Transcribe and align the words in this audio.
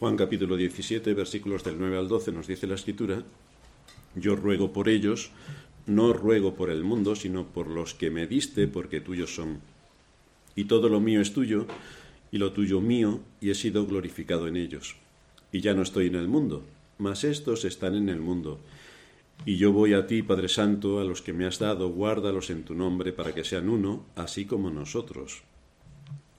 Juan 0.00 0.16
capítulo 0.16 0.56
17, 0.56 1.12
versículos 1.12 1.62
del 1.62 1.78
9 1.78 1.98
al 1.98 2.08
12 2.08 2.32
nos 2.32 2.46
dice 2.46 2.66
la 2.66 2.76
escritura, 2.76 3.22
yo 4.14 4.34
ruego 4.34 4.72
por 4.72 4.88
ellos, 4.88 5.30
no 5.84 6.14
ruego 6.14 6.54
por 6.54 6.70
el 6.70 6.84
mundo, 6.84 7.14
sino 7.14 7.44
por 7.44 7.66
los 7.66 7.92
que 7.92 8.10
me 8.10 8.26
diste, 8.26 8.66
porque 8.66 9.02
tuyos 9.02 9.34
son. 9.34 9.60
Y 10.56 10.64
todo 10.64 10.88
lo 10.88 11.00
mío 11.00 11.20
es 11.20 11.34
tuyo, 11.34 11.66
y 12.32 12.38
lo 12.38 12.54
tuyo 12.54 12.80
mío, 12.80 13.20
y 13.42 13.50
he 13.50 13.54
sido 13.54 13.84
glorificado 13.84 14.48
en 14.48 14.56
ellos. 14.56 14.96
Y 15.52 15.60
ya 15.60 15.74
no 15.74 15.82
estoy 15.82 16.06
en 16.06 16.14
el 16.14 16.28
mundo, 16.28 16.64
mas 16.96 17.22
estos 17.22 17.66
están 17.66 17.94
en 17.94 18.08
el 18.08 18.22
mundo. 18.22 18.58
Y 19.44 19.58
yo 19.58 19.70
voy 19.70 19.92
a 19.92 20.06
ti, 20.06 20.22
Padre 20.22 20.48
Santo, 20.48 20.98
a 20.98 21.04
los 21.04 21.20
que 21.20 21.34
me 21.34 21.44
has 21.44 21.58
dado, 21.58 21.90
guárdalos 21.90 22.48
en 22.48 22.62
tu 22.62 22.74
nombre, 22.74 23.12
para 23.12 23.34
que 23.34 23.44
sean 23.44 23.68
uno, 23.68 24.06
así 24.16 24.46
como 24.46 24.70
nosotros. 24.70 25.42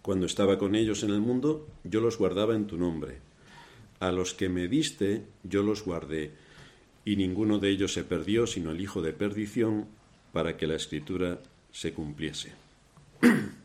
Cuando 0.02 0.26
estaba 0.26 0.58
con 0.58 0.74
ellos 0.74 1.04
en 1.04 1.12
el 1.12 1.22
mundo, 1.22 1.68
yo 1.84 2.02
los 2.02 2.18
guardaba 2.18 2.56
en 2.56 2.66
tu 2.66 2.80
nombre 2.80 3.30
a 4.02 4.12
los 4.12 4.34
que 4.34 4.50
me 4.50 4.68
diste 4.68 5.24
yo 5.44 5.64
los 5.64 5.86
guardé, 5.86 6.32
y 7.06 7.16
ninguno 7.16 7.60
de 7.60 7.70
ellos 7.70 7.94
se 7.94 8.04
perdió, 8.04 8.46
sino 8.46 8.72
el 8.72 8.82
hijo 8.82 9.02
de 9.02 9.14
perdición, 9.14 9.86
para 10.34 10.58
que 10.58 10.68
la 10.68 10.76
escritura 10.76 11.40
se 11.72 11.94
cumpliese. 11.94 12.52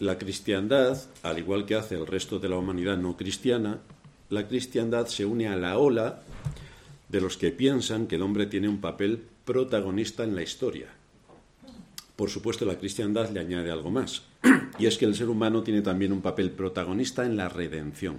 La 0.00 0.18
cristiandad, 0.18 1.00
al 1.22 1.38
igual 1.38 1.66
que 1.66 1.76
hace 1.76 1.94
el 1.94 2.06
resto 2.06 2.40
de 2.40 2.48
la 2.48 2.58
humanidad 2.58 2.98
no 2.98 3.16
cristiana, 3.16 3.78
la 4.28 4.48
cristiandad 4.48 5.06
se 5.06 5.24
une 5.24 5.46
a 5.46 5.54
la 5.56 5.78
ola 5.78 6.20
de 7.08 7.20
los 7.20 7.36
que 7.36 7.52
piensan 7.52 8.08
que 8.08 8.16
el 8.16 8.22
hombre 8.22 8.46
tiene 8.46 8.68
un 8.68 8.80
papel 8.80 9.22
protagonista 9.44 10.24
en 10.24 10.34
la 10.34 10.42
historia. 10.42 10.88
Por 12.16 12.28
supuesto, 12.28 12.66
la 12.66 12.76
cristiandad 12.76 13.30
le 13.30 13.38
añade 13.38 13.70
algo 13.70 13.90
más, 13.90 14.24
y 14.78 14.86
es 14.86 14.98
que 14.98 15.04
el 15.04 15.14
ser 15.14 15.28
humano 15.28 15.62
tiene 15.62 15.82
también 15.82 16.12
un 16.12 16.20
papel 16.20 16.50
protagonista 16.50 17.24
en 17.24 17.36
la 17.36 17.48
redención, 17.48 18.16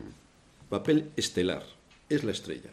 papel 0.70 1.10
estelar, 1.16 1.64
es 2.10 2.24
la 2.24 2.32
estrella, 2.32 2.72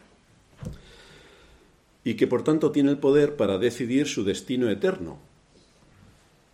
y 2.03 2.15
que 2.15 2.27
por 2.27 2.43
tanto 2.43 2.71
tiene 2.71 2.91
el 2.91 2.97
poder 2.97 3.35
para 3.35 3.57
decidir 3.57 4.07
su 4.07 4.23
destino 4.23 4.69
eterno, 4.69 5.19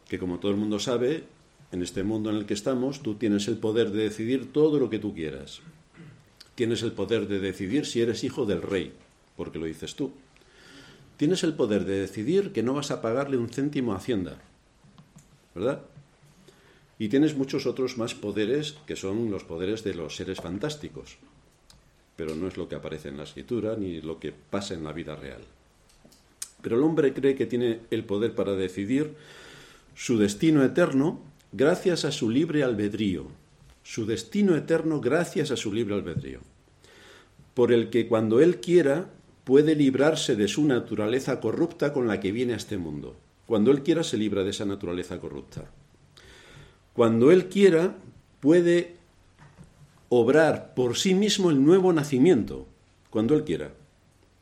que 0.08 0.19
como 0.19 0.39
todo 0.39 0.52
el 0.52 0.58
mundo 0.58 0.80
sabe, 0.80 1.23
en 1.72 1.83
este 1.83 2.03
mundo 2.03 2.30
en 2.30 2.38
el 2.38 2.45
que 2.45 2.56
estamos, 2.56 3.02
tú 3.02 3.16
tienes 3.16 3.47
el 3.47 3.58
poder 3.58 3.91
de 3.91 4.03
decidir 4.03 4.52
todo 4.52 4.80
lo 4.80 4.89
que 4.89 4.97
tú 4.97 5.13
quieras. 5.13 5.61
Tienes 6.56 6.81
el 6.81 6.94
poder 6.94 7.28
de 7.28 7.39
decidir 7.39 7.86
si 7.86 8.02
eres 8.02 8.23
hijo 8.23 8.45
del 8.45 8.61
rey, 8.61 8.91
porque 9.38 9.59
lo 9.59 9.66
dices 9.66 9.95
tú. 9.95 10.11
Tienes 11.17 11.44
el 11.44 11.53
poder 11.53 11.86
de 11.86 12.00
decidir 12.00 12.52
que 12.52 12.63
no 12.63 12.73
vas 12.73 12.91
a 12.91 13.02
pagarle 13.02 13.38
un 13.38 13.50
céntimo 13.50 13.94
a 13.94 13.97
Hacienda, 13.97 14.41
¿verdad? 15.53 15.81
Y 17.00 17.08
tienes 17.08 17.36
muchos 17.36 17.66
otros 17.66 17.97
más 17.97 18.14
poderes 18.14 18.75
que 18.86 18.97
son 18.97 19.31
los 19.31 19.45
poderes 19.45 19.86
de 19.86 19.95
los 19.95 20.17
seres 20.17 20.42
fantásticos, 20.42 21.17
pero 22.17 22.36
no 22.36 22.50
es 22.50 22.58
lo 22.58 22.67
que 22.67 22.75
aparece 22.75 23.08
en 23.08 23.17
la 23.17 23.23
escritura 23.23 23.78
ni 23.78 24.02
lo 24.02 24.19
que 24.19 24.33
pasa 24.33 24.73
en 24.73 24.83
la 24.83 24.91
vida 24.91 25.16
real. 25.16 25.41
Pero 26.61 26.75
el 26.75 26.83
hombre 26.83 27.14
cree 27.14 27.36
que 27.36 27.45
tiene 27.45 27.80
el 27.89 28.03
poder 28.03 28.36
para 28.36 28.53
decidir 28.53 29.16
su 29.95 30.17
destino 30.17 30.61
eterno 30.64 31.22
gracias 31.53 32.03
a 32.03 32.11
su 32.11 32.30
libre 32.30 32.64
albedrío, 32.64 33.28
su 33.81 34.06
destino 34.06 34.58
eterno 34.58 35.00
gracias 35.00 35.52
a 35.52 35.58
su 35.58 35.73
libre 35.73 35.95
albedrío, 35.95 36.41
por 37.53 37.72
el 37.72 37.89
que 37.89 38.08
cuando 38.08 38.41
él 38.41 38.59
quiera 38.59 39.09
puede 39.45 39.73
librarse 39.73 40.36
de 40.36 40.50
su 40.50 40.66
naturaleza 40.66 41.39
corrupta 41.39 41.94
con 41.94 42.08
la 42.08 42.19
que 42.19 42.34
viene 42.34 42.53
a 42.53 42.58
este 42.58 42.78
mundo. 42.78 43.16
Cuando 43.45 43.72
él 43.72 43.84
quiera 43.84 44.03
se 44.03 44.17
libra 44.17 44.44
de 44.44 44.52
esa 44.52 44.66
naturaleza 44.66 45.19
corrupta. 45.19 45.72
Cuando 46.94 47.32
Él 47.32 47.48
quiera, 47.48 47.95
puede 48.40 48.95
obrar 50.09 50.73
por 50.73 50.98
sí 50.98 51.14
mismo 51.14 51.50
el 51.50 51.64
nuevo 51.64 51.94
nacimiento, 51.94 52.68
cuando 53.09 53.36
Él 53.36 53.44
quiera. 53.44 53.72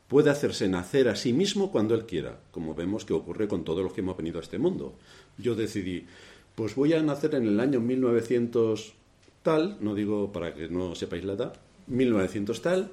Puede 0.08 0.30
hacerse 0.30 0.68
nacer 0.68 1.08
a 1.08 1.16
sí 1.16 1.32
mismo 1.32 1.70
cuando 1.70 1.94
Él 1.94 2.06
quiera, 2.06 2.40
como 2.50 2.74
vemos 2.74 3.04
que 3.04 3.12
ocurre 3.12 3.46
con 3.46 3.64
todos 3.64 3.84
los 3.84 3.92
que 3.92 4.00
hemos 4.00 4.16
venido 4.16 4.38
a 4.38 4.42
este 4.42 4.58
mundo. 4.58 4.94
Yo 5.36 5.54
decidí, 5.54 6.06
pues 6.54 6.74
voy 6.74 6.94
a 6.94 7.02
nacer 7.02 7.34
en 7.34 7.46
el 7.46 7.60
año 7.60 7.80
1900 7.80 8.94
tal, 9.42 9.76
no 9.80 9.94
digo 9.94 10.32
para 10.32 10.54
que 10.54 10.68
no 10.68 10.94
sepáis 10.94 11.24
la 11.24 11.34
edad, 11.34 11.54
1900 11.86 12.62
tal, 12.62 12.90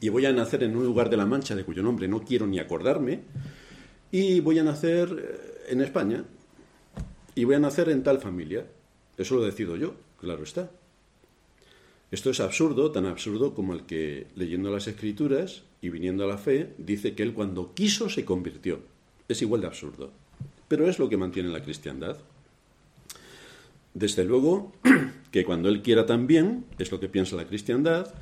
y 0.00 0.08
voy 0.08 0.26
a 0.26 0.32
nacer 0.32 0.62
en 0.62 0.76
un 0.76 0.84
lugar 0.84 1.10
de 1.10 1.16
la 1.16 1.26
Mancha 1.26 1.54
de 1.54 1.64
cuyo 1.64 1.82
nombre 1.82 2.08
no 2.08 2.22
quiero 2.22 2.46
ni 2.46 2.58
acordarme, 2.58 3.20
y 4.10 4.40
voy 4.40 4.58
a 4.58 4.64
nacer 4.64 5.08
eh, 5.10 5.72
en 5.72 5.80
España, 5.80 6.24
y 7.34 7.44
voy 7.44 7.54
a 7.54 7.60
nacer 7.60 7.88
en 7.88 8.02
tal 8.02 8.18
familia. 8.18 8.66
Eso 9.16 9.36
lo 9.36 9.44
decido 9.44 9.76
yo, 9.76 9.94
claro 10.18 10.42
está. 10.42 10.70
Esto 12.10 12.30
es 12.30 12.40
absurdo, 12.40 12.90
tan 12.90 13.06
absurdo 13.06 13.54
como 13.54 13.72
el 13.72 13.84
que, 13.84 14.26
leyendo 14.36 14.70
las 14.70 14.86
escrituras 14.86 15.62
y 15.80 15.88
viniendo 15.88 16.24
a 16.24 16.26
la 16.26 16.36
fe, 16.36 16.74
dice 16.76 17.14
que 17.14 17.22
él 17.22 17.32
cuando 17.32 17.72
quiso 17.74 18.10
se 18.10 18.24
convirtió. 18.24 18.80
Es 19.28 19.40
igual 19.40 19.62
de 19.62 19.68
absurdo. 19.68 20.10
Pero 20.68 20.88
es 20.88 20.98
lo 20.98 21.08
que 21.08 21.16
mantiene 21.16 21.48
la 21.48 21.62
cristiandad. 21.62 22.18
Desde 23.94 24.24
luego 24.24 24.72
que 25.30 25.44
cuando 25.44 25.70
él 25.70 25.80
quiera 25.80 26.04
también, 26.04 26.66
es 26.78 26.92
lo 26.92 27.00
que 27.00 27.08
piensa 27.08 27.36
la 27.36 27.46
cristiandad, 27.46 28.12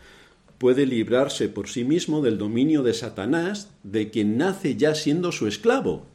puede 0.58 0.86
librarse 0.86 1.48
por 1.48 1.68
sí 1.68 1.84
mismo 1.84 2.22
del 2.22 2.38
dominio 2.38 2.82
de 2.84 2.94
Satanás, 2.94 3.72
de 3.82 4.10
quien 4.10 4.36
nace 4.36 4.76
ya 4.76 4.94
siendo 4.94 5.32
su 5.32 5.48
esclavo. 5.48 6.06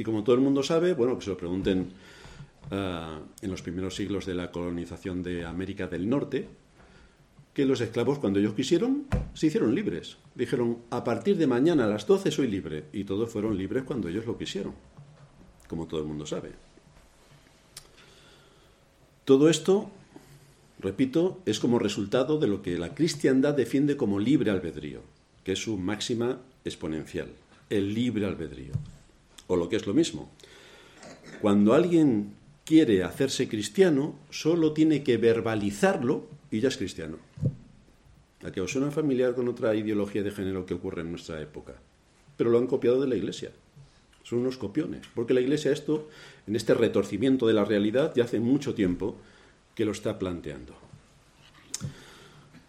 Y 0.00 0.02
como 0.02 0.24
todo 0.24 0.34
el 0.34 0.40
mundo 0.40 0.62
sabe, 0.62 0.94
bueno, 0.94 1.18
que 1.18 1.24
se 1.24 1.28
lo 1.28 1.36
pregunten 1.36 1.92
ah, 2.70 3.18
en 3.42 3.50
los 3.50 3.60
primeros 3.60 3.94
siglos 3.94 4.24
de 4.24 4.32
la 4.32 4.50
colonización 4.50 5.22
de 5.22 5.44
América 5.44 5.88
del 5.88 6.08
Norte, 6.08 6.48
que 7.52 7.66
los 7.66 7.82
esclavos 7.82 8.18
cuando 8.18 8.38
ellos 8.38 8.54
quisieron 8.54 9.04
se 9.34 9.48
hicieron 9.48 9.74
libres. 9.74 10.16
Dijeron, 10.34 10.78
a 10.88 11.04
partir 11.04 11.36
de 11.36 11.46
mañana 11.46 11.84
a 11.84 11.86
las 11.86 12.06
12 12.06 12.30
soy 12.30 12.48
libre. 12.48 12.84
Y 12.94 13.04
todos 13.04 13.28
fueron 13.28 13.58
libres 13.58 13.84
cuando 13.84 14.08
ellos 14.08 14.24
lo 14.24 14.38
quisieron, 14.38 14.72
como 15.68 15.86
todo 15.86 16.00
el 16.00 16.06
mundo 16.06 16.24
sabe. 16.24 16.52
Todo 19.26 19.50
esto, 19.50 19.90
repito, 20.78 21.42
es 21.44 21.60
como 21.60 21.78
resultado 21.78 22.38
de 22.38 22.46
lo 22.46 22.62
que 22.62 22.78
la 22.78 22.94
cristiandad 22.94 23.52
defiende 23.52 23.98
como 23.98 24.18
libre 24.18 24.50
albedrío, 24.50 25.02
que 25.44 25.52
es 25.52 25.58
su 25.58 25.76
máxima 25.76 26.38
exponencial, 26.64 27.28
el 27.68 27.92
libre 27.92 28.24
albedrío 28.24 28.72
o 29.50 29.56
lo 29.56 29.68
que 29.68 29.76
es 29.76 29.86
lo 29.86 29.94
mismo. 29.94 30.30
Cuando 31.40 31.74
alguien 31.74 32.34
quiere 32.64 33.02
hacerse 33.02 33.48
cristiano, 33.48 34.14
solo 34.30 34.72
tiene 34.72 35.02
que 35.02 35.16
verbalizarlo 35.16 36.28
y 36.52 36.60
ya 36.60 36.68
es 36.68 36.76
cristiano. 36.76 37.16
¿A 38.44 38.52
que 38.52 38.60
os 38.60 38.70
suena 38.70 38.90
familiar 38.90 39.34
con 39.34 39.48
otra 39.48 39.74
ideología 39.74 40.22
de 40.22 40.30
género 40.30 40.66
que 40.66 40.74
ocurre 40.74 41.02
en 41.02 41.10
nuestra 41.10 41.42
época? 41.42 41.74
Pero 42.36 42.50
lo 42.50 42.58
han 42.58 42.68
copiado 42.68 43.00
de 43.00 43.08
la 43.08 43.16
Iglesia. 43.16 43.50
Son 44.22 44.38
unos 44.38 44.56
copiones. 44.56 45.06
Porque 45.14 45.34
la 45.34 45.40
Iglesia 45.40 45.72
esto, 45.72 46.08
en 46.46 46.54
este 46.54 46.74
retorcimiento 46.74 47.48
de 47.48 47.54
la 47.54 47.64
realidad, 47.64 48.12
ya 48.14 48.24
hace 48.24 48.38
mucho 48.38 48.74
tiempo 48.74 49.16
que 49.74 49.84
lo 49.84 49.90
está 49.90 50.18
planteando. 50.18 50.74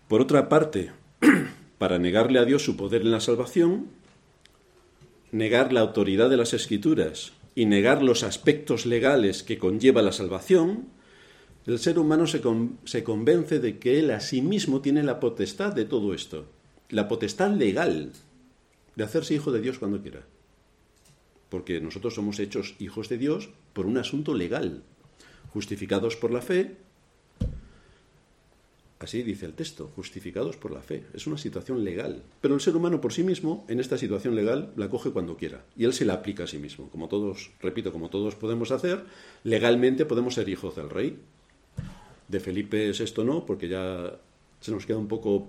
Por 0.08 0.20
otra 0.20 0.50
parte, 0.50 0.92
para 1.78 2.00
negarle 2.00 2.40
a 2.40 2.46
Dios 2.46 2.66
su 2.66 2.76
poder 2.76 3.04
en 3.04 3.12
la 3.12 3.22
salvación, 3.22 4.01
negar 5.32 5.72
la 5.74 5.82
autoridad 5.82 6.30
de 6.30 6.38
las 6.38 6.54
escrituras 6.54 7.34
y 7.56 7.66
negar 7.66 8.04
los 8.04 8.24
aspectos 8.24 8.86
legales 8.86 9.44
que 9.44 9.58
conlleva 9.58 10.02
la 10.02 10.12
salvación, 10.12 10.90
el 11.66 11.80
ser 11.80 12.00
humano 12.00 12.28
se, 12.28 12.42
se, 12.86 13.04
convence 13.04 13.60
de 13.60 13.78
que 13.78 14.00
él 14.00 14.12
a 14.12 14.20
sí 14.20 14.42
mismo 14.42 14.82
tiene 14.82 15.04
la 15.04 15.20
potestad 15.20 15.74
de 15.74 15.86
todo 15.86 16.14
esto, 16.14 16.46
la 16.90 17.08
potestad 17.08 17.52
legal 17.52 18.12
de 18.96 19.04
hacerse 19.04 19.36
hijo 19.36 19.52
de 19.52 19.62
Dios 19.62 19.80
cuando 19.80 20.02
quiera. 20.02 20.26
Porque 21.50 21.82
nosotros 21.82 22.16
somos 22.16 22.40
hechos 22.40 22.76
hijos 22.80 23.10
de 23.10 23.18
Dios 23.18 23.50
por 23.74 23.86
un 23.86 23.98
asunto 23.98 24.34
legal, 24.34 24.84
justificados 25.54 26.16
por 26.16 26.32
la 26.32 26.42
fe 26.42 26.78
Así 29.02 29.24
dice 29.24 29.48
el 29.48 29.54
texto, 29.54 29.90
justificados 29.96 30.58
por 30.58 30.72
la 30.72 30.82
fe. 30.82 31.04
Es 31.16 31.26
una 31.26 31.40
situación 31.40 31.84
legal. 31.84 32.22
Pero 32.40 32.54
el 32.54 32.62
ser 32.62 32.76
humano 32.76 33.02
por 33.02 33.14
sí 33.14 33.24
mismo, 33.24 33.66
en 33.68 33.80
esta 33.80 33.98
situación 33.98 34.36
legal, 34.36 34.72
la 34.76 34.90
coge 34.90 35.10
cuando 35.10 35.38
quiera. 35.38 35.66
Y 35.76 35.86
él 35.86 35.94
se 35.94 36.06
la 36.06 36.14
aplica 36.14 36.44
a 36.44 36.48
sí 36.48 36.60
mismo. 36.60 36.88
Como 36.90 37.08
todos, 37.08 37.50
repito, 37.62 37.92
como 37.92 38.12
todos 38.12 38.36
podemos 38.36 38.70
hacer, 38.70 39.04
legalmente 39.44 40.06
podemos 40.06 40.36
ser 40.36 40.50
hijos 40.50 40.76
del 40.76 40.92
rey. 40.92 41.18
De 42.28 42.40
Felipe 42.40 42.92
VI 42.92 43.24
no, 43.24 43.44
porque 43.44 43.68
ya 43.68 44.20
se 44.60 44.72
nos 44.72 44.86
queda 44.86 45.00
un 45.00 45.08
poco 45.08 45.48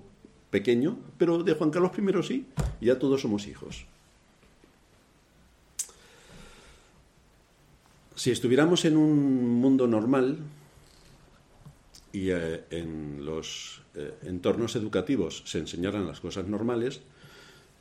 pequeño, 0.48 0.98
pero 1.18 1.42
de 1.42 1.52
Juan 1.52 1.70
Carlos 1.70 1.92
I 1.98 2.22
sí, 2.22 2.46
ya 2.80 2.98
todos 2.98 3.20
somos 3.20 3.46
hijos. 3.46 3.84
Si 8.14 8.30
estuviéramos 8.30 8.86
en 8.86 8.96
un 8.96 9.60
mundo 9.60 9.86
normal, 9.86 10.38
y 12.12 12.30
eh, 12.30 12.64
en 12.70 13.24
los 13.24 13.82
eh, 13.94 14.14
entornos 14.24 14.76
educativos 14.76 15.42
se 15.46 15.58
enseñaran 15.58 16.06
las 16.06 16.20
cosas 16.20 16.46
normales, 16.46 17.00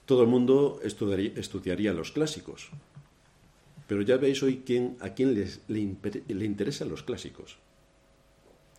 todo 0.06 0.24
el 0.24 0.28
mundo 0.28 0.80
estudiaría, 0.84 1.94
los 1.94 2.12
clásicos. 2.12 2.70
Pero 3.88 4.02
ya 4.02 4.18
veis 4.18 4.42
hoy 4.42 4.64
quién, 4.66 4.98
a 5.00 5.10
quién 5.10 5.34
les, 5.34 5.62
le, 5.68 5.96
le 6.28 6.46
interesan 6.46 6.90
los 6.90 7.04
clásicos. 7.04 7.58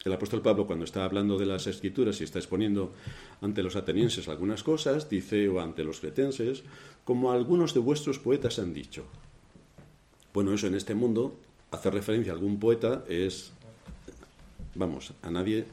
El 0.04 0.12
apóstol 0.12 0.43
Pablo, 0.43 0.66
cuando 0.66 0.84
está 0.84 1.04
hablando 1.04 1.38
de 1.38 1.46
las 1.46 1.66
escrituras 1.69 2.20
y 2.20 2.25
está 2.25 2.38
exponiendo 2.38 2.93
ante 3.40 3.62
los 3.62 3.76
atenienses 3.76 4.28
algunas 4.28 4.64
cosas, 4.64 5.08
dice, 5.08 5.49
o 5.49 5.60
ante 5.60 5.84
los 5.84 6.00
cretenses, 6.00 6.64
como 7.04 7.31
algunos 7.31 7.72
de 7.72 7.81
vuestros 7.81 8.19
poetas 8.19 8.58
han 8.58 8.75
dicho. 8.75 9.04
Bueno, 10.34 10.52
eso 10.54 10.66
en 10.66 10.75
este 10.75 10.94
mundo, 10.94 11.38
hacer 11.70 11.94
referencia 11.94 12.32
a 12.32 12.34
algún 12.34 12.58
poeta 12.58 13.04
es, 13.08 13.52
vamos, 14.75 15.13
a 15.23 15.31
nadie. 15.31 15.67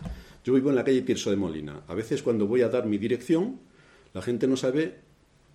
Yo 0.44 0.54
vivo 0.54 0.69
en 0.69 0.75
la 0.75 0.84
calle 0.84 1.01
Tirso 1.01 1.30
de 1.30 1.36
Molina. 1.36 1.81
A 1.88 1.94
veces 1.94 2.24
cuando 2.24 2.48
voy 2.48 2.62
a 2.62 2.69
dar 2.69 2.86
mi 2.86 2.98
dirección, 2.98 3.60
la 4.13 4.22
gente 4.22 4.48
no 4.48 4.57
sabe, 4.57 4.96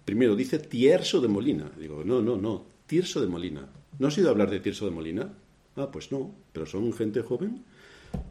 primero 0.04 0.36
dice 0.36 0.58
Tierso 0.58 1.20
de 1.20 1.28
Molina. 1.28 1.70
Digo, 1.78 2.04
no, 2.04 2.22
no, 2.22 2.36
no, 2.36 2.66
Tirso 2.86 3.20
de 3.20 3.26
Molina. 3.26 3.68
¿No 3.98 4.08
has 4.08 4.18
ido 4.18 4.28
a 4.28 4.30
hablar 4.30 4.50
de 4.50 4.60
Tirso 4.60 4.84
de 4.84 4.90
Molina? 4.90 5.32
Ah, 5.76 5.90
pues 5.90 6.12
no, 6.12 6.34
pero 6.52 6.66
son 6.66 6.92
gente 6.92 7.22
joven 7.22 7.64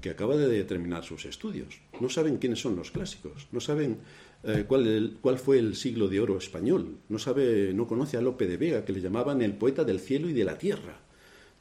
que 0.01 0.10
acaba 0.10 0.38
de 0.38 0.63
terminar 0.63 1.04
sus 1.04 1.25
estudios. 1.25 1.81
No 2.00 2.10
saben 2.10 2.38
quiénes 2.38 2.62
son 2.62 2.75
los 2.75 2.92
clásicos, 2.92 3.48
no 3.51 3.60
saben 3.60 3.98
eh, 4.44 4.65
cuál, 4.68 5.18
cuál, 5.21 5.38
fue 5.38 5.60
el 5.60 5.75
siglo 5.75 6.07
de 6.07 6.21
oro 6.21 6.38
español, 6.38 6.98
no 7.10 7.19
sabe, 7.19 7.74
no 7.74 7.88
conoce 7.88 8.18
a 8.18 8.21
Lope 8.21 8.48
de 8.48 8.57
Vega, 8.57 8.86
que 8.86 8.94
le 8.94 9.01
llamaban 9.01 9.42
el 9.42 9.56
poeta 9.56 9.83
del 9.83 10.00
cielo 10.00 10.30
y 10.30 10.33
de 10.33 10.45
la 10.45 10.57
tierra. 10.57 11.00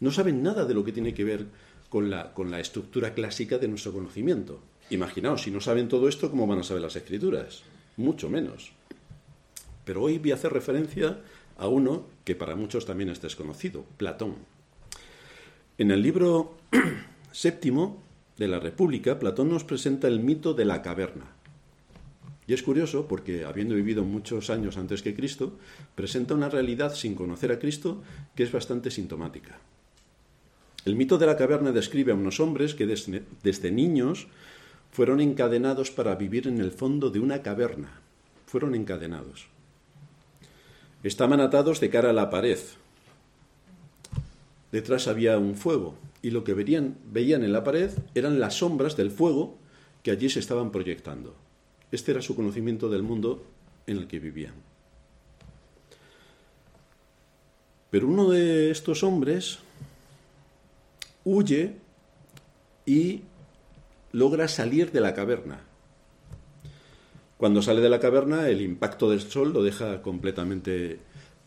No 0.00 0.10
saben 0.10 0.42
nada 0.42 0.64
de 0.64 0.74
lo 0.74 0.84
que 0.84 0.92
tiene 0.92 1.14
que 1.14 1.24
ver 1.24 1.46
con 1.92 2.08
la, 2.08 2.32
con 2.32 2.50
la 2.50 2.58
estructura 2.58 3.12
clásica 3.12 3.58
de 3.58 3.68
nuestro 3.68 3.92
conocimiento. 3.92 4.60
Imaginaos, 4.88 5.42
si 5.42 5.50
no 5.50 5.60
saben 5.60 5.88
todo 5.88 6.08
esto, 6.08 6.30
¿cómo 6.30 6.46
van 6.46 6.60
a 6.60 6.62
saber 6.62 6.82
las 6.82 6.96
escrituras? 6.96 7.64
Mucho 7.98 8.30
menos. 8.30 8.72
Pero 9.84 10.00
hoy 10.00 10.16
voy 10.16 10.30
a 10.30 10.36
hacer 10.36 10.54
referencia 10.54 11.18
a 11.58 11.68
uno 11.68 12.06
que 12.24 12.34
para 12.34 12.56
muchos 12.56 12.86
también 12.86 13.10
es 13.10 13.20
desconocido, 13.20 13.84
Platón. 13.98 14.36
En 15.76 15.90
el 15.90 16.00
libro 16.00 16.54
séptimo 17.30 18.02
de 18.38 18.48
la 18.48 18.58
República, 18.58 19.18
Platón 19.18 19.50
nos 19.50 19.64
presenta 19.64 20.08
el 20.08 20.20
mito 20.20 20.54
de 20.54 20.64
la 20.64 20.80
caverna. 20.80 21.26
Y 22.46 22.54
es 22.54 22.62
curioso 22.62 23.06
porque, 23.06 23.44
habiendo 23.44 23.74
vivido 23.74 24.02
muchos 24.02 24.48
años 24.48 24.78
antes 24.78 25.02
que 25.02 25.14
Cristo, 25.14 25.58
presenta 25.94 26.32
una 26.32 26.48
realidad 26.48 26.94
sin 26.94 27.14
conocer 27.14 27.52
a 27.52 27.58
Cristo 27.58 28.02
que 28.34 28.44
es 28.44 28.50
bastante 28.50 28.90
sintomática. 28.90 29.58
El 30.84 30.96
mito 30.96 31.16
de 31.16 31.26
la 31.26 31.36
caverna 31.36 31.70
describe 31.70 32.12
a 32.12 32.16
unos 32.16 32.40
hombres 32.40 32.74
que 32.74 32.86
desde, 32.86 33.70
niños 33.70 34.26
fueron 34.90 35.20
encadenados 35.20 35.90
para 35.90 36.16
vivir 36.16 36.48
en 36.48 36.60
el 36.60 36.72
fondo 36.72 37.10
de 37.10 37.20
una 37.20 37.42
caverna. 37.42 38.00
Fueron 38.46 38.74
encadenados. 38.74 39.46
Estaban 41.04 41.40
atados 41.40 41.78
de 41.80 41.88
cara 41.88 42.10
a 42.10 42.12
la 42.12 42.30
pared. 42.30 42.58
Detrás 44.72 45.06
había 45.06 45.38
un 45.38 45.54
fuego 45.54 45.94
y 46.20 46.30
lo 46.30 46.42
que 46.42 46.54
verían, 46.54 46.96
veían 47.10 47.44
en 47.44 47.52
la 47.52 47.64
pared 47.64 47.90
eran 48.14 48.40
las 48.40 48.54
sombras 48.54 48.96
del 48.96 49.10
fuego 49.10 49.58
que 50.02 50.10
allí 50.10 50.28
se 50.30 50.40
estaban 50.40 50.72
proyectando. 50.72 51.34
Este 51.92 52.10
era 52.10 52.22
su 52.22 52.34
conocimiento 52.34 52.88
del 52.88 53.02
mundo 53.02 53.44
en 53.86 53.98
el 53.98 54.08
que 54.08 54.18
vivían. 54.18 54.54
Pero 57.90 58.08
uno 58.08 58.30
de 58.30 58.70
estos 58.70 59.02
hombres 59.02 59.58
huye 61.24 61.76
y 62.86 63.22
logra 64.12 64.48
salir 64.48 64.92
de 64.92 65.00
la 65.00 65.14
caverna. 65.14 65.60
Cuando 67.36 67.62
sale 67.62 67.80
de 67.80 67.90
la 67.90 67.98
caverna, 67.98 68.48
el 68.48 68.60
impacto 68.60 69.10
del 69.10 69.20
sol 69.20 69.52
lo 69.52 69.62
deja 69.62 70.00
completamente 70.02 71.00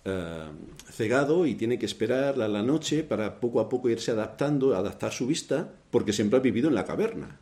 eh, 0.04 0.44
cegado 0.92 1.46
y 1.46 1.56
tiene 1.56 1.80
que 1.80 1.86
esperar 1.86 2.42
a 2.42 2.48
la 2.48 2.62
noche 2.62 3.04
para 3.04 3.40
poco 3.40 3.60
a 3.60 3.70
poco 3.70 3.90
irse 3.90 4.12
adaptando, 4.12 4.76
adaptar 4.76 5.14
su 5.14 5.26
vista, 5.26 5.74
porque 5.92 6.14
siempre 6.14 6.38
ha 6.38 6.42
vivido 6.42 6.68
en 6.68 6.76
la 6.76 6.86
caverna. 6.86 7.40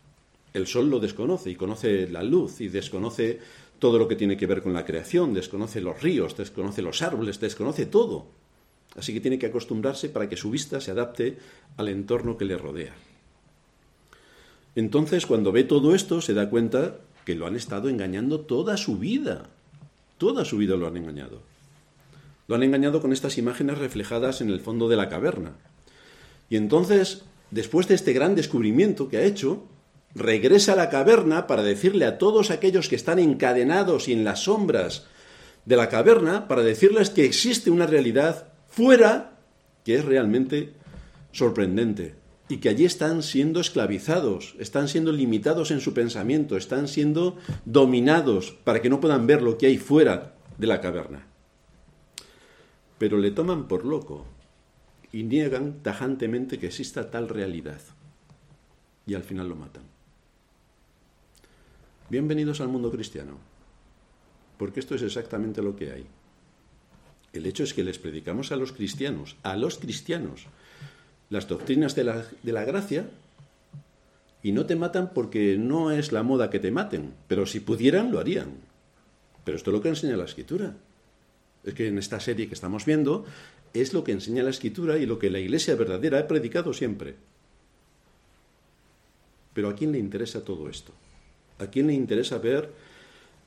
El 0.54 0.68
sol 0.68 0.90
lo 0.90 1.00
desconoce 1.00 1.50
y 1.50 1.56
conoce 1.56 2.08
la 2.08 2.22
luz 2.22 2.62
y 2.62 2.68
desconoce 2.68 3.40
todo 3.80 3.98
lo 3.98 4.08
que 4.08 4.16
tiene 4.16 4.38
que 4.38 4.46
ver 4.46 4.62
con 4.62 4.74
la 4.74 4.86
creación, 4.86 5.34
desconoce 5.34 5.82
los 5.82 6.02
ríos, 6.02 6.38
desconoce 6.38 6.82
los 6.82 7.02
árboles, 7.02 7.40
desconoce 7.40 7.88
todo. 7.88 8.28
Así 8.96 9.14
que 9.14 9.22
tiene 9.22 9.40
que 9.40 9.48
acostumbrarse 9.48 10.10
para 10.10 10.30
que 10.30 10.38
su 10.38 10.52
vista 10.52 10.80
se 10.80 10.92
adapte 10.92 11.38
al 11.78 11.90
entorno 11.90 12.38
que 12.38 12.46
le 12.46 12.58
rodea. 12.58 12.94
Entonces, 14.76 15.26
cuando 15.26 15.52
ve 15.52 15.64
todo 15.64 15.94
esto, 15.96 16.22
se 16.22 16.34
da 16.34 16.50
cuenta 16.50 16.98
que 17.26 17.36
lo 17.36 17.48
han 17.48 17.56
estado 17.56 17.90
engañando 17.90 18.42
toda 18.42 18.78
su 18.78 18.98
vida. 18.98 19.50
Toda 20.18 20.46
su 20.46 20.58
vida 20.58 20.76
lo 20.76 20.88
han 20.88 20.98
engañado. 20.98 21.42
Lo 22.48 22.56
han 22.56 22.64
engañado 22.64 23.02
con 23.02 23.14
estas 23.14 23.38
imágenes 23.38 23.78
reflejadas 23.78 24.42
en 24.42 24.50
el 24.50 24.60
fondo 24.60 24.90
de 24.90 24.96
la 24.96 25.10
caverna. 25.10 25.54
Y 26.50 26.58
entonces, 26.58 27.24
después 27.52 27.88
de 27.88 27.96
este 27.96 28.14
gran 28.14 28.36
descubrimiento 28.36 29.10
que 29.10 29.18
ha 29.18 29.24
hecho, 29.24 29.64
regresa 30.14 30.74
a 30.74 30.76
la 30.76 30.90
caverna 30.90 31.48
para 31.48 31.64
decirle 31.64 32.06
a 32.06 32.18
todos 32.18 32.52
aquellos 32.52 32.90
que 32.90 32.96
están 32.96 33.20
encadenados 33.20 34.08
y 34.08 34.14
en 34.14 34.24
las 34.24 34.44
sombras 34.44 35.06
de 35.66 35.78
la 35.78 35.88
caverna, 35.88 36.48
para 36.48 36.62
decirles 36.62 37.10
que 37.10 37.26
existe 37.26 37.72
una 37.72 37.88
realidad 37.88 38.53
fuera 38.74 39.38
que 39.86 39.96
es 39.96 40.04
realmente 40.06 40.74
sorprendente 41.32 42.16
y 42.50 42.58
que 42.58 42.70
allí 42.70 42.86
están 42.86 43.24
siendo 43.24 43.62
esclavizados, 43.62 44.56
están 44.60 44.88
siendo 44.90 45.12
limitados 45.12 45.72
en 45.72 45.80
su 45.80 45.94
pensamiento, 45.94 46.58
están 46.58 46.88
siendo 46.88 47.38
dominados 47.64 48.52
para 48.64 48.82
que 48.82 48.90
no 48.90 49.00
puedan 49.00 49.26
ver 49.28 49.42
lo 49.42 49.58
que 49.58 49.68
hay 49.68 49.78
fuera 49.78 50.36
de 50.58 50.68
la 50.68 50.82
caverna 50.82 51.28
pero 53.04 53.18
le 53.18 53.32
toman 53.32 53.68
por 53.68 53.84
loco 53.84 54.26
y 55.12 55.24
niegan 55.24 55.84
tajantemente 55.84 56.58
que 56.58 56.68
exista 56.68 57.12
tal 57.12 57.28
realidad. 57.28 57.82
Y 59.06 59.14
al 59.14 59.24
final 59.24 59.50
lo 59.50 59.58
matan. 59.58 59.84
Bienvenidos 62.10 62.62
al 62.62 62.70
mundo 62.70 62.90
cristiano, 62.90 63.38
porque 64.58 64.80
esto 64.80 64.96
es 64.96 65.02
exactamente 65.02 65.62
lo 65.62 65.76
que 65.76 65.92
hay. 65.92 66.06
El 67.34 67.48
hecho 67.48 67.64
es 67.64 67.74
que 67.74 67.84
les 67.84 67.98
predicamos 67.98 68.52
a 68.52 68.56
los 68.56 68.72
cristianos, 68.72 69.36
a 69.42 69.58
los 69.58 69.80
cristianos, 69.80 70.46
las 71.30 71.48
doctrinas 71.48 71.96
de 71.96 72.04
la, 72.04 72.26
de 72.44 72.52
la 72.54 72.64
gracia 72.64 73.10
y 74.44 74.52
no 74.52 74.68
te 74.68 74.76
matan 74.76 75.12
porque 75.14 75.58
no 75.58 75.92
es 75.92 76.12
la 76.12 76.22
moda 76.22 76.52
que 76.52 76.60
te 76.60 76.70
maten, 76.70 77.14
pero 77.28 77.48
si 77.48 77.60
pudieran 77.60 78.12
lo 78.12 78.20
harían. 78.20 78.52
Pero 79.44 79.58
esto 79.58 79.72
es 79.72 79.74
lo 79.74 79.82
que 79.82 79.90
enseña 79.90 80.16
la 80.16 80.26
escritura. 80.26 80.76
Es 81.64 81.74
que 81.74 81.88
en 81.88 81.98
esta 81.98 82.20
serie 82.20 82.48
que 82.48 82.54
estamos 82.54 82.86
viendo 82.86 83.26
es 83.74 83.94
lo 83.94 84.04
que 84.04 84.12
enseña 84.12 84.44
la 84.44 84.52
escritura 84.52 84.98
y 84.98 85.06
lo 85.06 85.18
que 85.18 85.30
la 85.30 85.40
iglesia 85.40 85.76
verdadera 85.76 86.20
ha 86.20 86.28
predicado 86.28 86.74
siempre. 86.74 87.16
Pero 89.54 89.70
¿a 89.70 89.76
quién 89.76 89.92
le 89.92 90.00
interesa 90.00 90.44
todo 90.44 90.70
esto? 90.70 90.92
¿A 91.60 91.68
quién 91.68 91.88
le 91.88 91.94
interesa 91.94 92.38
ver 92.38 92.70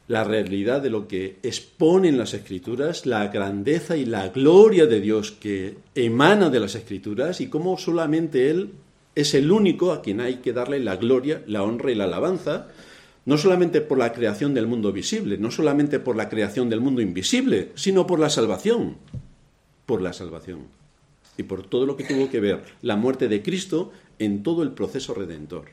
la 0.08 0.24
realidad 0.24 0.80
de 0.82 0.90
lo 0.90 1.08
que 1.08 1.38
exponen 1.42 2.18
las 2.18 2.34
escrituras, 2.34 3.06
la 3.06 3.26
grandeza 3.28 3.96
y 3.96 4.04
la 4.04 4.28
gloria 4.28 4.86
de 4.86 5.00
Dios 5.00 5.32
que 5.32 5.76
emana 5.94 6.48
de 6.48 6.60
las 6.60 6.74
escrituras 6.74 7.40
y 7.40 7.48
cómo 7.48 7.76
solamente 7.76 8.50
Él 8.50 8.70
es 9.14 9.34
el 9.34 9.50
único 9.50 9.92
a 9.92 10.02
quien 10.02 10.20
hay 10.20 10.36
que 10.36 10.52
darle 10.52 10.78
la 10.78 10.96
gloria, 10.96 11.42
la 11.46 11.62
honra 11.62 11.90
y 11.90 11.94
la 11.94 12.04
alabanza 12.04 12.68
no 13.26 13.36
solamente 13.36 13.80
por 13.80 13.98
la 13.98 14.12
creación 14.12 14.54
del 14.54 14.68
mundo 14.68 14.92
visible, 14.92 15.36
no 15.36 15.50
solamente 15.50 15.98
por 15.98 16.16
la 16.16 16.28
creación 16.28 16.70
del 16.70 16.80
mundo 16.80 17.02
invisible, 17.02 17.72
sino 17.74 18.06
por 18.06 18.20
la 18.20 18.30
salvación, 18.30 18.96
por 19.84 20.00
la 20.00 20.12
salvación 20.12 20.68
y 21.36 21.42
por 21.42 21.66
todo 21.66 21.86
lo 21.86 21.96
que 21.96 22.04
tuvo 22.04 22.30
que 22.30 22.40
ver 22.40 22.62
la 22.82 22.96
muerte 22.96 23.28
de 23.28 23.42
Cristo 23.42 23.90
en 24.20 24.44
todo 24.44 24.62
el 24.62 24.70
proceso 24.70 25.12
redentor. 25.12 25.64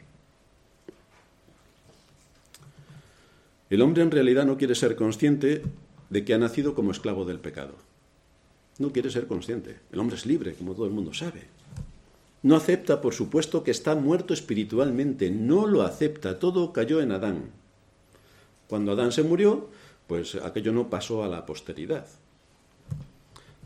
El 3.73 3.81
hombre 3.81 4.03
en 4.03 4.11
realidad 4.11 4.45
no 4.45 4.55
quiere 4.55 4.75
ser 4.75 4.95
consciente 4.95 5.63
de 6.11 6.23
que 6.23 6.35
ha 6.35 6.37
nacido 6.37 6.75
como 6.75 6.91
esclavo 6.91 7.25
del 7.25 7.39
pecado. 7.39 7.73
No 8.77 8.91
quiere 8.91 9.09
ser 9.09 9.25
consciente. 9.25 9.79
El 9.91 9.99
hombre 9.99 10.15
es 10.15 10.27
libre, 10.27 10.53
como 10.53 10.75
todo 10.75 10.85
el 10.85 10.91
mundo 10.91 11.11
sabe. 11.15 11.45
No 12.43 12.55
acepta, 12.55 13.01
por 13.01 13.15
supuesto, 13.15 13.63
que 13.63 13.71
está 13.71 13.95
muerto 13.95 14.35
espiritualmente, 14.35 15.31
no 15.31 15.65
lo 15.65 15.81
acepta, 15.81 16.37
todo 16.37 16.71
cayó 16.71 17.01
en 17.01 17.13
Adán. 17.13 17.45
Cuando 18.67 18.91
Adán 18.91 19.11
se 19.11 19.23
murió, 19.23 19.69
pues 20.05 20.35
aquello 20.35 20.71
no 20.71 20.91
pasó 20.91 21.23
a 21.23 21.27
la 21.27 21.47
posteridad. 21.47 22.05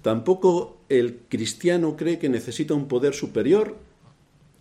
Tampoco 0.04 0.78
el 0.88 1.20
cristiano 1.28 1.98
cree 1.98 2.18
que 2.18 2.30
necesita 2.30 2.74
un 2.74 2.88
poder 2.88 3.14
superior 3.14 3.76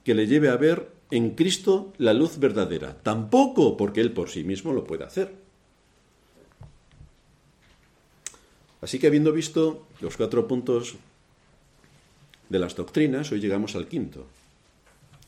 que 0.02 0.16
le 0.16 0.26
lleve 0.26 0.48
a 0.48 0.56
ver 0.56 0.95
en 1.10 1.30
Cristo 1.30 1.92
la 1.98 2.12
luz 2.12 2.38
verdadera. 2.38 2.96
Tampoco 3.02 3.76
porque 3.76 4.00
él 4.00 4.12
por 4.12 4.30
sí 4.30 4.44
mismo 4.44 4.72
lo 4.72 4.84
puede 4.84 5.04
hacer. 5.04 5.34
Así 8.80 8.98
que 8.98 9.06
habiendo 9.06 9.32
visto 9.32 9.86
los 10.00 10.16
cuatro 10.16 10.46
puntos 10.46 10.94
de 12.48 12.58
las 12.58 12.76
doctrinas, 12.76 13.32
hoy 13.32 13.40
llegamos 13.40 13.74
al 13.74 13.88
quinto, 13.88 14.26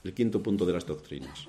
el 0.05 0.13
quinto 0.15 0.43
punto 0.43 0.65
de 0.65 0.73
las 0.73 0.87
doctrinas. 0.87 1.49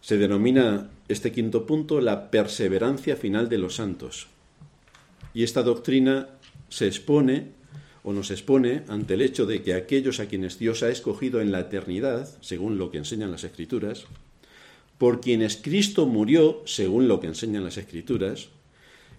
Se 0.00 0.16
denomina 0.16 0.90
este 1.08 1.32
quinto 1.32 1.66
punto 1.66 2.00
la 2.00 2.30
perseverancia 2.30 3.16
final 3.16 3.48
de 3.48 3.58
los 3.58 3.74
santos. 3.76 4.28
Y 5.32 5.42
esta 5.42 5.62
doctrina 5.62 6.28
se 6.68 6.86
expone 6.86 7.52
o 8.04 8.12
nos 8.12 8.30
expone 8.30 8.82
ante 8.88 9.14
el 9.14 9.22
hecho 9.22 9.46
de 9.46 9.62
que 9.62 9.72
aquellos 9.72 10.20
a 10.20 10.26
quienes 10.26 10.58
Dios 10.58 10.82
ha 10.82 10.90
escogido 10.90 11.40
en 11.40 11.50
la 11.50 11.60
eternidad, 11.60 12.28
según 12.42 12.76
lo 12.76 12.90
que 12.90 12.98
enseñan 12.98 13.30
las 13.30 13.44
Escrituras, 13.44 14.04
por 14.98 15.22
quienes 15.22 15.56
Cristo 15.56 16.06
murió, 16.06 16.62
según 16.66 17.08
lo 17.08 17.18
que 17.18 17.28
enseñan 17.28 17.64
las 17.64 17.78
Escrituras, 17.78 18.50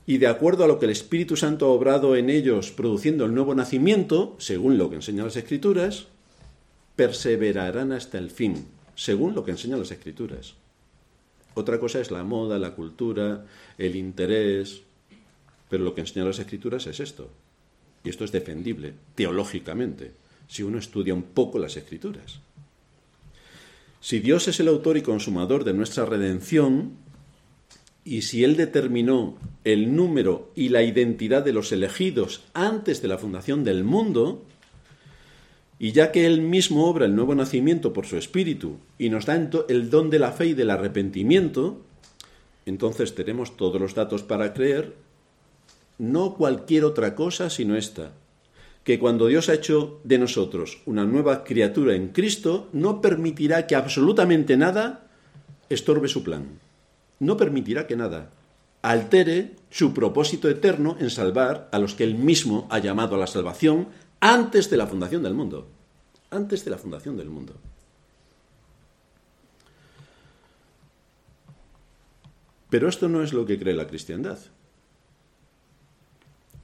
y 0.06 0.20
de 0.20 0.28
acuerdo 0.28 0.64
a 0.64 0.68
lo 0.68 0.78
que 0.78 0.86
el 0.86 0.92
Espíritu 0.92 1.36
Santo 1.36 1.66
ha 1.66 1.70
obrado 1.70 2.16
en 2.16 2.30
ellos 2.30 2.72
produciendo 2.72 3.26
el 3.26 3.34
nuevo 3.34 3.56
nacimiento, 3.56 4.36
según 4.38 4.78
lo 4.78 4.92
que 4.92 4.98
enseñan 4.98 5.26
las 5.26 5.36
Escrituras, 5.36 6.06
perseverarán 6.96 7.92
hasta 7.92 8.20
el 8.20 8.30
fin, 8.30 8.68
según 8.94 9.34
lo 9.34 9.44
que 9.44 9.52
enseñan 9.52 9.80
las 9.80 9.90
Escrituras. 9.90 10.54
Otra 11.56 11.80
cosa 11.80 12.00
es 12.00 12.12
la 12.12 12.24
moda, 12.24 12.60
la 12.60 12.76
cultura, 12.76 13.48
el 13.80 13.96
interés, 13.96 14.84
pero 15.70 15.84
lo 15.84 15.96
que 15.96 16.02
enseñan 16.02 16.28
las 16.28 16.40
Escrituras 16.40 16.86
es 16.86 17.00
esto. 17.00 17.32
Y 18.06 18.10
esto 18.10 18.24
es 18.24 18.32
defendible 18.32 18.94
teológicamente, 19.16 20.12
si 20.48 20.64
uno 20.64 20.78
estudia 20.78 21.16
un 21.16 21.24
poco 21.24 21.58
las 21.58 21.76
Escrituras. 21.76 22.40
Si 24.00 24.20
Dios 24.20 24.48
es 24.48 24.60
el 24.60 24.68
autor 24.68 24.98
y 24.98 25.02
consumador 25.02 25.64
de 25.64 25.74
nuestra 25.74 26.06
redención, 26.06 26.92
y 28.04 28.22
si 28.22 28.44
Él 28.44 28.56
determinó 28.56 29.36
el 29.64 29.96
número 29.96 30.52
y 30.56 30.70
la 30.70 30.84
identidad 30.84 31.44
de 31.44 31.54
los 31.54 31.72
elegidos 31.72 32.44
antes 32.54 33.02
de 33.02 33.08
la 33.08 33.18
fundación 33.18 33.64
del 33.64 33.84
mundo, 33.84 34.46
y 35.80 35.92
ya 35.92 36.12
que 36.12 36.28
Él 36.28 36.42
mismo 36.42 36.88
obra 36.88 37.08
el 37.08 37.16
nuevo 37.16 37.34
nacimiento 37.34 37.92
por 37.92 38.06
su 38.06 38.18
Espíritu 38.18 38.78
y 39.00 39.10
nos 39.10 39.26
da 39.26 39.36
el 39.36 39.90
don 39.90 40.12
de 40.12 40.20
la 40.20 40.32
fe 40.32 40.48
y 40.48 40.54
del 40.54 40.70
arrepentimiento, 40.70 41.82
entonces 42.68 43.16
tenemos 43.16 43.58
todos 43.58 43.82
los 43.82 43.96
datos 43.96 44.22
para 44.22 44.54
creer, 44.54 44.94
no 45.98 46.36
cualquier 46.36 46.84
otra 46.84 47.16
cosa 47.16 47.50
sino 47.50 47.76
esta, 47.76 48.12
que 48.84 49.00
cuando 49.00 49.28
Dios 49.28 49.50
ha 49.50 49.54
hecho 49.54 50.00
de 50.04 50.18
nosotros 50.20 50.82
una 50.86 51.06
nueva 51.06 51.44
criatura 51.44 51.96
en 51.96 52.10
Cristo, 52.10 52.70
no 52.74 53.02
permitirá 53.02 53.66
que 53.68 53.76
absolutamente 53.76 54.58
nada 54.58 55.08
estorbe 55.70 56.08
su 56.08 56.24
plan 56.24 56.60
no 57.20 57.38
permitirá 57.38 57.88
que 57.88 57.96
nada 57.96 58.32
altere 58.82 59.56
su 59.70 59.94
propósito 59.94 60.50
eterno 60.50 60.96
en 61.00 61.10
salvar 61.10 61.70
a 61.72 61.80
los 61.80 61.96
que 61.96 62.04
él 62.04 62.16
mismo 62.16 62.68
ha 62.70 62.80
llamado 62.80 63.16
a 63.16 63.20
la 63.20 63.28
salvación 63.28 63.88
antes 64.20 64.70
de 64.70 64.78
la 64.78 64.88
fundación 64.88 65.24
del 65.24 65.34
mundo. 65.34 65.68
Antes 66.30 66.64
de 66.66 66.72
la 66.72 66.78
fundación 66.78 67.18
del 67.18 67.30
mundo. 67.30 67.56
Pero 72.70 72.90
esto 72.90 73.10
no 73.10 73.24
es 73.24 73.34
lo 73.34 73.46
que 73.46 73.58
cree 73.58 73.74
la 73.74 73.88
cristiandad. 73.88 74.38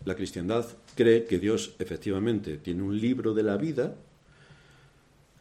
La 0.05 0.15
cristiandad 0.15 0.65
cree 0.95 1.25
que 1.25 1.39
Dios 1.39 1.75
efectivamente 1.79 2.57
tiene 2.57 2.83
un 2.83 2.99
libro 2.99 3.33
de 3.33 3.43
la 3.43 3.57
vida 3.57 3.95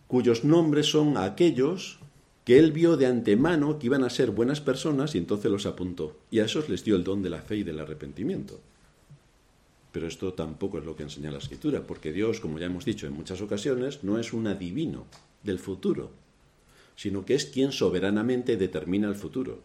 cuyos 0.07 0.45
nombres 0.45 0.91
son 0.91 1.17
aquellos 1.17 2.01
que 2.45 2.59
él 2.59 2.73
vio 2.73 2.97
de 2.97 3.07
antemano 3.07 3.79
que 3.79 3.87
iban 3.87 4.03
a 4.03 4.11
ser 4.11 4.33
buenas 4.33 4.61
personas 4.61 5.15
y 5.15 5.19
entonces 5.19 5.51
los 5.51 5.67
apuntó. 5.67 6.17
Y 6.31 6.41
a 6.41 6.47
esos 6.47 6.69
les 6.69 6.85
dio 6.85 6.97
el 6.97 7.05
don 7.05 7.23
de 7.23 7.31
la 7.31 7.43
fe 7.43 7.57
y 7.57 7.63
del 7.63 7.79
arrepentimiento. 7.79 8.61
Pero 9.93 10.07
esto 10.07 10.33
tampoco 10.33 10.79
es 10.79 10.85
lo 10.85 10.97
que 10.97 11.05
enseña 11.05 11.31
la 11.31 11.39
escritura, 11.39 11.87
porque 11.87 12.13
Dios, 12.13 12.41
como 12.41 12.59
ya 12.59 12.67
hemos 12.67 12.85
dicho 12.85 13.07
en 13.07 13.13
muchas 13.13 13.41
ocasiones, 13.41 14.03
no 14.03 14.19
es 14.19 14.33
un 14.33 14.47
adivino 14.47 15.07
del 15.43 15.59
futuro, 15.59 16.11
sino 16.97 17.25
que 17.25 17.35
es 17.35 17.47
quien 17.47 17.73
soberanamente 17.73 18.57
determina 18.57 19.09
el 19.09 19.15
futuro. 19.15 19.61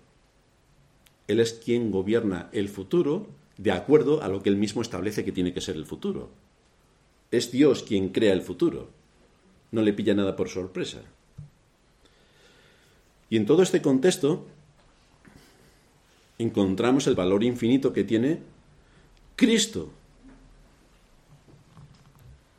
Él 1.28 1.40
es 1.40 1.54
quien 1.54 1.92
gobierna 1.92 2.50
el 2.54 2.70
futuro 2.70 3.28
de 3.58 3.72
acuerdo 3.72 4.22
a 4.22 4.28
lo 4.28 4.42
que 4.42 4.50
él 4.50 4.58
mismo 4.58 4.82
establece 4.82 5.24
que 5.24 5.32
tiene 5.32 5.54
que 5.54 5.62
ser 5.62 5.76
el 5.76 5.86
futuro. 5.86 6.30
Es 7.32 7.52
Dios 7.52 7.84
quien 7.84 8.10
crea 8.10 8.34
el 8.34 8.42
futuro. 8.42 8.90
No 9.72 9.82
le 9.82 9.94
pilla 9.94 10.14
nada 10.14 10.36
por 10.36 10.50
sorpresa. 10.50 11.02
Y 13.30 13.38
en 13.38 13.46
todo 13.46 13.64
este 13.64 13.82
contexto 13.82 14.46
encontramos 16.38 17.08
el 17.08 17.16
valor 17.16 17.44
infinito 17.44 17.94
que 17.94 18.04
tiene 18.04 18.40
Cristo, 19.36 19.92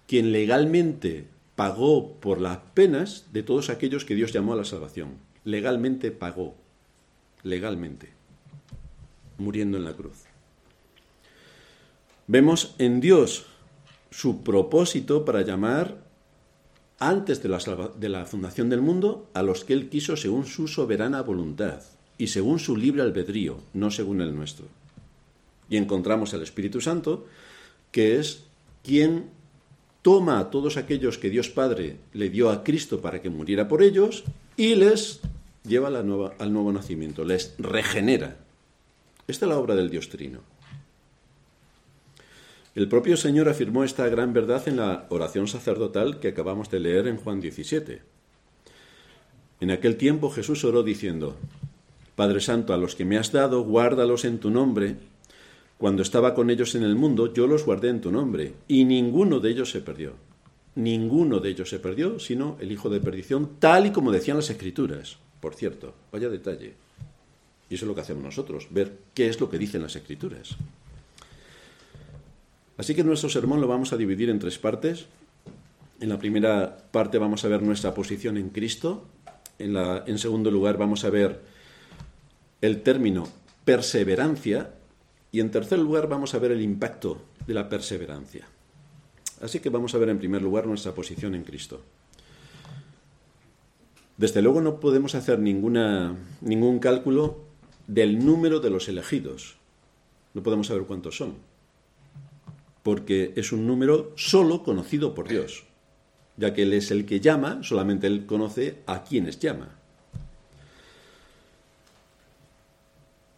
quien 0.07 0.33
legalmente 0.33 1.27
pagó 1.55 2.13
por 2.15 2.41
las 2.41 2.59
penas 2.75 3.27
de 3.33 3.43
todos 3.43 3.71
aquellos 3.71 4.05
que 4.05 4.15
Dios 4.15 4.33
llamó 4.33 4.53
a 4.53 4.57
la 4.57 4.65
salvación. 4.65 5.15
Legalmente 5.45 6.11
pagó, 6.11 6.55
legalmente, 7.43 8.11
muriendo 9.39 9.79
en 9.79 9.85
la 9.85 9.95
cruz. 9.95 10.26
Vemos 12.29 12.75
en 12.79 13.01
Dios 13.01 13.47
su 14.11 14.43
propósito 14.43 15.25
para 15.25 15.43
llamar 15.43 16.05
antes 16.99 17.41
de 17.43 18.09
la, 18.09 18.25
fundación 18.25 18.69
del 18.69 18.81
mundo 18.81 19.29
a 19.33 19.43
los 19.43 19.65
que 19.65 19.75
Él 19.75 19.89
quiso 19.89 20.17
según 20.17 20.47
su 20.47 20.67
soberana 20.67 21.23
voluntad 21.23 21.83
y 22.19 22.29
según 22.29 22.59
su 22.59 22.77
libre 22.77 23.03
albedrío, 23.03 23.59
no 23.75 23.91
según 23.91 24.21
el 24.23 24.35
nuestro. 24.35 24.67
Y 25.69 25.77
encontramos 25.77 26.35
al 26.35 26.43
Espíritu 26.43 26.81
Santo, 26.81 27.27
que 27.93 28.19
es 28.19 28.45
quien 28.83 29.27
toma 30.03 30.41
a 30.41 30.51
todos 30.51 30.77
aquellos 30.77 31.19
que 31.19 31.31
Dios 31.31 31.49
Padre 31.49 31.99
le 32.13 32.31
dio 32.31 32.51
a 32.51 32.65
Cristo 32.65 33.01
para 33.01 33.21
que 33.23 33.31
muriera 33.31 33.69
por 33.69 33.83
ellos 33.83 34.25
y 34.57 34.75
les 34.75 35.21
lleva 35.65 35.89
al 35.89 36.53
nuevo 36.53 36.73
nacimiento, 36.73 37.25
les 37.25 37.55
regenera. 37.59 38.39
Esta 39.29 39.45
es 39.45 39.51
la 39.51 39.59
obra 39.59 39.77
del 39.77 39.91
Dios 39.91 40.09
Trino. 40.09 40.56
El 42.77 42.89
propio 42.89 43.17
Señor 43.17 43.49
afirmó 43.49 43.85
esta 43.85 44.07
gran 44.07 44.35
verdad 44.35 44.69
en 44.69 44.77
la 44.77 45.07
oración 45.09 45.49
sacerdotal 45.49 46.21
que 46.21 46.29
acabamos 46.29 46.69
de 46.69 46.79
leer 46.79 47.07
en 47.07 47.17
Juan 47.17 47.41
17. 47.41 48.03
En 49.61 49.71
aquel 49.71 49.97
tiempo 49.97 50.29
Jesús 50.29 50.63
oró 50.63 50.83
diciendo, 50.83 51.37
Padre 52.17 52.43
Santo, 52.43 52.75
a 52.75 52.77
los 52.77 52.95
que 52.95 53.07
me 53.07 53.17
has 53.17 53.33
dado, 53.33 53.63
guárdalos 53.63 54.27
en 54.27 54.41
tu 54.41 54.51
nombre. 54.51 54.97
Cuando 55.79 56.03
estaba 56.03 56.35
con 56.35 56.51
ellos 56.51 56.75
en 56.75 56.83
el 56.83 56.97
mundo, 56.97 57.33
yo 57.33 57.47
los 57.47 57.65
guardé 57.65 57.89
en 57.89 58.03
tu 58.03 58.13
nombre, 58.13 58.53
y 58.69 58.85
ninguno 58.85 59.41
de 59.41 59.53
ellos 59.53 59.71
se 59.71 59.81
perdió. 59.81 60.13
Ninguno 60.75 61.41
de 61.41 61.49
ellos 61.49 61.71
se 61.71 61.79
perdió, 61.79 62.19
sino 62.19 62.59
el 62.61 62.71
hijo 62.71 62.91
de 62.91 63.01
perdición, 63.01 63.53
tal 63.59 63.87
y 63.87 63.91
como 63.91 64.13
decían 64.13 64.37
las 64.37 64.51
escrituras. 64.51 65.17
Por 65.41 65.55
cierto, 65.55 65.95
vaya 66.13 66.29
detalle. 66.29 66.75
Y 67.71 67.77
eso 67.77 67.87
es 67.87 67.89
lo 67.89 67.95
que 67.95 68.03
hacemos 68.03 68.23
nosotros, 68.23 68.67
ver 68.71 68.99
qué 69.15 69.31
es 69.31 69.41
lo 69.41 69.49
que 69.49 69.57
dicen 69.57 69.81
las 69.81 69.97
escrituras. 69.97 70.59
Así 72.79 72.95
que 72.95 73.05
nuestro 73.05 73.29
sermón 73.29 73.61
lo 73.61 73.69
vamos 73.69 73.93
a 73.93 73.97
dividir 73.97 74.29
en 74.29 74.39
tres 74.39 74.59
partes. 74.59 75.07
En 76.01 76.09
la 76.11 76.19
primera 76.19 76.77
parte 76.91 77.19
vamos 77.19 77.45
a 77.45 77.49
ver 77.49 77.63
nuestra 77.63 77.95
posición 77.95 78.37
en 78.37 78.51
Cristo. 78.51 79.07
En, 79.59 79.73
la, 79.73 80.05
en 80.07 80.19
segundo 80.19 80.51
lugar 80.51 80.77
vamos 80.77 81.05
a 81.05 81.11
ver 81.11 81.41
el 82.61 82.83
término 82.83 83.27
perseverancia. 83.65 84.75
Y 85.33 85.41
en 85.41 85.51
tercer 85.51 85.79
lugar 85.79 86.09
vamos 86.09 86.35
a 86.35 86.39
ver 86.39 86.53
el 86.53 86.61
impacto 86.61 87.23
de 87.47 87.55
la 87.55 87.69
perseverancia. 87.69 88.47
Así 89.41 89.61
que 89.61 89.71
vamos 89.71 89.95
a 89.95 89.99
ver 89.99 90.11
en 90.11 90.19
primer 90.19 90.43
lugar 90.43 90.67
nuestra 90.67 90.93
posición 90.93 91.35
en 91.35 91.45
Cristo. 91.45 91.81
Desde 94.17 94.41
luego 94.41 94.61
no 94.61 94.81
podemos 94.81 95.15
hacer 95.15 95.39
ningún 95.39 96.79
cálculo 96.79 97.45
del 97.87 98.25
número 98.25 98.61
de 98.61 98.71
los 98.71 98.89
elegidos. 98.89 99.57
No 100.33 100.43
podemos 100.43 100.67
saber 100.67 100.85
cuántos 100.85 101.17
son 101.17 101.56
porque 102.87 103.33
es 103.35 103.51
un 103.51 103.67
número 103.67 104.13
solo 104.15 104.63
conocido 104.63 105.13
por 105.13 105.27
Dios, 105.27 105.65
ya 106.37 106.55
que 106.55 106.63
Él 106.63 106.73
es 106.73 106.93
el 106.93 107.05
que 107.05 107.19
llama, 107.19 107.65
solamente 107.65 108.07
Él 108.07 108.27
conoce 108.27 108.77
a 108.87 109.03
quienes 109.03 109.41
llama. 109.41 109.77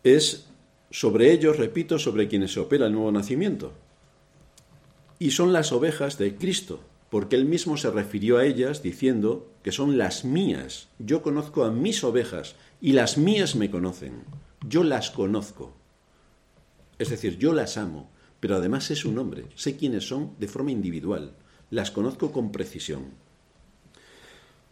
Es 0.05 0.49
sobre 0.90 1.33
ellos, 1.33 1.57
repito, 1.57 1.99
sobre 1.99 2.28
quienes 2.28 2.52
se 2.52 2.61
opera 2.61 2.88
el 2.88 2.93
nuevo 2.93 3.11
nacimiento. 3.11 3.73
Y 5.19 5.31
son 5.31 5.55
las 5.55 5.73
ovejas 5.73 6.19
de 6.19 6.37
Cristo, 6.37 6.81
porque 7.09 7.35
Él 7.35 7.47
mismo 7.47 7.78
se 7.78 7.90
refirió 7.90 8.37
a 8.37 8.45
ellas 8.45 8.83
diciendo 8.83 9.50
que 9.62 9.73
son 9.73 9.97
las 9.97 10.26
mías. 10.26 10.88
Yo 10.99 11.23
conozco 11.23 11.64
a 11.64 11.71
mis 11.71 12.05
ovejas 12.05 12.55
y 12.83 12.93
las 12.93 13.17
mías 13.17 13.57
me 13.57 13.71
conocen. 13.71 14.25
Yo 14.69 14.85
las 14.85 15.11
conozco. 15.11 15.73
Es 16.99 17.09
decir, 17.09 17.38
yo 17.38 17.55
las 17.55 17.78
amo 17.78 18.11
pero 18.40 18.57
además 18.57 18.90
es 18.90 18.99
su 19.00 19.12
nombre, 19.12 19.45
sé 19.54 19.76
quiénes 19.76 20.07
son 20.07 20.33
de 20.38 20.49
forma 20.49 20.71
individual, 20.71 21.33
las 21.71 21.90
conozco 21.90 22.33
con 22.33 22.52
precisión. 22.52 23.07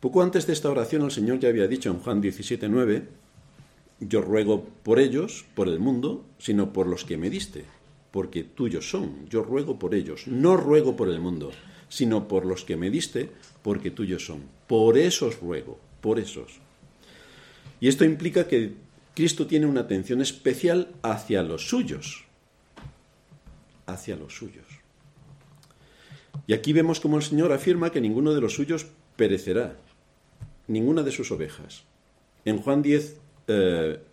Poco 0.01 0.23
antes 0.23 0.47
de 0.47 0.53
esta 0.53 0.71
oración 0.71 1.03
el 1.03 1.11
Señor 1.11 1.41
ya 1.41 1.49
había 1.49 1.67
dicho 1.67 1.91
en 1.91 1.99
Juan 1.99 2.23
17:9, 2.23 3.05
yo 4.01 4.21
ruego 4.21 4.65
por 4.83 4.99
ellos, 4.99 5.45
por 5.55 5.69
el 5.69 5.79
mundo, 5.79 6.25
sino 6.39 6.73
por 6.73 6.87
los 6.87 7.05
que 7.05 7.17
me 7.17 7.31
diste, 7.31 7.65
porque 8.11 8.45
tuyos 8.45 8.91
son, 8.91 9.27
yo 9.29 9.43
ruego 9.43 9.79
por 9.79 9.95
ellos, 9.95 10.27
no 10.27 10.57
ruego 10.57 10.97
por 10.97 11.09
el 11.09 11.21
mundo, 11.21 11.51
sino 11.89 12.29
por 12.29 12.45
los 12.45 12.65
que 12.65 12.77
me 12.77 12.91
diste, 12.91 13.31
porque 13.63 13.91
tuyos 13.91 14.27
son. 14.27 14.43
Por 14.67 14.99
esos 14.99 15.41
ruego, 15.41 15.79
por 16.01 16.19
esos. 16.19 16.61
Y 17.81 17.89
esto 17.89 18.05
implica 18.05 18.47
que 18.47 18.75
Cristo 19.15 19.47
tiene 19.47 19.67
una 19.67 19.83
atención 19.83 20.21
especial 20.21 20.89
hacia 21.03 21.43
los 21.43 21.69
suyos, 21.69 22.26
hacia 23.87 24.17
los 24.17 24.37
suyos. 24.37 24.67
Y 26.47 26.53
aquí 26.53 26.73
vemos 26.73 27.01
como 27.01 27.17
el 27.17 27.23
Señor 27.23 27.53
afirma 27.53 27.91
que 27.91 28.01
ninguno 28.01 28.35
de 28.35 28.41
los 28.41 28.55
suyos 28.55 28.87
perecerá, 29.17 29.77
ninguna 30.69 31.03
de 31.03 31.13
sus 31.13 31.31
ovejas. 31.31 31.85
En 32.45 32.59
Juan 32.59 32.83
10, 32.83 33.17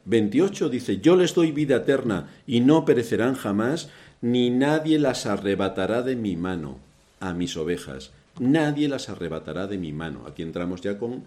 28 0.06 0.66
eh, 0.66 0.70
dice, 0.70 0.98
yo 1.00 1.16
les 1.16 1.34
doy 1.34 1.52
vida 1.52 1.78
eterna 1.78 2.30
y 2.48 2.62
no 2.62 2.86
perecerán 2.86 3.36
jamás, 3.36 3.90
ni 4.22 4.50
nadie 4.50 5.00
las 5.00 5.26
arrebatará 5.26 6.02
de 6.02 6.16
mi 6.16 6.36
mano 6.36 6.80
a 7.20 7.34
mis 7.34 7.58
ovejas. 7.58 8.12
Nadie 8.40 8.88
las 8.88 9.10
arrebatará 9.10 9.68
de 9.68 9.78
mi 9.78 9.92
mano. 9.92 10.26
Aquí 10.28 10.42
entramos 10.42 10.82
ya 10.82 10.98
con 10.98 11.24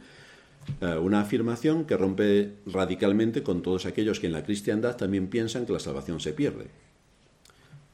eh, 0.81 0.97
una 0.97 1.21
afirmación 1.21 1.85
que 1.85 1.97
rompe 1.97 2.53
radicalmente 2.67 3.43
con 3.43 3.63
todos 3.63 3.87
aquellos 3.87 4.19
que 4.19 4.27
en 4.27 4.33
la 4.33 4.43
cristiandad 4.43 4.97
también 4.97 5.29
piensan 5.29 5.67
que 5.67 5.73
la 5.73 5.79
salvación 5.79 6.21
se 6.21 6.33
pierde. 6.33 6.67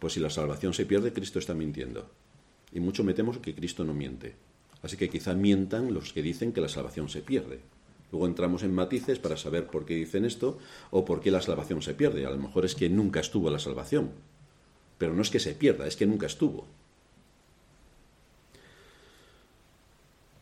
Pues 0.03 0.15
si 0.15 0.21
la 0.21 0.31
salvación 0.31 0.75
se 0.75 0.85
pierde, 0.85 1.13
Cristo 1.13 1.39
está 1.39 1.55
mintiendo. 1.55 2.11
Y 2.73 2.81
mucho 2.81 3.05
me 3.05 3.15
temo 3.15 3.41
que 3.41 3.55
Cristo 3.55 3.85
no 3.85 3.95
miente. 3.95 4.35
Así 4.83 4.97
que 4.97 5.09
quizá 5.09 5.33
mientan 5.35 5.95
los 5.95 6.13
que 6.13 6.23
dicen 6.23 6.53
que 6.53 6.61
la 6.61 6.69
salvación 6.69 7.09
se 7.09 7.23
pierde. 7.23 7.61
Luego 8.11 8.27
entramos 8.27 8.65
en 8.65 8.75
matices 8.75 9.21
para 9.21 9.37
saber 9.37 9.69
por 9.69 9.85
qué 9.85 9.95
dicen 9.95 10.25
esto 10.25 10.59
o 10.91 11.05
por 11.05 11.21
qué 11.21 11.31
la 11.31 11.41
salvación 11.41 11.83
se 11.83 11.95
pierde. 11.95 12.27
A 12.27 12.31
lo 12.31 12.37
mejor 12.37 12.65
es 12.65 12.75
que 12.75 12.91
nunca 12.91 13.21
estuvo 13.21 13.49
la 13.49 13.61
salvación. 13.61 14.11
Pero 14.99 15.15
no 15.15 15.23
es 15.23 15.31
que 15.31 15.39
se 15.39 15.55
pierda, 15.55 15.87
es 15.87 15.95
que 15.95 16.07
nunca 16.07 16.27
estuvo. 16.27 16.67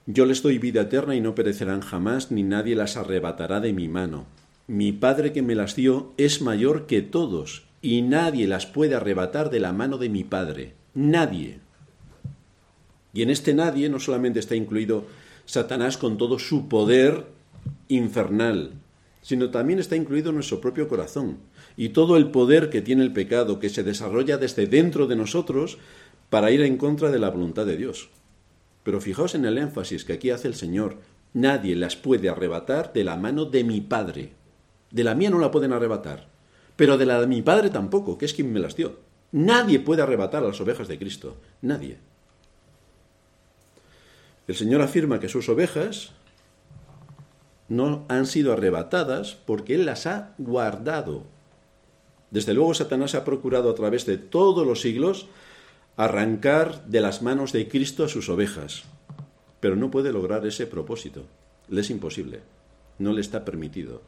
Yo 0.07 0.25
les 0.25 0.43
doy 0.43 0.57
vida 0.57 0.81
eterna 0.81 1.15
y 1.17 1.21
no 1.21 1.35
perecerán 1.35 1.83
jamás, 1.83 2.31
ni 2.31 2.43
nadie 2.43 2.77
las 2.77 2.97
arrebatará 2.97 3.61
de 3.61 3.75
mi 3.75 3.89
mano. 3.89 4.25
Mi 4.69 4.93
Padre 4.93 5.35
que 5.35 5.43
me 5.43 5.55
las 5.55 5.77
dio 5.77 6.15
es 6.17 6.41
mayor 6.41 6.87
que 6.87 7.03
todos, 7.03 7.69
y 7.83 8.03
nadie 8.03 8.47
las 8.47 8.67
puede 8.67 8.95
arrebatar 8.95 9.51
de 9.51 9.61
la 9.61 9.73
mano 9.73 9.99
de 9.99 10.09
mi 10.09 10.25
Padre. 10.25 10.75
Nadie. 10.95 11.61
Y 13.13 13.23
en 13.23 13.31
este 13.31 13.55
nadie 13.55 13.89
no 13.89 13.99
solamente 13.99 14.39
está 14.39 14.55
incluido 14.55 15.05
Satanás 15.47 15.97
con 15.97 16.19
todo 16.19 16.39
su 16.39 16.69
poder 16.69 17.27
infernal, 17.89 18.73
sino 19.23 19.51
también 19.51 19.79
está 19.79 19.97
incluido 19.97 20.33
nuestro 20.33 20.61
propio 20.61 20.89
corazón 20.89 21.39
y 21.77 21.91
todo 21.91 22.17
el 22.17 22.31
poder 22.31 22.71
que 22.71 22.83
tiene 22.83 23.03
el 23.03 23.13
pecado 23.13 23.59
que 23.59 23.69
se 23.69 23.83
desarrolla 23.83 24.37
desde 24.37 24.67
dentro 24.67 25.07
de 25.07 25.17
nosotros 25.17 25.79
para 26.29 26.51
ir 26.51 26.63
en 26.63 26.77
contra 26.77 27.11
de 27.11 27.19
la 27.19 27.31
voluntad 27.31 27.67
de 27.67 27.77
Dios. 27.77 28.11
Pero 28.83 29.01
fijaos 29.01 29.35
en 29.35 29.45
el 29.45 29.59
énfasis 29.59 30.05
que 30.05 30.15
aquí 30.15 30.31
hace 30.31 30.49
el 30.49 30.55
Señor. 30.55 30.99
Nadie 31.33 31.77
las 31.77 31.97
puede 31.97 32.29
arrebatar 32.29 32.93
de 32.93 33.05
la 33.05 33.17
mano 33.17 33.45
de 33.45 33.65
mi 33.65 33.81
Padre. 33.81 34.33
De 34.91 35.05
la 35.05 35.15
mía 35.15 35.31
no 35.31 35.39
la 35.39 35.51
pueden 35.51 35.73
arrebatar, 35.73 36.29
pero 36.81 36.97
de 36.97 37.05
la 37.05 37.21
de 37.21 37.27
mi 37.27 37.43
Padre 37.43 37.69
tampoco, 37.69 38.17
que 38.17 38.25
es 38.25 38.33
quien 38.33 38.51
me 38.51 38.59
las 38.59 38.75
dio. 38.75 39.01
Nadie 39.33 39.81
puede 39.81 40.01
arrebatar 40.01 40.43
a 40.43 40.47
las 40.47 40.63
ovejas 40.63 40.89
de 40.89 40.99
Cristo. 40.99 41.37
Nadie. 41.61 41.99
El 44.49 44.55
Señor 44.55 44.81
afirma 44.81 45.21
que 45.21 45.29
sus 45.29 45.51
ovejas 45.51 46.13
no 47.69 48.07
han 48.09 48.25
sido 48.25 48.55
arrebatadas 48.55 49.35
porque 49.35 49.75
Él 49.75 49.85
las 49.85 50.07
ha 50.07 50.33
guardado. 50.39 51.25
Desde 52.31 52.55
luego 52.55 52.73
Satanás 52.73 53.15
ha 53.15 53.27
procurado 53.27 53.69
a 53.69 53.75
través 53.75 54.07
de 54.07 54.17
todos 54.17 54.67
los 54.67 54.81
siglos 54.81 55.29
arrancar 55.99 56.87
de 56.87 57.03
las 57.03 57.21
manos 57.21 57.53
de 57.53 57.69
Cristo 57.69 58.05
a 58.05 58.09
sus 58.09 58.31
ovejas, 58.31 58.85
pero 59.61 59.77
no 59.77 59.91
puede 59.91 60.15
lograr 60.15 60.47
ese 60.47 60.67
propósito. 60.67 61.27
Le 61.69 61.83
es 61.83 61.91
imposible, 61.91 62.41
no 62.99 63.13
le 63.13 63.21
está 63.21 63.45
permitido. 63.45 64.01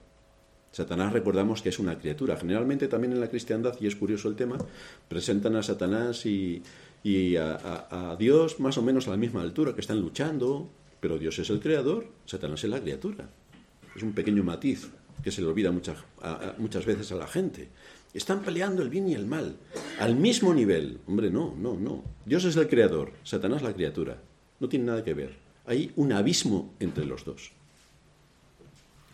Satanás 0.72 1.12
recordamos 1.12 1.60
que 1.60 1.68
es 1.68 1.78
una 1.78 1.98
criatura. 1.98 2.36
Generalmente 2.36 2.88
también 2.88 3.12
en 3.12 3.20
la 3.20 3.28
cristiandad, 3.28 3.76
y 3.78 3.86
es 3.86 3.94
curioso 3.94 4.28
el 4.28 4.36
tema, 4.36 4.56
presentan 5.08 5.54
a 5.56 5.62
Satanás 5.62 6.24
y, 6.24 6.62
a, 7.36 8.16
Dios 8.18 8.58
más 8.58 8.78
o 8.78 8.82
menos 8.82 9.06
a 9.06 9.10
la 9.10 9.18
misma 9.18 9.42
altura, 9.42 9.74
que 9.74 9.82
están 9.82 10.00
luchando, 10.00 10.70
pero 10.98 11.18
Dios 11.18 11.38
es 11.38 11.50
el 11.50 11.60
creador, 11.60 12.06
Satanás 12.24 12.64
es 12.64 12.70
la 12.70 12.80
criatura. 12.80 13.28
Es 13.94 14.02
un 14.02 14.12
pequeño 14.12 14.42
matiz 14.42 14.90
que 15.22 15.30
se 15.30 15.42
le 15.42 15.48
olvida 15.48 15.70
muchas, 15.70 15.98
muchas 16.56 16.86
veces 16.86 17.12
a 17.12 17.16
la 17.16 17.26
gente. 17.26 17.68
Están 18.14 18.42
peleando 18.42 18.82
el 18.82 18.88
bien 18.88 19.08
y 19.08 19.14
el 19.14 19.26
mal 19.26 19.56
al 19.98 20.16
mismo 20.16 20.54
nivel. 20.54 21.00
Hombre, 21.06 21.30
no, 21.30 21.54
no, 21.56 21.74
no. 21.74 22.02
Dios 22.24 22.44
es 22.44 22.56
el 22.56 22.68
creador, 22.68 23.12
Satanás 23.24 23.62
la 23.62 23.74
criatura. 23.74 24.18
No 24.58 24.68
tiene 24.68 24.86
nada 24.86 25.04
que 25.04 25.12
ver. 25.12 25.36
Hay 25.66 25.92
un 25.96 26.12
abismo 26.12 26.74
entre 26.80 27.04
los 27.04 27.24
dos. 27.24 27.52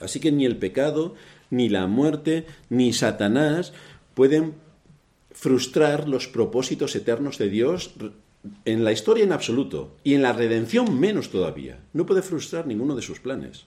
Así 0.01 0.21
que 0.21 0.31
ni 0.31 0.47
el 0.47 0.57
pecado, 0.57 1.15
ni 1.51 1.69
la 1.69 1.87
muerte, 1.87 2.47
ni 2.69 2.93
Satanás 2.93 3.73
pueden 4.15 4.55
frustrar 5.31 6.09
los 6.09 6.29
propósitos 6.29 6.97
eternos 6.97 7.39
de 7.39 7.49
Dios 7.49 7.95
en 8.65 8.85
la 8.85 8.93
historia 8.93 9.25
en 9.25 9.33
absoluto 9.33 9.97
y 10.05 10.15
en 10.15 10.23
la 10.23 10.33
redención 10.33 10.99
menos 10.99 11.31
todavía. 11.31 11.79
No 11.93 12.07
puede 12.07 12.23
frustrar 12.23 12.67
ninguno 12.67 12.97
de 12.97 13.03
sus 13.03 13.21
planes. 13.21 13.65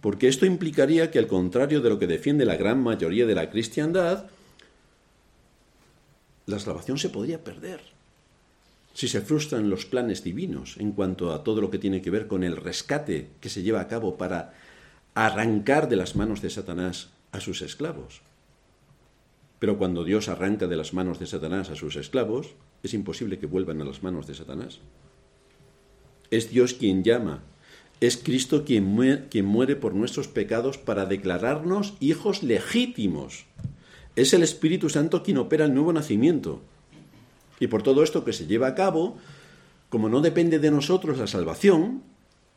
Porque 0.00 0.28
esto 0.28 0.46
implicaría 0.46 1.10
que 1.10 1.18
al 1.18 1.26
contrario 1.26 1.80
de 1.80 1.88
lo 1.88 1.98
que 1.98 2.06
defiende 2.06 2.44
la 2.44 2.56
gran 2.56 2.82
mayoría 2.82 3.26
de 3.26 3.34
la 3.34 3.50
cristiandad, 3.50 4.26
la 6.46 6.58
salvación 6.58 6.98
se 6.98 7.08
podría 7.08 7.44
perder 7.44 7.80
si 8.94 9.08
se 9.08 9.20
frustran 9.20 9.70
los 9.70 9.86
planes 9.86 10.22
divinos 10.22 10.76
en 10.78 10.92
cuanto 10.92 11.32
a 11.32 11.44
todo 11.44 11.60
lo 11.60 11.70
que 11.70 11.78
tiene 11.78 12.02
que 12.02 12.10
ver 12.10 12.26
con 12.26 12.44
el 12.44 12.56
rescate 12.56 13.30
que 13.40 13.48
se 13.48 13.62
lleva 13.62 13.80
a 13.80 13.88
cabo 13.88 14.18
para 14.18 14.54
arrancar 15.14 15.88
de 15.88 15.96
las 15.96 16.16
manos 16.16 16.40
de 16.42 16.50
Satanás 16.50 17.10
a 17.32 17.40
sus 17.40 17.62
esclavos. 17.62 18.22
Pero 19.58 19.78
cuando 19.78 20.04
Dios 20.04 20.28
arranca 20.28 20.66
de 20.66 20.76
las 20.76 20.92
manos 20.92 21.18
de 21.18 21.26
Satanás 21.26 21.70
a 21.70 21.76
sus 21.76 21.96
esclavos, 21.96 22.54
es 22.82 22.94
imposible 22.94 23.38
que 23.38 23.46
vuelvan 23.46 23.80
a 23.80 23.84
las 23.84 24.02
manos 24.02 24.26
de 24.26 24.34
Satanás. 24.34 24.80
Es 26.30 26.50
Dios 26.50 26.74
quien 26.74 27.04
llama, 27.04 27.42
es 28.00 28.16
Cristo 28.16 28.64
quien 28.64 28.84
muere, 28.84 29.28
quien 29.28 29.44
muere 29.44 29.76
por 29.76 29.94
nuestros 29.94 30.26
pecados 30.26 30.78
para 30.78 31.06
declararnos 31.06 31.94
hijos 32.00 32.42
legítimos. 32.42 33.44
Es 34.16 34.32
el 34.32 34.42
Espíritu 34.42 34.88
Santo 34.88 35.22
quien 35.22 35.38
opera 35.38 35.66
el 35.66 35.74
nuevo 35.74 35.92
nacimiento. 35.92 36.60
Y 37.60 37.68
por 37.68 37.84
todo 37.84 38.02
esto 38.02 38.24
que 38.24 38.32
se 38.32 38.48
lleva 38.48 38.66
a 38.66 38.74
cabo, 38.74 39.16
como 39.88 40.08
no 40.08 40.20
depende 40.20 40.58
de 40.58 40.72
nosotros 40.72 41.18
la 41.18 41.28
salvación, 41.28 42.02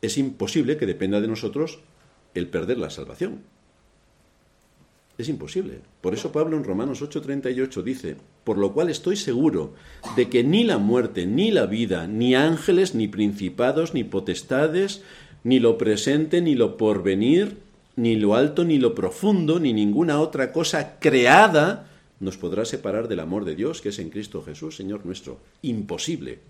es 0.02 0.18
imposible 0.18 0.76
que 0.76 0.86
dependa 0.86 1.20
de 1.20 1.28
nosotros 1.28 1.78
el 2.38 2.48
perder 2.48 2.78
la 2.78 2.90
salvación. 2.90 3.40
Es 5.18 5.28
imposible. 5.28 5.80
Por 6.02 6.12
eso 6.12 6.30
Pablo 6.30 6.56
en 6.56 6.64
Romanos 6.64 7.02
8:38 7.02 7.82
dice, 7.82 8.16
por 8.44 8.58
lo 8.58 8.72
cual 8.72 8.90
estoy 8.90 9.16
seguro 9.16 9.74
de 10.14 10.28
que 10.28 10.44
ni 10.44 10.64
la 10.64 10.78
muerte, 10.78 11.26
ni 11.26 11.50
la 11.50 11.66
vida, 11.66 12.06
ni 12.06 12.34
ángeles, 12.34 12.94
ni 12.94 13.08
principados, 13.08 13.94
ni 13.94 14.04
potestades, 14.04 15.02
ni 15.42 15.58
lo 15.58 15.78
presente, 15.78 16.42
ni 16.42 16.54
lo 16.54 16.76
porvenir, 16.76 17.58
ni 17.96 18.16
lo 18.16 18.34
alto, 18.34 18.64
ni 18.64 18.78
lo 18.78 18.94
profundo, 18.94 19.58
ni 19.58 19.72
ninguna 19.72 20.20
otra 20.20 20.52
cosa 20.52 20.98
creada 20.98 21.88
nos 22.20 22.36
podrá 22.36 22.64
separar 22.64 23.08
del 23.08 23.20
amor 23.20 23.44
de 23.44 23.54
Dios 23.54 23.80
que 23.80 23.90
es 23.90 23.98
en 23.98 24.10
Cristo 24.10 24.42
Jesús, 24.42 24.76
Señor 24.76 25.04
nuestro. 25.04 25.38
Imposible, 25.62 26.40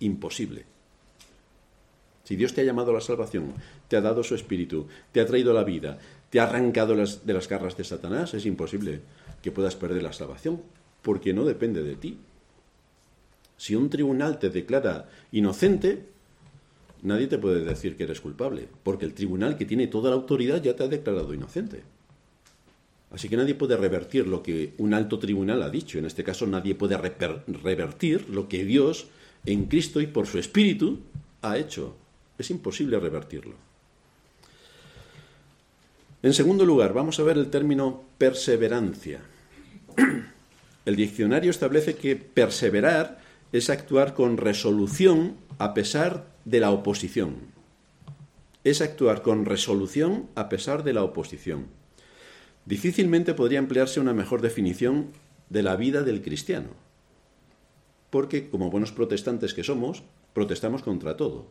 imposible. 0.00 0.66
Si 2.24 2.36
Dios 2.36 2.54
te 2.54 2.62
ha 2.62 2.64
llamado 2.64 2.90
a 2.90 2.94
la 2.94 3.00
salvación, 3.00 3.52
te 3.88 3.96
ha 3.96 4.00
dado 4.00 4.22
su 4.22 4.34
espíritu, 4.34 4.88
te 5.12 5.20
ha 5.20 5.26
traído 5.26 5.52
la 5.52 5.62
vida, 5.62 5.98
te 6.30 6.40
ha 6.40 6.44
arrancado 6.44 6.96
de 6.96 7.32
las 7.32 7.48
garras 7.48 7.76
de 7.76 7.84
Satanás, 7.84 8.34
es 8.34 8.46
imposible 8.46 9.00
que 9.42 9.52
puedas 9.52 9.76
perder 9.76 10.02
la 10.02 10.12
salvación, 10.12 10.62
porque 11.02 11.34
no 11.34 11.44
depende 11.44 11.82
de 11.82 11.96
ti. 11.96 12.18
Si 13.56 13.74
un 13.74 13.90
tribunal 13.90 14.38
te 14.38 14.50
declara 14.50 15.08
inocente, 15.32 16.06
nadie 17.02 17.26
te 17.26 17.38
puede 17.38 17.62
decir 17.62 17.96
que 17.96 18.04
eres 18.04 18.20
culpable, 18.20 18.68
porque 18.82 19.04
el 19.04 19.14
tribunal 19.14 19.56
que 19.56 19.66
tiene 19.66 19.86
toda 19.86 20.10
la 20.10 20.16
autoridad 20.16 20.62
ya 20.62 20.74
te 20.74 20.82
ha 20.82 20.88
declarado 20.88 21.34
inocente. 21.34 21.82
Así 23.10 23.28
que 23.28 23.36
nadie 23.36 23.54
puede 23.54 23.76
revertir 23.76 24.26
lo 24.26 24.42
que 24.42 24.74
un 24.78 24.92
alto 24.92 25.20
tribunal 25.20 25.62
ha 25.62 25.70
dicho. 25.70 25.98
En 25.98 26.04
este 26.04 26.24
caso 26.24 26.46
nadie 26.46 26.74
puede 26.74 26.96
revertir 26.96 28.28
lo 28.28 28.48
que 28.48 28.64
Dios 28.64 29.06
en 29.46 29.66
Cristo 29.66 30.00
y 30.00 30.08
por 30.08 30.26
su 30.26 30.38
Espíritu 30.38 30.98
ha 31.42 31.56
hecho. 31.58 31.94
Es 32.38 32.50
imposible 32.50 32.98
revertirlo. 32.98 33.54
En 36.22 36.32
segundo 36.32 36.64
lugar, 36.64 36.94
vamos 36.94 37.20
a 37.20 37.22
ver 37.22 37.36
el 37.36 37.50
término 37.50 38.02
perseverancia. 38.16 39.20
El 40.86 40.96
diccionario 40.96 41.50
establece 41.50 41.96
que 41.96 42.16
perseverar 42.16 43.18
es 43.52 43.70
actuar 43.70 44.14
con 44.14 44.36
resolución 44.36 45.36
a 45.58 45.74
pesar 45.74 46.26
de 46.44 46.60
la 46.60 46.70
oposición. 46.70 47.36
Es 48.64 48.80
actuar 48.80 49.22
con 49.22 49.44
resolución 49.44 50.28
a 50.34 50.48
pesar 50.48 50.82
de 50.82 50.92
la 50.92 51.02
oposición. 51.02 51.66
Difícilmente 52.66 53.34
podría 53.34 53.58
emplearse 53.58 54.00
una 54.00 54.14
mejor 54.14 54.42
definición 54.42 55.10
de 55.50 55.62
la 55.62 55.76
vida 55.76 56.02
del 56.02 56.22
cristiano. 56.22 56.70
Porque, 58.10 58.48
como 58.48 58.70
buenos 58.70 58.92
protestantes 58.92 59.54
que 59.54 59.64
somos, 59.64 60.02
protestamos 60.32 60.82
contra 60.82 61.16
todo. 61.16 61.46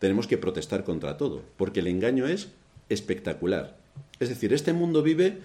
Tenemos 0.00 0.26
que 0.26 0.38
protestar 0.38 0.82
contra 0.82 1.16
todo, 1.16 1.42
porque 1.56 1.78
el 1.78 1.86
engaño 1.86 2.26
es 2.26 2.48
espectacular. 2.88 3.76
Es 4.18 4.28
decir, 4.28 4.52
este 4.52 4.72
mundo 4.72 5.02
vive 5.02 5.38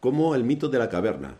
como 0.00 0.34
el 0.34 0.42
mito 0.42 0.68
de 0.68 0.78
la 0.78 0.88
caverna. 0.88 1.36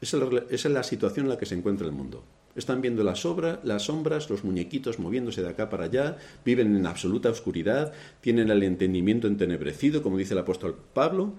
Esa 0.00 0.18
es 0.50 0.64
la 0.66 0.82
situación 0.82 1.26
en 1.26 1.30
la 1.30 1.38
que 1.38 1.46
se 1.46 1.54
encuentra 1.54 1.86
el 1.86 1.92
mundo. 1.92 2.24
Están 2.56 2.80
viendo 2.80 3.02
las, 3.02 3.24
las 3.64 3.82
sombras, 3.84 4.30
los 4.30 4.44
muñequitos 4.44 4.98
moviéndose 4.98 5.42
de 5.42 5.48
acá 5.48 5.70
para 5.70 5.84
allá, 5.84 6.18
viven 6.44 6.76
en 6.76 6.86
absoluta 6.86 7.30
oscuridad, 7.30 7.92
tienen 8.20 8.50
el 8.50 8.62
entendimiento 8.62 9.26
entenebrecido, 9.26 10.02
como 10.02 10.18
dice 10.18 10.34
el 10.34 10.40
apóstol 10.40 10.76
Pablo, 10.92 11.34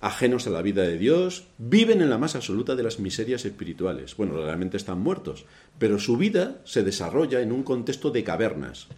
ajenos 0.00 0.46
a 0.46 0.50
la 0.50 0.62
vida 0.62 0.82
de 0.82 0.98
Dios, 0.98 1.48
viven 1.58 2.02
en 2.02 2.10
la 2.10 2.18
más 2.18 2.36
absoluta 2.36 2.74
de 2.74 2.82
las 2.82 2.98
miserias 2.98 3.44
espirituales. 3.44 4.16
Bueno, 4.16 4.36
realmente 4.36 4.76
están 4.76 5.00
muertos, 5.00 5.44
pero 5.78 5.98
su 5.98 6.16
vida 6.16 6.60
se 6.64 6.82
desarrolla 6.82 7.40
en 7.40 7.52
un 7.52 7.62
contexto 7.62 8.10
de 8.10 8.24
cavernas. 8.24 8.88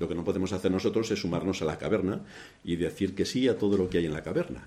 Lo 0.00 0.08
que 0.08 0.14
no 0.14 0.24
podemos 0.24 0.54
hacer 0.54 0.72
nosotros 0.72 1.10
es 1.10 1.20
sumarnos 1.20 1.60
a 1.60 1.66
la 1.66 1.76
caverna 1.76 2.22
y 2.64 2.76
decir 2.76 3.14
que 3.14 3.26
sí 3.26 3.46
a 3.48 3.58
todo 3.58 3.76
lo 3.76 3.90
que 3.90 3.98
hay 3.98 4.06
en 4.06 4.14
la 4.14 4.22
caverna. 4.22 4.66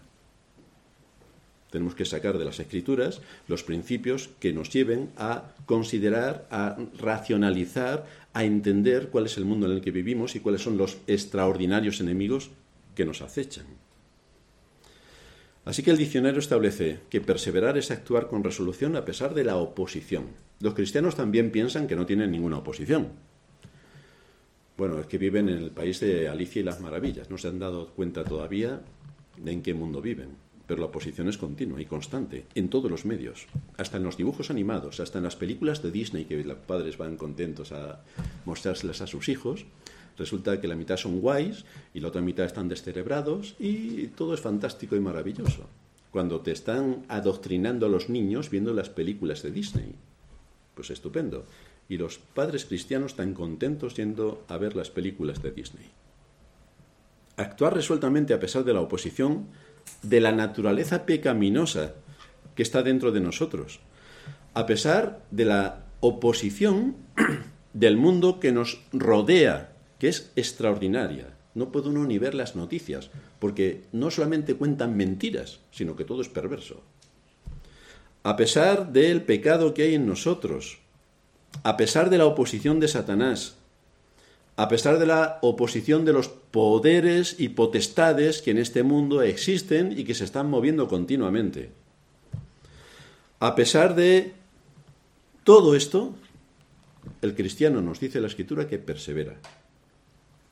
Tenemos 1.72 1.96
que 1.96 2.06
sacar 2.06 2.38
de 2.38 2.46
las 2.46 2.60
escrituras 2.60 3.20
los 3.48 3.64
principios 3.64 4.30
que 4.40 4.54
nos 4.54 4.70
lleven 4.70 5.10
a 5.18 5.56
considerar, 5.66 6.48
a 6.52 6.78
racionalizar, 7.00 8.06
a 8.34 8.44
entender 8.44 9.10
cuál 9.10 9.26
es 9.26 9.36
el 9.38 9.46
mundo 9.46 9.66
en 9.66 9.72
el 9.72 9.82
que 9.82 9.90
vivimos 9.90 10.36
y 10.36 10.40
cuáles 10.40 10.62
son 10.62 10.78
los 10.78 11.00
extraordinarios 11.08 12.00
enemigos 12.00 12.52
que 12.94 13.06
nos 13.06 13.24
acechan. 13.24 13.66
Así 15.66 15.82
que 15.82 15.90
el 15.90 15.98
diccionario 15.98 16.40
establece 16.40 17.00
que 17.10 17.22
perseverar 17.22 17.76
es 17.80 17.90
actuar 17.90 18.28
con 18.28 18.44
resolución 18.44 18.96
a 18.96 19.04
pesar 19.04 19.34
de 19.34 19.46
la 19.46 19.56
oposición. 19.56 20.28
Los 20.60 20.76
cristianos 20.76 21.16
también 21.16 21.50
piensan 21.50 21.88
que 21.88 21.96
no 21.96 22.06
tienen 22.06 22.30
ninguna 22.30 22.58
oposición. 22.58 23.33
Bueno, 24.84 25.00
es 25.00 25.06
que 25.06 25.18
viven 25.18 25.48
en 25.48 25.60
el 25.60 25.72
país 25.72 26.02
de 26.02 26.28
Alicia 26.28 26.60
y 26.60 26.64
las 26.64 26.82
Maravillas. 26.82 27.30
No 27.30 27.38
se 27.38 27.48
han 27.48 27.58
dado 27.58 27.88
cuenta 27.92 28.26
todavía 28.26 28.82
de 29.38 29.52
en 29.54 29.62
qué 29.62 29.74
mundo 29.74 30.02
viven 30.02 30.36
pero 30.68 30.82
la 30.82 30.88
oposición 30.88 31.30
es 31.30 31.38
continua 31.38 31.82
y 31.82 31.86
constante 31.86 32.48
en 32.54 32.70
todos 32.70 32.92
los 32.92 33.06
medios, 33.06 33.48
hasta 33.78 33.96
en 33.96 34.04
los 34.04 34.18
dibujos 34.18 34.50
animados, 34.50 35.00
hasta 35.00 35.20
en 35.20 35.24
las 35.24 35.38
películas 35.38 35.82
de 35.82 35.92
Disney 35.92 36.26
que 36.26 36.44
los 36.44 36.58
padres 36.58 36.98
van 36.98 37.16
contentos 37.16 37.72
a 37.72 38.02
mostrárselas 38.44 39.00
a 39.00 39.08
sus 39.08 39.30
hijos. 39.30 39.66
Resulta 40.18 40.60
que 40.60 40.68
la 40.68 40.76
mitad 40.76 40.98
son 40.98 41.22
guays 41.22 41.64
y 41.94 42.02
la 42.02 42.10
otra 42.10 42.22
mitad 42.22 42.46
están 42.46 42.68
descerebrados 42.68 43.56
y 43.60 44.08
todo 44.08 44.34
es 44.34 44.42
fantástico 44.42 44.98
y 44.98 45.00
maravilloso. 45.00 45.70
Cuando 46.12 46.42
te 46.42 46.52
están 46.52 47.06
adoctrinando 47.08 47.86
a 47.86 47.90
los 47.90 48.10
niños 48.10 48.50
viendo 48.50 48.74
las 48.74 48.90
películas 48.90 49.44
de 49.44 49.52
Disney. 49.52 49.96
Pues 50.76 50.90
estupendo. 50.90 51.46
Y 51.94 51.98
los 52.00 52.18
padres 52.18 52.66
cristianos 52.66 53.12
están 53.12 53.36
contentos 53.36 53.94
yendo 53.94 54.44
a 54.48 54.58
ver 54.58 54.76
las 54.76 54.90
películas 54.90 55.44
de 55.44 55.52
Disney. 55.52 55.92
Actuar 57.38 57.76
resueltamente 57.76 58.34
a 58.34 58.40
pesar 58.40 58.64
de 58.64 58.74
la 58.74 58.82
oposición 58.82 59.46
de 60.02 60.20
la 60.20 60.32
naturaleza 60.32 61.06
pecaminosa 61.06 61.94
que 62.56 62.64
está 62.64 62.82
dentro 62.82 63.12
de 63.12 63.20
nosotros, 63.20 63.80
a 64.56 64.66
pesar 64.66 65.24
de 65.30 65.46
la 65.46 65.84
oposición 66.00 66.96
del 67.74 67.96
mundo 67.96 68.40
que 68.40 68.52
nos 68.52 68.82
rodea, 68.92 69.76
que 70.00 70.08
es 70.08 70.32
extraordinaria. 70.36 71.38
No 71.54 71.72
puede 71.72 71.90
uno 71.90 72.06
ni 72.06 72.18
ver 72.18 72.34
las 72.34 72.56
noticias, 72.56 73.12
porque 73.38 73.84
no 73.92 74.10
solamente 74.10 74.56
cuentan 74.56 74.98
mentiras, 74.98 75.60
sino 75.70 75.96
que 75.96 76.06
todo 76.06 76.24
es 76.24 76.30
perverso. 76.30 76.82
A 78.24 78.36
pesar 78.36 78.92
del 78.92 79.22
pecado 79.22 79.76
que 79.76 79.84
hay 79.84 79.94
en 79.94 80.08
nosotros, 80.08 80.80
a 81.62 81.78
pesar 81.78 82.10
de 82.10 82.18
la 82.18 82.26
oposición 82.26 82.80
de 82.80 82.88
Satanás, 82.88 83.56
a 84.56 84.68
pesar 84.68 85.00
de 85.00 85.06
la 85.06 85.40
oposición 85.42 86.06
de 86.06 86.14
los 86.14 86.28
poderes 86.28 87.36
y 87.40 87.50
potestades 87.50 88.42
que 88.42 88.52
en 88.52 88.58
este 88.58 88.84
mundo 88.84 89.22
existen 89.22 89.98
y 89.98 90.04
que 90.04 90.14
se 90.14 90.24
están 90.24 90.50
moviendo 90.50 90.88
continuamente. 90.88 91.72
A 93.40 93.56
pesar 93.56 93.96
de 93.96 94.34
todo 95.44 95.76
esto, 95.76 96.14
el 97.22 97.36
cristiano 97.36 97.82
nos 97.82 98.00
dice 98.00 98.22
la 98.22 98.28
escritura 98.28 98.68
que 98.68 98.78
persevera. 98.78 99.36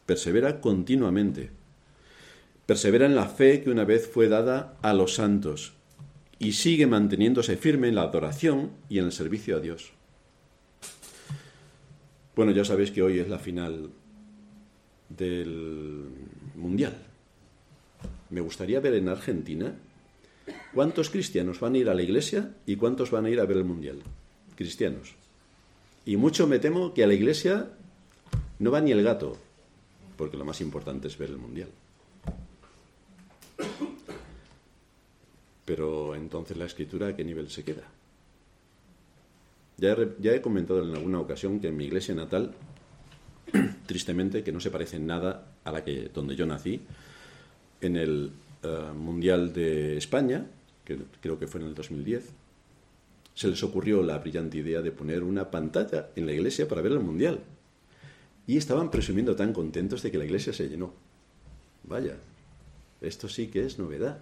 Persevera 0.06 0.60
continuamente. 0.60 1.52
Persevera 2.66 3.06
en 3.06 3.16
la 3.16 3.28
fe 3.28 3.62
que 3.62 3.70
una 3.70 3.86
vez 3.86 4.10
fue 4.12 4.28
dada 4.28 4.78
a 4.82 4.94
los 4.94 5.16
santos 5.16 5.74
y 6.40 6.54
sigue 6.54 6.88
manteniéndose 6.88 7.56
firme 7.56 7.88
en 7.88 7.96
la 7.96 8.02
adoración 8.02 8.72
y 8.90 9.00
en 9.00 9.06
el 9.06 9.12
servicio 9.12 9.58
a 9.58 9.60
Dios. 9.60 9.92
Bueno, 12.36 12.52
ya 12.52 12.64
sabéis 12.64 12.92
que 12.92 13.02
hoy 13.02 13.20
es 13.20 13.28
la 13.28 13.40
final 13.40 13.90
del 15.10 16.10
Mundial. 16.56 16.98
Me 18.30 18.40
gustaría 18.40 18.80
ver 18.80 18.94
en 18.94 19.10
Argentina 19.10 19.76
cuántos 20.74 21.10
cristianos 21.10 21.60
van 21.60 21.76
a 21.76 21.78
ir 21.80 21.90
a 21.90 21.94
la 21.94 22.02
iglesia 22.02 22.56
y 22.66 22.78
cuántos 22.78 23.12
van 23.12 23.26
a 23.26 23.30
ir 23.30 23.40
a 23.40 23.46
ver 23.46 23.58
el 23.58 23.66
Mundial. 23.66 24.02
Cristianos. 24.56 25.14
Y 26.06 26.16
mucho 26.16 26.48
me 26.48 26.60
temo 26.60 26.94
que 26.94 27.04
a 27.04 27.08
la 27.08 27.14
iglesia 27.14 27.70
no 28.60 28.72
va 28.72 28.80
ni 28.80 28.92
el 28.92 29.04
gato, 29.04 29.38
porque 30.18 30.38
lo 30.38 30.46
más 30.46 30.62
importante 30.62 31.10
es 31.10 31.18
ver 31.18 31.30
el 31.30 31.38
Mundial. 31.38 31.70
Pero 35.66 36.16
entonces 36.16 36.56
la 36.58 36.66
escritura 36.66 37.08
a 37.08 37.16
qué 37.16 37.24
nivel 37.24 37.50
se 37.50 37.64
queda? 37.64 37.84
Ya 39.82 39.96
he, 40.34 40.42
comentado 40.42 40.88
en 40.88 40.96
alguna 40.96 41.20
ocasión 41.20 41.60
que 41.60 41.70
en 41.70 41.76
mi 41.76 41.86
iglesia 41.86 42.14
natal, 42.14 42.54
tristemente, 43.88 44.44
que 44.44 44.52
no 44.52 44.60
se 44.60 44.70
parece 44.70 44.98
en 44.98 45.08
nada 45.08 45.48
a 45.64 45.72
la 45.72 45.84
que 45.84 46.12
donde 46.14 46.36
yo 46.36 46.46
nací, 46.46 46.82
en 47.82 47.96
el 47.96 48.32
eh, 48.62 48.92
Mundial 48.96 49.54
de 49.54 49.98
España, 49.98 50.46
que 50.86 51.00
creo 51.20 51.40
que 51.40 51.48
fue 51.48 51.62
en 51.62 51.68
el 51.68 51.74
2010, 51.74 52.30
se 53.34 53.48
les 53.48 53.64
ocurrió 53.64 54.04
la 54.04 54.20
brillante 54.20 54.60
idea 54.60 54.84
de 54.84 54.92
poner 54.92 55.24
una 55.24 55.50
pantalla 55.50 56.10
en 56.16 56.28
la 56.28 56.34
iglesia 56.34 56.68
para 56.68 56.84
ver 56.84 56.92
el 56.92 57.00
Mundial. 57.00 57.40
Y 58.46 58.58
estaban 58.58 58.92
presumiendo 58.92 59.36
tan 59.36 59.52
contentos 59.52 60.04
de 60.04 60.12
que 60.12 60.20
la 60.20 60.26
iglesia 60.26 60.54
se 60.54 60.70
llenó. 60.70 60.94
Vaya, 61.86 62.18
esto 63.02 63.28
sí 63.28 63.48
que 63.48 63.66
es 63.66 63.80
novedad. 63.80 64.20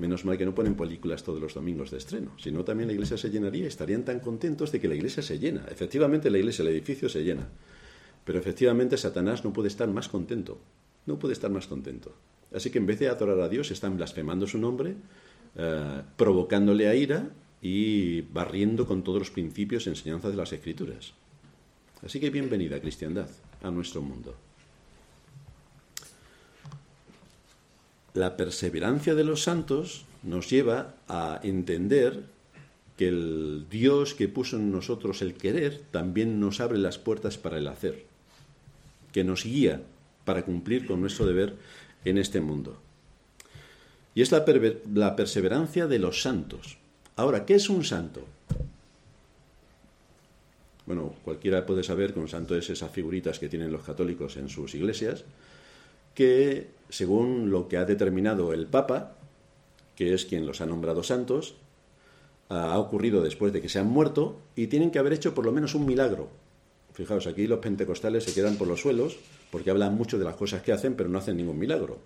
Menos 0.00 0.24
mal 0.24 0.38
que 0.38 0.46
no 0.46 0.54
ponen 0.54 0.76
películas 0.76 1.22
todos 1.22 1.42
los 1.42 1.52
domingos 1.52 1.90
de 1.90 1.98
estreno, 1.98 2.32
si 2.38 2.50
no 2.50 2.64
también 2.64 2.88
la 2.88 2.94
iglesia 2.94 3.18
se 3.18 3.28
llenaría 3.28 3.64
y 3.64 3.66
estarían 3.66 4.02
tan 4.02 4.20
contentos 4.20 4.72
de 4.72 4.80
que 4.80 4.88
la 4.88 4.94
iglesia 4.94 5.22
se 5.22 5.38
llena. 5.38 5.66
Efectivamente 5.70 6.30
la 6.30 6.38
iglesia, 6.38 6.62
el 6.62 6.68
edificio 6.68 7.10
se 7.10 7.22
llena, 7.22 7.48
pero 8.24 8.38
efectivamente 8.38 8.96
Satanás 8.96 9.44
no 9.44 9.52
puede 9.52 9.68
estar 9.68 9.88
más 9.88 10.08
contento, 10.08 10.58
no 11.04 11.18
puede 11.18 11.34
estar 11.34 11.50
más 11.50 11.66
contento. 11.66 12.14
Así 12.50 12.70
que 12.70 12.78
en 12.78 12.86
vez 12.86 12.98
de 12.98 13.08
adorar 13.08 13.40
a 13.40 13.50
Dios 13.50 13.70
están 13.70 13.98
blasfemando 13.98 14.46
su 14.46 14.56
nombre, 14.56 14.96
eh, 15.56 16.02
provocándole 16.16 16.88
a 16.88 16.94
ira 16.94 17.28
y 17.60 18.22
barriendo 18.22 18.86
con 18.86 19.04
todos 19.04 19.18
los 19.18 19.30
principios 19.30 19.86
y 19.86 19.90
enseñanzas 19.90 20.30
de 20.30 20.36
las 20.38 20.52
Escrituras. 20.54 21.12
Así 22.02 22.18
que 22.20 22.30
bienvenida, 22.30 22.80
cristiandad, 22.80 23.28
a 23.62 23.70
nuestro 23.70 24.00
mundo. 24.00 24.34
La 28.14 28.36
perseverancia 28.36 29.14
de 29.14 29.24
los 29.24 29.42
santos 29.42 30.04
nos 30.22 30.50
lleva 30.50 30.94
a 31.08 31.40
entender 31.42 32.24
que 32.96 33.08
el 33.08 33.66
Dios 33.70 34.14
que 34.14 34.28
puso 34.28 34.56
en 34.56 34.70
nosotros 34.70 35.22
el 35.22 35.34
querer 35.34 35.80
también 35.90 36.40
nos 36.40 36.60
abre 36.60 36.78
las 36.78 36.98
puertas 36.98 37.38
para 37.38 37.58
el 37.58 37.66
hacer, 37.66 38.04
que 39.12 39.24
nos 39.24 39.44
guía 39.44 39.82
para 40.24 40.44
cumplir 40.44 40.86
con 40.86 41.00
nuestro 41.00 41.26
deber 41.26 41.54
en 42.04 42.18
este 42.18 42.40
mundo. 42.40 42.78
Y 44.14 44.22
es 44.22 44.32
la, 44.32 44.44
la 44.92 45.16
perseverancia 45.16 45.86
de 45.86 45.98
los 45.98 46.20
santos. 46.20 46.76
Ahora, 47.16 47.46
¿qué 47.46 47.54
es 47.54 47.70
un 47.70 47.84
santo? 47.84 48.26
Bueno, 50.84 51.14
cualquiera 51.24 51.64
puede 51.64 51.84
saber 51.84 52.12
que 52.12 52.20
un 52.20 52.28
santo 52.28 52.56
es 52.56 52.68
esas 52.68 52.90
figuritas 52.90 53.38
que 53.38 53.48
tienen 53.48 53.72
los 53.72 53.82
católicos 53.82 54.36
en 54.36 54.48
sus 54.48 54.74
iglesias, 54.74 55.24
que, 56.14 56.70
según 56.88 57.50
lo 57.50 57.68
que 57.68 57.76
ha 57.76 57.84
determinado 57.84 58.52
el 58.52 58.66
Papa, 58.66 59.16
que 59.96 60.14
es 60.14 60.24
quien 60.24 60.46
los 60.46 60.60
ha 60.60 60.66
nombrado 60.66 61.02
santos, 61.02 61.54
ha 62.48 62.78
ocurrido 62.78 63.22
después 63.22 63.52
de 63.52 63.60
que 63.60 63.68
se 63.68 63.78
han 63.78 63.86
muerto 63.86 64.40
y 64.56 64.66
tienen 64.66 64.90
que 64.90 64.98
haber 64.98 65.12
hecho 65.12 65.34
por 65.34 65.44
lo 65.44 65.52
menos 65.52 65.74
un 65.74 65.86
milagro. 65.86 66.28
Fijaos, 66.94 67.26
aquí 67.26 67.46
los 67.46 67.60
pentecostales 67.60 68.24
se 68.24 68.34
quedan 68.34 68.56
por 68.56 68.66
los 68.66 68.80
suelos 68.80 69.16
porque 69.50 69.70
hablan 69.70 69.94
mucho 69.94 70.18
de 70.18 70.24
las 70.24 70.36
cosas 70.36 70.62
que 70.62 70.72
hacen, 70.72 70.94
pero 70.94 71.08
no 71.08 71.18
hacen 71.18 71.36
ningún 71.36 71.58
milagro. 71.58 71.98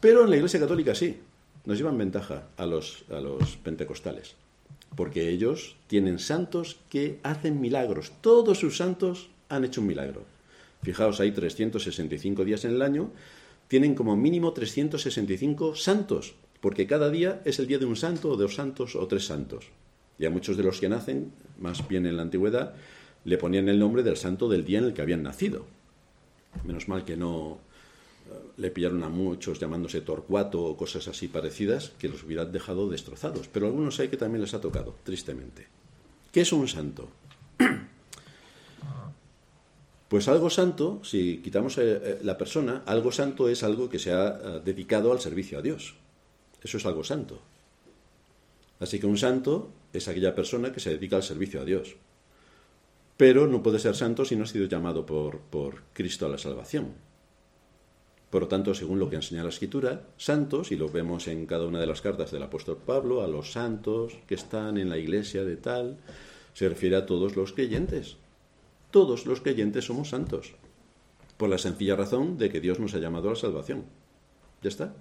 Pero 0.00 0.24
en 0.24 0.30
la 0.30 0.36
Iglesia 0.36 0.60
Católica 0.60 0.94
sí, 0.94 1.20
nos 1.64 1.78
llevan 1.78 1.96
ventaja 1.96 2.48
a 2.56 2.66
los, 2.66 3.04
a 3.10 3.20
los 3.20 3.56
pentecostales, 3.56 4.34
porque 4.96 5.28
ellos 5.28 5.76
tienen 5.86 6.18
santos 6.18 6.78
que 6.90 7.18
hacen 7.22 7.60
milagros. 7.60 8.12
Todos 8.20 8.58
sus 8.58 8.76
santos 8.76 9.28
han 9.48 9.64
hecho 9.64 9.80
un 9.80 9.86
milagro. 9.86 10.24
Fijaos, 10.82 11.20
hay 11.20 11.30
365 11.30 12.44
días 12.44 12.64
en 12.64 12.72
el 12.72 12.82
año, 12.82 13.12
tienen 13.68 13.94
como 13.94 14.16
mínimo 14.16 14.52
365 14.52 15.76
santos, 15.76 16.34
porque 16.60 16.86
cada 16.86 17.10
día 17.10 17.40
es 17.44 17.58
el 17.58 17.66
día 17.66 17.78
de 17.78 17.86
un 17.86 17.96
santo 17.96 18.30
o 18.30 18.36
dos 18.36 18.56
santos 18.56 18.96
o 18.96 19.06
tres 19.06 19.26
santos. 19.26 19.66
Y 20.18 20.26
a 20.26 20.30
muchos 20.30 20.56
de 20.56 20.62
los 20.62 20.80
que 20.80 20.88
nacen, 20.88 21.32
más 21.58 21.86
bien 21.88 22.06
en 22.06 22.16
la 22.16 22.22
antigüedad, 22.22 22.74
le 23.24 23.38
ponían 23.38 23.68
el 23.68 23.78
nombre 23.78 24.02
del 24.02 24.16
santo 24.16 24.48
del 24.48 24.64
día 24.64 24.78
en 24.78 24.84
el 24.86 24.92
que 24.92 25.02
habían 25.02 25.22
nacido. 25.22 25.66
Menos 26.64 26.88
mal 26.88 27.04
que 27.04 27.16
no 27.16 27.60
eh, 28.28 28.34
le 28.56 28.70
pillaron 28.70 29.02
a 29.04 29.08
muchos 29.08 29.58
llamándose 29.58 30.00
Torcuato 30.00 30.62
o 30.62 30.76
cosas 30.76 31.08
así 31.08 31.28
parecidas 31.28 31.92
que 31.98 32.08
los 32.08 32.24
hubieran 32.24 32.52
dejado 32.52 32.88
destrozados. 32.88 33.48
Pero 33.48 33.66
algunos 33.66 33.98
hay 34.00 34.08
que 34.08 34.16
también 34.16 34.42
les 34.42 34.54
ha 34.54 34.60
tocado, 34.60 34.96
tristemente. 35.04 35.68
¿Qué 36.30 36.42
es 36.42 36.52
un 36.52 36.68
santo? 36.68 37.08
Pues 40.12 40.28
algo 40.28 40.50
santo, 40.50 41.00
si 41.02 41.38
quitamos 41.38 41.78
eh, 41.78 41.84
eh, 42.04 42.18
la 42.22 42.36
persona, 42.36 42.82
algo 42.84 43.10
santo 43.10 43.48
es 43.48 43.62
algo 43.62 43.88
que 43.88 43.98
se 43.98 44.12
ha 44.12 44.28
eh, 44.28 44.60
dedicado 44.62 45.10
al 45.10 45.20
servicio 45.20 45.58
a 45.58 45.62
Dios. 45.62 45.94
Eso 46.62 46.76
es 46.76 46.84
algo 46.84 47.02
santo. 47.02 47.40
Así 48.78 49.00
que 49.00 49.06
un 49.06 49.16
santo 49.16 49.70
es 49.90 50.08
aquella 50.08 50.34
persona 50.34 50.70
que 50.70 50.80
se 50.80 50.90
dedica 50.90 51.16
al 51.16 51.22
servicio 51.22 51.62
a 51.62 51.64
Dios. 51.64 51.96
Pero 53.16 53.46
no 53.46 53.62
puede 53.62 53.78
ser 53.78 53.96
santo 53.96 54.26
si 54.26 54.36
no 54.36 54.44
ha 54.44 54.46
sido 54.46 54.66
llamado 54.66 55.06
por, 55.06 55.38
por 55.38 55.84
Cristo 55.94 56.26
a 56.26 56.28
la 56.28 56.36
salvación. 56.36 56.92
Por 58.28 58.42
lo 58.42 58.48
tanto, 58.48 58.74
según 58.74 58.98
lo 58.98 59.08
que 59.08 59.16
enseña 59.16 59.42
la 59.42 59.48
Escritura, 59.48 60.08
santos, 60.18 60.72
y 60.72 60.76
lo 60.76 60.90
vemos 60.90 61.26
en 61.26 61.46
cada 61.46 61.64
una 61.64 61.80
de 61.80 61.86
las 61.86 62.02
cartas 62.02 62.30
del 62.30 62.42
apóstol 62.42 62.76
Pablo, 62.84 63.22
a 63.22 63.28
los 63.28 63.52
santos 63.52 64.18
que 64.26 64.34
están 64.34 64.76
en 64.76 64.90
la 64.90 64.98
iglesia 64.98 65.42
de 65.42 65.56
tal, 65.56 65.96
se 66.52 66.68
refiere 66.68 66.96
a 66.96 67.06
todos 67.06 67.34
los 67.34 67.54
creyentes 67.54 68.18
todos 68.92 69.26
los 69.26 69.40
creyentes 69.40 69.86
somos 69.86 70.10
santos, 70.10 70.52
por 71.38 71.48
la 71.48 71.58
sencilla 71.58 71.96
razón 71.96 72.38
de 72.38 72.50
que 72.50 72.60
Dios 72.60 72.78
nos 72.78 72.94
ha 72.94 72.98
llamado 72.98 73.28
a 73.28 73.32
la 73.32 73.36
salvación. 73.36 73.86
Ya 74.62 74.68
está. 74.68 74.94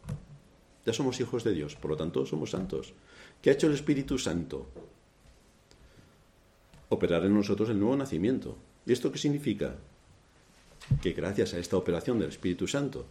Ya 0.85 0.93
somos 0.93 1.19
hijos 1.19 1.43
de 1.43 1.53
Dios, 1.53 1.75
por 1.75 1.91
lo 1.91 1.97
tanto 1.97 2.25
somos 2.25 2.51
santos. 2.51 2.93
¿Qué 3.41 3.49
ha 3.49 3.53
hecho 3.53 3.67
el 3.67 3.73
Espíritu 3.73 4.17
Santo? 4.17 4.69
Operar 6.89 7.25
en 7.25 7.35
nosotros 7.35 7.69
el 7.69 7.79
nuevo 7.79 7.95
nacimiento. 7.95 8.57
¿Y 8.85 8.93
esto 8.93 9.11
qué 9.11 9.19
significa? 9.19 9.75
Que 11.01 11.11
gracias 11.11 11.53
a 11.53 11.59
esta 11.59 11.77
operación 11.77 12.17
del 12.17 12.29
Espíritu 12.29 12.67
Santo, 12.67 13.05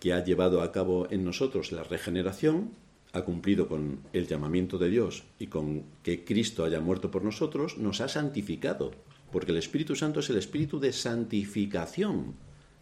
que 0.00 0.14
ha 0.14 0.24
llevado 0.24 0.62
a 0.62 0.72
cabo 0.72 1.06
en 1.10 1.22
nosotros 1.22 1.70
la 1.70 1.84
regeneración, 1.84 2.72
ha 3.12 3.22
cumplido 3.22 3.68
con 3.68 4.00
el 4.12 4.26
llamamiento 4.26 4.78
de 4.78 4.88
Dios 4.88 5.24
y 5.38 5.48
con 5.48 5.84
que 6.02 6.24
Cristo 6.24 6.64
haya 6.64 6.80
muerto 6.80 7.10
por 7.10 7.24
nosotros, 7.24 7.76
nos 7.78 8.00
ha 8.00 8.08
santificado 8.08 8.92
porque 9.30 9.52
el 9.52 9.58
Espíritu 9.58 9.94
Santo 9.94 10.20
es 10.20 10.30
el 10.30 10.38
espíritu 10.38 10.80
de 10.80 10.92
santificación. 10.92 12.34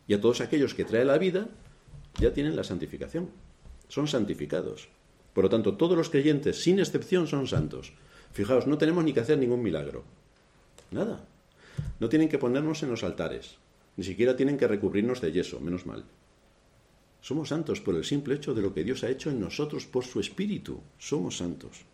Y 0.07 0.15
a 0.15 0.21
todos 0.21 0.41
aquellos 0.41 0.75
que 0.75 0.85
trae 0.85 1.05
la 1.05 1.19
vida 1.19 1.49
ya 2.19 2.33
tienen 2.33 2.57
la 2.57 2.65
santificación. 2.65 3.31
Son 3.89 4.09
santificados. 4.09 4.89
Por 5.35 5.45
lo 5.45 5.51
tanto, 5.51 5.77
todos 5.77 5.97
los 5.97 6.11
creyentes, 6.11 6.63
sin 6.63 6.79
excepción, 6.79 7.27
son 7.27 7.47
santos. 7.47 7.93
Fijaos, 8.33 8.67
no 8.67 8.79
tenemos 8.79 9.05
ni 9.05 9.13
que 9.13 9.21
hacer 9.21 9.39
ningún 9.39 9.63
milagro. 9.63 10.05
Nada. 10.91 11.27
No 12.01 12.09
tienen 12.09 12.29
que 12.29 12.39
ponernos 12.39 12.83
en 12.83 12.91
los 12.91 13.05
altares. 13.05 13.59
Ni 13.97 14.05
siquiera 14.05 14.37
tienen 14.37 14.57
que 14.57 14.69
recubrirnos 14.69 15.21
de 15.21 15.33
yeso, 15.33 15.61
menos 15.61 15.87
mal. 15.87 16.05
Somos 17.21 17.49
santos 17.49 17.81
por 17.81 17.97
el 17.97 18.05
simple 18.05 18.35
hecho 18.35 18.55
de 18.55 18.63
lo 18.63 18.73
que 18.73 18.85
Dios 18.85 19.03
ha 19.05 19.11
hecho 19.11 19.31
en 19.31 19.41
nosotros 19.41 19.87
por 19.87 20.05
su 20.05 20.21
Espíritu. 20.21 20.81
Somos 20.99 21.39
santos. 21.39 21.85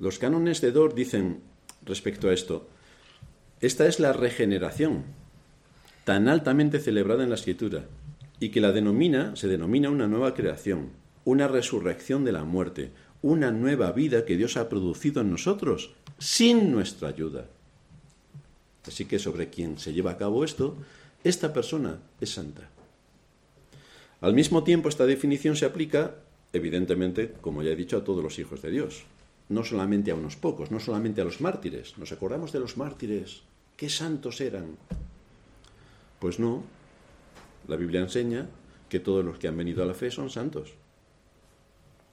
Los 0.00 0.18
cánones 0.18 0.62
de 0.62 0.72
Dor 0.72 0.94
dicen 0.94 1.42
respecto 1.84 2.30
a 2.30 2.32
esto, 2.32 2.66
esta 3.60 3.86
es 3.86 4.00
la 4.00 4.14
regeneración, 4.14 5.04
tan 6.04 6.26
altamente 6.26 6.80
celebrada 6.80 7.22
en 7.22 7.28
la 7.28 7.34
escritura, 7.34 7.84
y 8.38 8.48
que 8.48 8.62
la 8.62 8.72
denomina, 8.72 9.36
se 9.36 9.46
denomina 9.46 9.90
una 9.90 10.08
nueva 10.08 10.32
creación, 10.32 10.88
una 11.26 11.48
resurrección 11.48 12.24
de 12.24 12.32
la 12.32 12.44
muerte, 12.44 12.92
una 13.20 13.50
nueva 13.50 13.92
vida 13.92 14.24
que 14.24 14.38
Dios 14.38 14.56
ha 14.56 14.70
producido 14.70 15.20
en 15.20 15.30
nosotros, 15.30 15.92
sin 16.18 16.72
nuestra 16.72 17.08
ayuda. 17.08 17.44
Así 18.86 19.04
que 19.04 19.18
sobre 19.18 19.50
quien 19.50 19.78
se 19.78 19.92
lleva 19.92 20.12
a 20.12 20.16
cabo 20.16 20.44
esto, 20.44 20.78
esta 21.24 21.52
persona 21.52 21.98
es 22.22 22.30
santa. 22.30 22.70
Al 24.22 24.32
mismo 24.32 24.64
tiempo, 24.64 24.88
esta 24.88 25.04
definición 25.04 25.56
se 25.56 25.66
aplica, 25.66 26.14
evidentemente, 26.54 27.34
como 27.42 27.62
ya 27.62 27.72
he 27.72 27.76
dicho, 27.76 27.98
a 27.98 28.04
todos 28.04 28.24
los 28.24 28.38
hijos 28.38 28.62
de 28.62 28.70
Dios 28.70 29.04
no 29.50 29.64
solamente 29.64 30.12
a 30.12 30.14
unos 30.14 30.36
pocos, 30.36 30.70
no 30.70 30.78
solamente 30.78 31.20
a 31.20 31.24
los 31.24 31.40
mártires. 31.40 31.98
Nos 31.98 32.12
acordamos 32.12 32.52
de 32.52 32.60
los 32.60 32.76
mártires. 32.76 33.42
¿Qué 33.76 33.88
santos 33.88 34.40
eran? 34.40 34.76
Pues 36.20 36.38
no. 36.38 36.62
La 37.66 37.76
Biblia 37.76 38.00
enseña 38.00 38.48
que 38.88 39.00
todos 39.00 39.24
los 39.24 39.38
que 39.38 39.48
han 39.48 39.56
venido 39.56 39.82
a 39.82 39.86
la 39.86 39.94
fe 39.94 40.12
son 40.12 40.30
santos. 40.30 40.74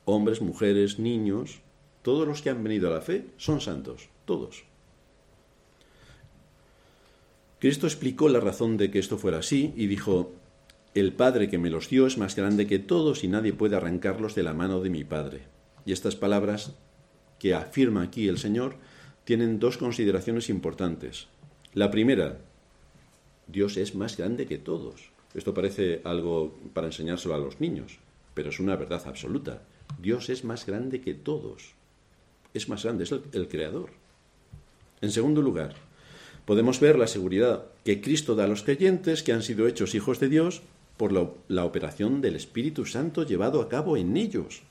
Hombres, 0.05 0.41
mujeres, 0.41 0.97
niños, 0.97 1.59
todos 2.01 2.27
los 2.27 2.41
que 2.41 2.49
han 2.49 2.63
venido 2.63 2.87
a 2.87 2.95
la 2.95 3.01
fe 3.01 3.27
son 3.37 3.61
santos, 3.61 4.09
todos. 4.25 4.63
Cristo 7.59 7.85
explicó 7.85 8.29
la 8.29 8.39
razón 8.39 8.77
de 8.77 8.89
que 8.89 8.99
esto 8.99 9.19
fuera 9.19 9.39
así 9.39 9.73
y 9.75 9.85
dijo, 9.85 10.31
El 10.95 11.13
Padre 11.13 11.49
que 11.49 11.59
me 11.59 11.69
los 11.69 11.89
dio 11.89 12.07
es 12.07 12.17
más 12.17 12.35
grande 12.35 12.65
que 12.65 12.79
todos 12.79 13.23
y 13.23 13.27
nadie 13.27 13.53
puede 13.53 13.75
arrancarlos 13.75 14.33
de 14.33 14.43
la 14.43 14.53
mano 14.53 14.79
de 14.79 14.89
mi 14.89 15.03
Padre. 15.03 15.43
Y 15.85 15.91
estas 15.91 16.15
palabras 16.15 16.73
que 17.39 17.53
afirma 17.53 18.03
aquí 18.03 18.27
el 18.27 18.37
Señor 18.37 18.75
tienen 19.25 19.59
dos 19.59 19.77
consideraciones 19.77 20.49
importantes. 20.49 21.27
La 21.73 21.91
primera, 21.91 22.37
Dios 23.47 23.77
es 23.77 23.95
más 23.95 24.17
grande 24.17 24.45
que 24.45 24.57
todos. 24.57 25.11
Esto 25.33 25.53
parece 25.53 26.01
algo 26.03 26.57
para 26.73 26.87
enseñárselo 26.87 27.35
a 27.35 27.39
los 27.39 27.59
niños, 27.59 27.99
pero 28.33 28.49
es 28.49 28.59
una 28.59 28.75
verdad 28.75 29.03
absoluta. 29.05 29.61
Dios 30.01 30.29
es 30.29 30.43
más 30.43 30.65
grande 30.65 31.01
que 31.01 31.13
todos. 31.13 31.73
Es 32.53 32.69
más 32.69 32.83
grande, 32.83 33.03
es 33.03 33.11
el, 33.11 33.47
creador. 33.47 33.89
En 35.01 35.11
segundo 35.11 35.41
lugar, 35.41 35.75
podemos 36.45 36.79
ver 36.79 36.97
la 36.97 37.07
seguridad 37.07 37.65
que 37.83 38.01
Cristo 38.01 38.35
da 38.35 38.45
a 38.45 38.47
los 38.47 38.63
creyentes 38.63 39.21
que 39.21 39.33
han 39.33 39.43
sido 39.43 39.67
hechos 39.67 39.93
hijos 39.93 40.19
de 40.19 40.29
Dios 40.29 40.61
por 40.97 41.11
la 41.11 41.65
operación 41.65 42.21
del 42.21 42.35
Espíritu 42.35 42.85
Santo 42.85 43.23
llevado 43.23 43.61
a 43.61 43.69
cabo 43.69 43.97
en 43.97 44.17
ellos. 44.17 44.63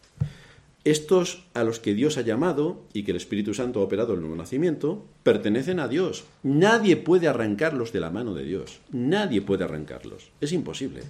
Estos 0.87 1.43
a 1.53 1.65
los 1.65 1.81
que 1.81 1.95
Dios 1.95 2.17
ha 2.17 2.21
llamado 2.21 2.85
y 2.93 3.03
que 3.03 3.11
el 3.11 3.17
Espíritu 3.17 3.55
Santo 3.55 3.81
ha 3.81 3.83
operado 3.83 4.15
el 4.15 4.21
nuevo 4.21 4.37
nacimiento, 4.37 5.05
pertenecen 5.25 5.81
a 5.81 5.89
Dios. 5.89 6.27
Nadie 6.45 6.97
puede 6.97 7.27
arrancarlos 7.27 7.93
de 7.93 7.99
la 7.99 8.11
mano 8.11 8.35
de 8.35 8.45
Dios. 8.45 8.79
Nadie 8.93 9.43
puede 9.43 9.65
arrancarlos. 9.65 10.31
Es 10.41 10.53
imposible. 10.53 11.03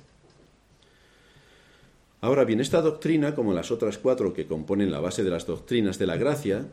Ahora 2.22 2.46
bien, 2.46 2.60
esta 2.60 2.80
doctrina, 2.80 3.34
como 3.34 3.52
las 3.52 3.70
otras 3.70 3.98
cuatro 3.98 4.32
que 4.32 4.46
componen 4.46 4.90
la 4.90 5.00
base 5.00 5.24
de 5.24 5.28
las 5.28 5.44
doctrinas 5.44 5.98
de 5.98 6.06
la 6.06 6.16
gracia, 6.16 6.64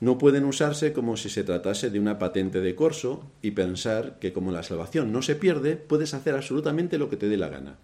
no 0.00 0.16
pueden 0.16 0.46
usarse 0.46 0.94
como 0.94 1.18
si 1.18 1.28
se 1.28 1.44
tratase 1.44 1.90
de 1.90 2.00
una 2.00 2.18
patente 2.18 2.62
de 2.62 2.74
corso 2.74 3.30
y 3.42 3.50
pensar 3.50 4.18
que 4.18 4.32
como 4.32 4.50
la 4.50 4.62
salvación 4.62 5.12
no 5.12 5.20
se 5.20 5.36
pierde, 5.36 5.76
puedes 5.76 6.14
hacer 6.14 6.36
absolutamente 6.36 6.96
lo 6.96 7.10
que 7.10 7.18
te 7.18 7.28
dé 7.28 7.36
la 7.36 7.50
gana. 7.50 7.76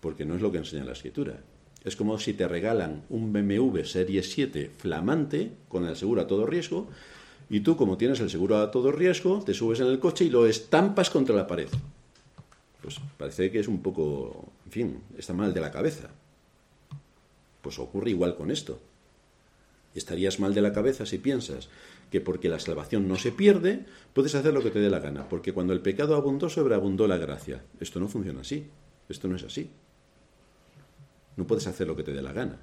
Porque 0.00 0.24
no 0.24 0.36
es 0.36 0.40
lo 0.40 0.50
que 0.50 0.56
enseña 0.56 0.86
la 0.86 0.92
escritura. 0.92 1.42
Es 1.84 1.96
como 1.96 2.18
si 2.18 2.34
te 2.34 2.46
regalan 2.46 3.04
un 3.08 3.32
BMW 3.32 3.84
Serie 3.84 4.22
7 4.22 4.70
flamante 4.76 5.52
con 5.68 5.86
el 5.86 5.96
seguro 5.96 6.20
a 6.20 6.26
todo 6.26 6.46
riesgo 6.46 6.88
y 7.48 7.60
tú, 7.60 7.76
como 7.76 7.96
tienes 7.96 8.20
el 8.20 8.30
seguro 8.30 8.58
a 8.58 8.70
todo 8.70 8.92
riesgo, 8.92 9.42
te 9.44 9.54
subes 9.54 9.80
en 9.80 9.86
el 9.86 9.98
coche 9.98 10.24
y 10.24 10.30
lo 10.30 10.46
estampas 10.46 11.10
contra 11.10 11.34
la 11.34 11.46
pared. 11.46 11.68
Pues 12.80 13.00
parece 13.16 13.50
que 13.50 13.60
es 13.60 13.68
un 13.68 13.82
poco, 13.82 14.52
en 14.66 14.72
fin, 14.72 15.00
está 15.18 15.32
mal 15.32 15.52
de 15.52 15.60
la 15.60 15.70
cabeza. 15.70 16.10
Pues 17.60 17.78
ocurre 17.78 18.10
igual 18.10 18.36
con 18.36 18.50
esto. 18.50 18.78
Estarías 19.94 20.38
mal 20.38 20.54
de 20.54 20.62
la 20.62 20.72
cabeza 20.72 21.04
si 21.06 21.18
piensas 21.18 21.68
que 22.10 22.20
porque 22.20 22.48
la 22.48 22.58
salvación 22.58 23.08
no 23.08 23.16
se 23.16 23.32
pierde, 23.32 23.86
puedes 24.12 24.34
hacer 24.34 24.52
lo 24.52 24.62
que 24.62 24.70
te 24.70 24.80
dé 24.80 24.90
la 24.90 24.98
gana, 24.98 25.28
porque 25.28 25.52
cuando 25.52 25.72
el 25.72 25.80
pecado 25.80 26.16
abundó, 26.16 26.48
sobreabundó 26.48 27.06
la 27.06 27.18
gracia. 27.18 27.62
Esto 27.78 28.00
no 28.00 28.08
funciona 28.08 28.40
así, 28.40 28.66
esto 29.08 29.28
no 29.28 29.36
es 29.36 29.44
así. 29.44 29.70
No 31.40 31.46
puedes 31.46 31.66
hacer 31.66 31.86
lo 31.86 31.96
que 31.96 32.02
te 32.02 32.12
dé 32.12 32.20
la 32.20 32.34
gana. 32.34 32.58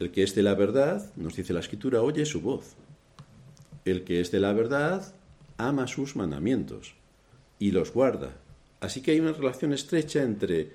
El 0.00 0.10
que 0.10 0.24
es 0.24 0.34
de 0.34 0.42
la 0.42 0.56
verdad, 0.56 1.08
nos 1.14 1.36
dice 1.36 1.52
la 1.52 1.60
escritura, 1.60 2.02
oye 2.02 2.26
su 2.26 2.40
voz. 2.40 2.74
El 3.84 4.02
que 4.02 4.20
es 4.20 4.32
de 4.32 4.40
la 4.40 4.54
verdad 4.54 5.14
ama 5.56 5.86
sus 5.86 6.16
mandamientos 6.16 6.94
y 7.60 7.70
los 7.70 7.92
guarda. 7.92 8.32
Así 8.80 9.02
que 9.02 9.12
hay 9.12 9.20
una 9.20 9.34
relación 9.34 9.72
estrecha 9.72 10.24
entre 10.24 10.72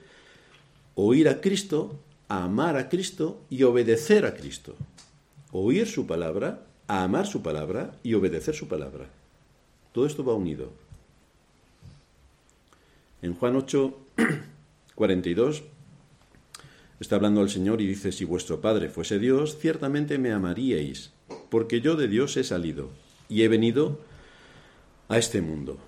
oír 0.95 1.27
a 1.27 1.41
Cristo, 1.41 1.99
amar 2.29 2.77
a 2.77 2.87
Cristo 2.87 3.41
y 3.49 3.63
obedecer 3.63 4.25
a 4.25 4.35
Cristo. 4.35 4.73
Oír 5.51 5.85
su 5.85 6.07
palabra, 6.07 6.65
amar 6.87 7.27
su 7.27 7.41
palabra 7.41 7.91
y 8.03 8.13
obedecer 8.13 8.55
su 8.55 8.69
palabra. 8.69 9.09
Todo 9.91 10.05
esto 10.05 10.23
va 10.23 10.33
unido. 10.33 10.86
En 13.21 13.33
Juan 13.33 13.55
8, 13.55 13.97
42 14.93 15.63
está 16.99 17.15
hablando 17.15 17.41
el 17.41 17.49
Señor 17.49 17.81
y 17.81 17.87
dice, 17.87 18.11
si 18.11 18.25
vuestro 18.25 18.61
Padre 18.61 18.89
fuese 18.89 19.17
Dios, 19.17 19.57
ciertamente 19.57 20.19
me 20.19 20.31
amaríais, 20.31 21.11
porque 21.49 21.81
yo 21.81 21.95
de 21.95 22.07
Dios 22.07 22.37
he 22.37 22.43
salido 22.43 22.89
y 23.27 23.41
he 23.41 23.47
venido 23.47 23.99
a 25.07 25.17
este 25.17 25.41
mundo. 25.41 25.79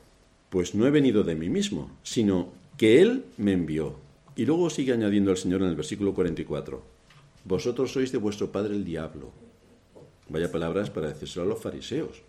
Pues 0.49 0.73
no 0.73 0.87
he 0.87 0.91
venido 0.91 1.23
de 1.23 1.35
mí 1.35 1.49
mismo, 1.49 1.91
sino 2.01 2.51
que 2.77 3.01
Él 3.01 3.25
me 3.37 3.53
envió. 3.53 3.99
Y 4.35 4.45
luego 4.45 4.69
sigue 4.71 4.93
añadiendo 4.93 5.29
el 5.29 5.37
Señor 5.37 5.61
en 5.61 5.67
el 5.67 5.75
versículo 5.75 6.15
44, 6.15 6.81
vosotros 7.45 7.91
sois 7.91 8.11
de 8.11 8.17
vuestro 8.17 8.51
padre 8.51 8.73
el 8.73 8.85
diablo. 8.85 9.31
Vaya 10.29 10.51
palabras 10.51 10.89
para 10.89 11.09
decírselo 11.09 11.45
a 11.45 11.49
los 11.49 11.61
fariseos. 11.61 12.23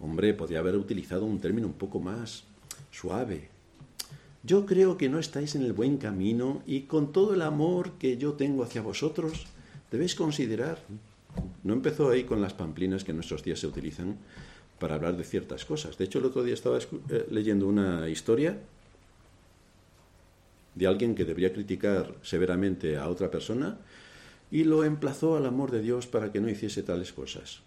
Hombre, 0.00 0.34
podría 0.34 0.60
haber 0.60 0.76
utilizado 0.76 1.24
un 1.24 1.40
término 1.40 1.66
un 1.66 1.74
poco 1.74 2.00
más 2.00 2.44
suave, 2.90 3.50
yo 4.42 4.66
creo 4.66 4.96
que 4.96 5.08
no 5.08 5.18
estáis 5.18 5.54
en 5.54 5.62
el 5.62 5.72
buen 5.72 5.98
camino 5.98 6.62
y 6.66 6.82
con 6.82 7.12
todo 7.12 7.34
el 7.34 7.42
amor 7.42 7.92
que 7.98 8.16
yo 8.16 8.34
tengo 8.34 8.62
hacia 8.62 8.82
vosotros, 8.82 9.46
debéis 9.90 10.14
considerar. 10.14 10.78
No 11.62 11.74
empezó 11.74 12.10
ahí 12.10 12.24
con 12.24 12.40
las 12.40 12.54
pamplinas 12.54 13.04
que 13.04 13.12
en 13.12 13.18
nuestros 13.18 13.44
días 13.44 13.58
se 13.58 13.66
utilizan 13.66 14.16
para 14.78 14.94
hablar 14.94 15.16
de 15.16 15.24
ciertas 15.24 15.64
cosas. 15.64 15.98
De 15.98 16.04
hecho, 16.04 16.18
el 16.18 16.24
otro 16.24 16.42
día 16.42 16.54
estaba 16.54 16.78
eh, 16.78 17.26
leyendo 17.30 17.66
una 17.66 18.08
historia 18.08 18.58
de 20.74 20.86
alguien 20.86 21.14
que 21.14 21.24
debería 21.24 21.52
criticar 21.52 22.14
severamente 22.22 22.96
a 22.96 23.08
otra 23.08 23.30
persona 23.30 23.78
y 24.50 24.64
lo 24.64 24.84
emplazó 24.84 25.36
al 25.36 25.46
amor 25.46 25.70
de 25.70 25.82
Dios 25.82 26.06
para 26.06 26.32
que 26.32 26.40
no 26.40 26.48
hiciese 26.48 26.82
tales 26.82 27.12
cosas. 27.12 27.60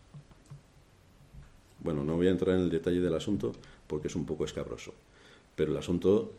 Bueno, 1.80 2.04
no 2.04 2.16
voy 2.16 2.28
a 2.28 2.32
entrar 2.32 2.56
en 2.56 2.64
el 2.64 2.70
detalle 2.70 3.00
del 3.00 3.14
asunto 3.14 3.54
porque 3.88 4.08
es 4.08 4.16
un 4.16 4.26
poco 4.26 4.46
escabroso, 4.46 4.94
pero 5.56 5.72
el 5.72 5.78
asunto, 5.78 6.34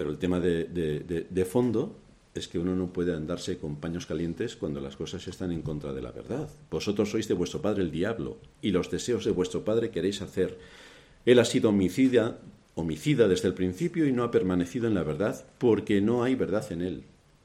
pero 0.00 0.08
el 0.08 0.16
tema 0.16 0.40
de, 0.40 1.44
fondo 1.44 1.94
es 2.32 2.48
que 2.48 2.58
uno 2.58 2.74
no 2.74 2.90
puede 2.90 3.14
andarse 3.14 3.58
con 3.58 3.76
paños 3.76 4.06
calientes 4.06 4.56
cuando 4.56 4.80
las 4.80 4.96
cosas 4.96 5.28
están 5.28 5.52
en 5.52 5.60
contra 5.60 5.92
de 5.92 6.00
la 6.00 6.10
verdad. 6.10 6.48
Vosotros 6.70 7.10
sois 7.10 7.28
de 7.28 7.34
vuestro 7.34 7.60
padre 7.60 7.82
el 7.82 7.90
diablo, 7.90 8.38
y 8.62 8.70
los 8.70 8.90
deseos 8.90 9.26
de 9.26 9.30
vuestro 9.30 9.62
padre 9.62 9.90
queréis 9.90 10.22
hacer. 10.22 10.56
Él 11.26 11.38
ha 11.38 11.44
sido 11.44 11.68
homicida, 11.68 12.38
homicida 12.76 13.28
desde 13.28 13.48
el 13.48 13.52
principio 13.52 14.06
y 14.06 14.12
no 14.12 14.24
ha 14.24 14.30
permanecido 14.30 14.88
en 14.88 14.94
la 14.94 15.02
verdad, 15.02 15.44
porque 15.58 16.00
no 16.00 16.24
hay 16.24 16.34
verdad 16.34 16.64
en 16.72 16.80
él. 16.80 17.02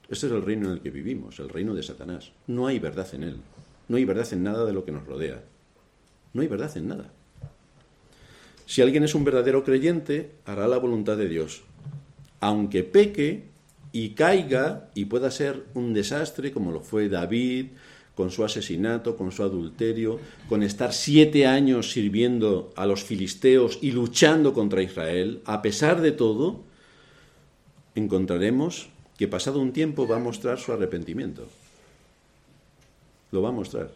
Este 0.10 0.28
es 0.28 0.32
el 0.32 0.42
reino 0.42 0.68
en 0.68 0.76
el 0.76 0.80
que 0.80 0.92
vivimos, 0.92 1.40
el 1.40 1.50
reino 1.50 1.76
de 1.76 1.84
Satanás. 1.84 2.32
No 2.48 2.68
hay 2.68 2.80
verdad 2.80 3.14
en 3.16 3.24
él. 3.24 3.36
No 3.90 3.98
hay 3.98 4.06
verdad 4.06 4.32
en 4.32 4.44
nada 4.44 4.64
de 4.64 4.72
lo 4.72 4.86
que 4.86 4.94
nos 4.94 5.06
rodea. 5.06 5.44
No 6.32 6.42
hay 6.42 6.48
verdad 6.48 6.72
en 6.78 6.88
nada. 6.88 7.12
Si 8.66 8.82
alguien 8.82 9.04
es 9.04 9.14
un 9.14 9.26
verdadero 9.26 9.66
creyente, 9.66 10.32
hará 10.46 10.70
la 10.70 10.78
voluntad 10.78 11.18
de 11.18 11.28
Dios. 11.28 11.66
Aunque 12.40 12.84
peque, 12.84 13.56
y 13.96 14.10
caiga 14.10 14.90
y 14.94 15.06
pueda 15.06 15.32
ser 15.32 15.68
un 15.74 15.94
desastre 15.94 16.52
como 16.52 16.74
lo 16.74 16.82
fue 16.82 17.08
David 17.08 17.68
con 18.14 18.30
su 18.30 18.44
asesinato, 18.44 19.16
con 19.16 19.32
su 19.32 19.42
adulterio, 19.42 20.20
con 20.50 20.64
estar 20.64 20.92
siete 20.92 21.48
años 21.48 21.92
sirviendo 21.92 22.74
a 22.76 22.86
los 22.86 23.06
filisteos 23.06 23.80
y 23.82 23.92
luchando 23.92 24.54
contra 24.54 24.82
Israel, 24.82 25.42
a 25.46 25.62
pesar 25.62 26.02
de 26.02 26.12
todo, 26.12 26.64
encontraremos 27.96 28.90
que 29.18 29.30
pasado 29.30 29.62
un 29.62 29.72
tiempo 29.72 30.06
va 30.06 30.18
a 30.18 30.20
mostrar 30.20 30.60
su 30.60 30.74
arrepentimiento. 30.74 31.48
Lo 33.32 33.42
va 33.42 33.50
a 33.50 33.54
mostrar. 33.54 33.92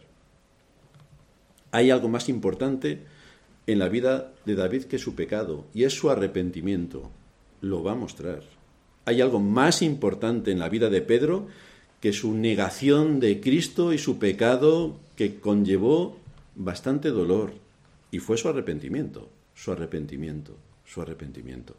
Hay 1.72 1.90
algo 1.90 2.08
más 2.08 2.30
importante 2.30 3.02
en 3.66 3.78
la 3.78 3.90
vida 3.90 4.32
de 4.46 4.54
David 4.54 4.84
que 4.84 4.98
su 4.98 5.14
pecado, 5.14 5.66
y 5.74 5.84
es 5.84 5.92
su 5.92 6.08
arrepentimiento. 6.08 7.10
Lo 7.60 7.82
va 7.82 7.92
a 7.92 7.96
mostrar 7.96 8.42
hay 9.04 9.20
algo 9.20 9.40
más 9.40 9.82
importante 9.82 10.52
en 10.52 10.58
la 10.58 10.68
vida 10.68 10.88
de 10.88 11.02
Pedro 11.02 11.48
que 12.00 12.12
su 12.12 12.32
negación 12.34 13.20
de 13.20 13.40
Cristo 13.40 13.92
y 13.92 13.98
su 13.98 14.18
pecado 14.18 14.96
que 15.16 15.40
conllevó 15.40 16.16
bastante 16.54 17.10
dolor. 17.10 17.52
Y 18.10 18.20
fue 18.20 18.38
su 18.38 18.48
arrepentimiento, 18.48 19.28
su 19.54 19.72
arrepentimiento, 19.72 20.56
su 20.84 21.02
arrepentimiento. 21.02 21.76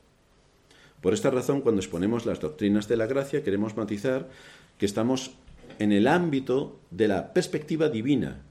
Por 1.01 1.13
esta 1.13 1.31
razón, 1.31 1.61
cuando 1.61 1.81
exponemos 1.81 2.25
las 2.25 2.39
doctrinas 2.39 2.87
de 2.87 2.97
la 2.97 3.07
gracia, 3.07 3.43
queremos 3.43 3.75
matizar 3.75 4.29
que 4.77 4.85
estamos 4.85 5.31
en 5.79 5.91
el 5.91 6.07
ámbito 6.07 6.79
de 6.91 7.07
la 7.07 7.33
perspectiva 7.33 7.89
divina, 7.89 8.41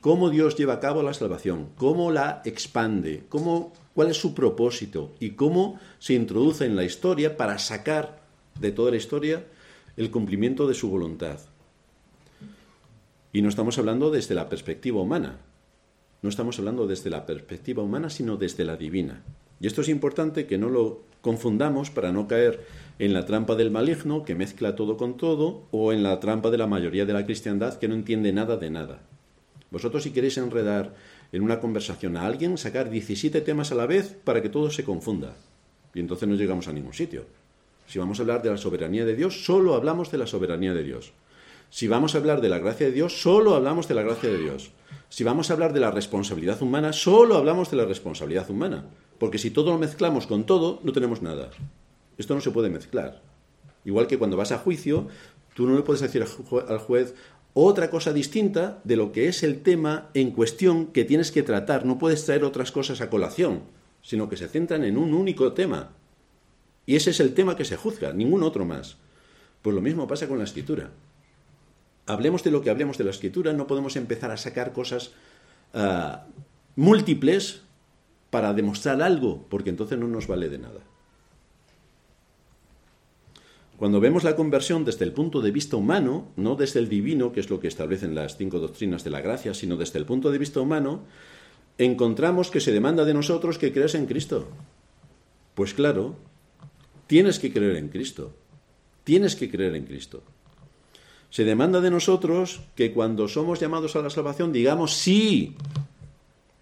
cómo 0.00 0.28
Dios 0.28 0.56
lleva 0.56 0.74
a 0.74 0.80
cabo 0.80 1.02
la 1.02 1.14
salvación, 1.14 1.70
cómo 1.76 2.10
la 2.12 2.42
expande, 2.44 3.24
cómo, 3.30 3.72
cuál 3.96 4.10
es 4.10 4.18
su 4.18 4.34
propósito 4.34 5.14
y 5.20 5.30
cómo 5.30 5.80
se 5.98 6.12
introduce 6.12 6.66
en 6.66 6.76
la 6.76 6.84
historia 6.84 7.38
para 7.38 7.58
sacar 7.58 8.20
de 8.60 8.70
toda 8.70 8.90
la 8.90 8.98
historia 8.98 9.46
el 9.96 10.10
cumplimiento 10.10 10.68
de 10.68 10.74
su 10.74 10.90
voluntad. 10.90 11.40
Y 13.32 13.40
no 13.40 13.48
estamos 13.48 13.78
hablando 13.78 14.10
desde 14.10 14.34
la 14.34 14.50
perspectiva 14.50 15.00
humana, 15.00 15.38
no 16.20 16.28
estamos 16.28 16.58
hablando 16.58 16.86
desde 16.86 17.08
la 17.08 17.24
perspectiva 17.24 17.82
humana, 17.82 18.10
sino 18.10 18.36
desde 18.36 18.66
la 18.66 18.76
divina. 18.76 19.22
Y 19.60 19.66
esto 19.66 19.80
es 19.80 19.88
importante 19.88 20.46
que 20.46 20.58
no 20.58 20.68
lo 20.68 21.00
confundamos 21.22 21.88
para 21.88 22.12
no 22.12 22.28
caer 22.28 22.66
en 22.98 23.14
la 23.14 23.24
trampa 23.24 23.54
del 23.54 23.70
maligno 23.70 24.24
que 24.24 24.34
mezcla 24.34 24.76
todo 24.76 24.98
con 24.98 25.16
todo 25.16 25.68
o 25.70 25.94
en 25.94 26.02
la 26.02 26.20
trampa 26.20 26.50
de 26.50 26.58
la 26.58 26.66
mayoría 26.66 27.06
de 27.06 27.14
la 27.14 27.24
cristiandad 27.24 27.78
que 27.78 27.88
no 27.88 27.94
entiende 27.94 28.30
nada 28.34 28.58
de 28.58 28.68
nada. 28.68 29.00
Vosotros 29.70 30.02
si 30.02 30.10
queréis 30.10 30.36
enredar 30.36 30.94
en 31.32 31.42
una 31.42 31.60
conversación 31.60 32.16
a 32.16 32.26
alguien, 32.26 32.58
sacar 32.58 32.90
17 32.90 33.40
temas 33.40 33.72
a 33.72 33.74
la 33.74 33.86
vez 33.86 34.16
para 34.24 34.42
que 34.42 34.48
todo 34.48 34.70
se 34.70 34.84
confunda. 34.84 35.36
Y 35.94 36.00
entonces 36.00 36.28
no 36.28 36.34
llegamos 36.34 36.68
a 36.68 36.72
ningún 36.72 36.92
sitio. 36.92 37.24
Si 37.86 37.98
vamos 37.98 38.18
a 38.18 38.22
hablar 38.22 38.42
de 38.42 38.50
la 38.50 38.56
soberanía 38.56 39.04
de 39.04 39.14
Dios, 39.14 39.44
solo 39.44 39.74
hablamos 39.74 40.10
de 40.10 40.18
la 40.18 40.26
soberanía 40.26 40.74
de 40.74 40.82
Dios. 40.82 41.12
Si 41.70 41.88
vamos 41.88 42.14
a 42.14 42.18
hablar 42.18 42.40
de 42.40 42.48
la 42.48 42.58
gracia 42.58 42.86
de 42.86 42.92
Dios, 42.92 43.20
solo 43.20 43.54
hablamos 43.54 43.88
de 43.88 43.94
la 43.94 44.02
gracia 44.02 44.28
de 44.28 44.38
Dios. 44.38 44.70
Si 45.08 45.24
vamos 45.24 45.50
a 45.50 45.54
hablar 45.54 45.72
de 45.72 45.80
la 45.80 45.90
responsabilidad 45.90 46.60
humana, 46.62 46.92
solo 46.92 47.36
hablamos 47.36 47.70
de 47.70 47.76
la 47.76 47.84
responsabilidad 47.84 48.50
humana. 48.50 48.84
Porque 49.18 49.38
si 49.38 49.50
todo 49.50 49.70
lo 49.70 49.78
mezclamos 49.78 50.26
con 50.26 50.44
todo, 50.44 50.80
no 50.82 50.92
tenemos 50.92 51.22
nada. 51.22 51.50
Esto 52.18 52.34
no 52.34 52.40
se 52.40 52.50
puede 52.50 52.70
mezclar. 52.70 53.22
Igual 53.84 54.06
que 54.06 54.18
cuando 54.18 54.36
vas 54.36 54.52
a 54.52 54.58
juicio, 54.58 55.08
tú 55.54 55.66
no 55.66 55.76
le 55.76 55.82
puedes 55.82 56.02
decir 56.02 56.22
al 56.22 56.78
juez, 56.78 57.14
otra 57.58 57.88
cosa 57.88 58.12
distinta 58.12 58.80
de 58.84 58.96
lo 58.96 59.12
que 59.12 59.28
es 59.28 59.42
el 59.42 59.62
tema 59.62 60.10
en 60.12 60.30
cuestión 60.30 60.88
que 60.88 61.06
tienes 61.06 61.32
que 61.32 61.42
tratar. 61.42 61.86
No 61.86 61.96
puedes 61.96 62.26
traer 62.26 62.44
otras 62.44 62.70
cosas 62.70 63.00
a 63.00 63.08
colación, 63.08 63.62
sino 64.02 64.28
que 64.28 64.36
se 64.36 64.46
centran 64.46 64.84
en 64.84 64.98
un 64.98 65.14
único 65.14 65.54
tema. 65.54 65.92
Y 66.84 66.96
ese 66.96 67.10
es 67.10 67.20
el 67.20 67.32
tema 67.32 67.56
que 67.56 67.64
se 67.64 67.78
juzga, 67.78 68.12
ningún 68.12 68.42
otro 68.42 68.66
más. 68.66 68.98
Pues 69.62 69.74
lo 69.74 69.80
mismo 69.80 70.06
pasa 70.06 70.28
con 70.28 70.36
la 70.36 70.44
escritura. 70.44 70.90
Hablemos 72.04 72.44
de 72.44 72.50
lo 72.50 72.60
que 72.60 72.68
hablemos 72.68 72.98
de 72.98 73.04
la 73.04 73.10
escritura, 73.10 73.54
no 73.54 73.66
podemos 73.66 73.96
empezar 73.96 74.30
a 74.30 74.36
sacar 74.36 74.74
cosas 74.74 75.12
ah, 75.72 76.26
múltiples 76.76 77.62
para 78.28 78.52
demostrar 78.52 79.00
algo, 79.00 79.46
porque 79.48 79.70
entonces 79.70 79.98
no 79.98 80.08
nos 80.08 80.26
vale 80.26 80.50
de 80.50 80.58
nada. 80.58 80.80
Cuando 83.76 84.00
vemos 84.00 84.24
la 84.24 84.36
conversión 84.36 84.84
desde 84.84 85.04
el 85.04 85.12
punto 85.12 85.42
de 85.42 85.50
vista 85.50 85.76
humano, 85.76 86.28
no 86.36 86.56
desde 86.56 86.80
el 86.80 86.88
divino, 86.88 87.32
que 87.32 87.40
es 87.40 87.50
lo 87.50 87.60
que 87.60 87.68
establecen 87.68 88.14
las 88.14 88.36
cinco 88.36 88.58
doctrinas 88.58 89.04
de 89.04 89.10
la 89.10 89.20
gracia, 89.20 89.52
sino 89.52 89.76
desde 89.76 89.98
el 89.98 90.06
punto 90.06 90.30
de 90.30 90.38
vista 90.38 90.60
humano, 90.60 91.02
encontramos 91.76 92.50
que 92.50 92.60
se 92.60 92.72
demanda 92.72 93.04
de 93.04 93.14
nosotros 93.14 93.58
que 93.58 93.72
creas 93.72 93.94
en 93.94 94.06
Cristo. 94.06 94.48
Pues 95.54 95.74
claro, 95.74 96.16
tienes 97.06 97.38
que 97.38 97.52
creer 97.52 97.76
en 97.76 97.88
Cristo. 97.88 98.32
Tienes 99.04 99.36
que 99.36 99.50
creer 99.50 99.74
en 99.74 99.84
Cristo. 99.84 100.22
Se 101.30 101.44
demanda 101.44 101.80
de 101.80 101.90
nosotros 101.90 102.62
que 102.74 102.92
cuando 102.92 103.28
somos 103.28 103.60
llamados 103.60 103.94
a 103.94 104.02
la 104.02 104.10
salvación 104.10 104.52
digamos 104.52 104.94
sí. 104.94 105.54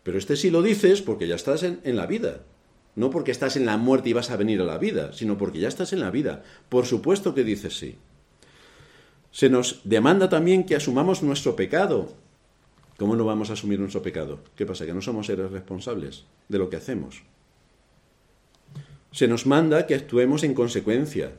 Pero 0.02 0.18
este 0.18 0.36
sí 0.36 0.50
lo 0.50 0.62
dices 0.62 1.00
porque 1.00 1.26
ya 1.26 1.36
estás 1.36 1.62
en, 1.62 1.80
la 1.96 2.06
vida. 2.06 2.42
No 2.96 3.10
porque 3.10 3.32
estás 3.32 3.56
en 3.56 3.66
la 3.66 3.76
muerte 3.76 4.10
y 4.10 4.12
vas 4.12 4.30
a 4.30 4.36
venir 4.36 4.60
a 4.60 4.64
la 4.64 4.78
vida, 4.78 5.12
sino 5.12 5.36
porque 5.36 5.58
ya 5.58 5.68
estás 5.68 5.92
en 5.92 6.00
la 6.00 6.10
vida. 6.10 6.42
Por 6.68 6.86
supuesto 6.86 7.34
que 7.34 7.44
dices 7.44 7.76
sí. 7.76 7.96
Se 9.32 9.48
nos 9.48 9.80
demanda 9.82 10.28
también 10.28 10.64
que 10.64 10.76
asumamos 10.76 11.22
nuestro 11.22 11.56
pecado. 11.56 12.12
¿Cómo 12.96 13.16
no 13.16 13.24
vamos 13.24 13.50
a 13.50 13.54
asumir 13.54 13.80
nuestro 13.80 14.02
pecado? 14.02 14.38
¿Qué 14.54 14.64
pasa? 14.64 14.86
¿Que 14.86 14.94
no 14.94 15.02
somos 15.02 15.26
seres 15.26 15.50
responsables 15.50 16.24
de 16.48 16.58
lo 16.58 16.70
que 16.70 16.76
hacemos? 16.76 17.22
Se 19.10 19.26
nos 19.26 19.46
manda 19.46 19.86
que 19.86 19.96
actuemos 19.96 20.44
en 20.44 20.54
consecuencia 20.54 21.32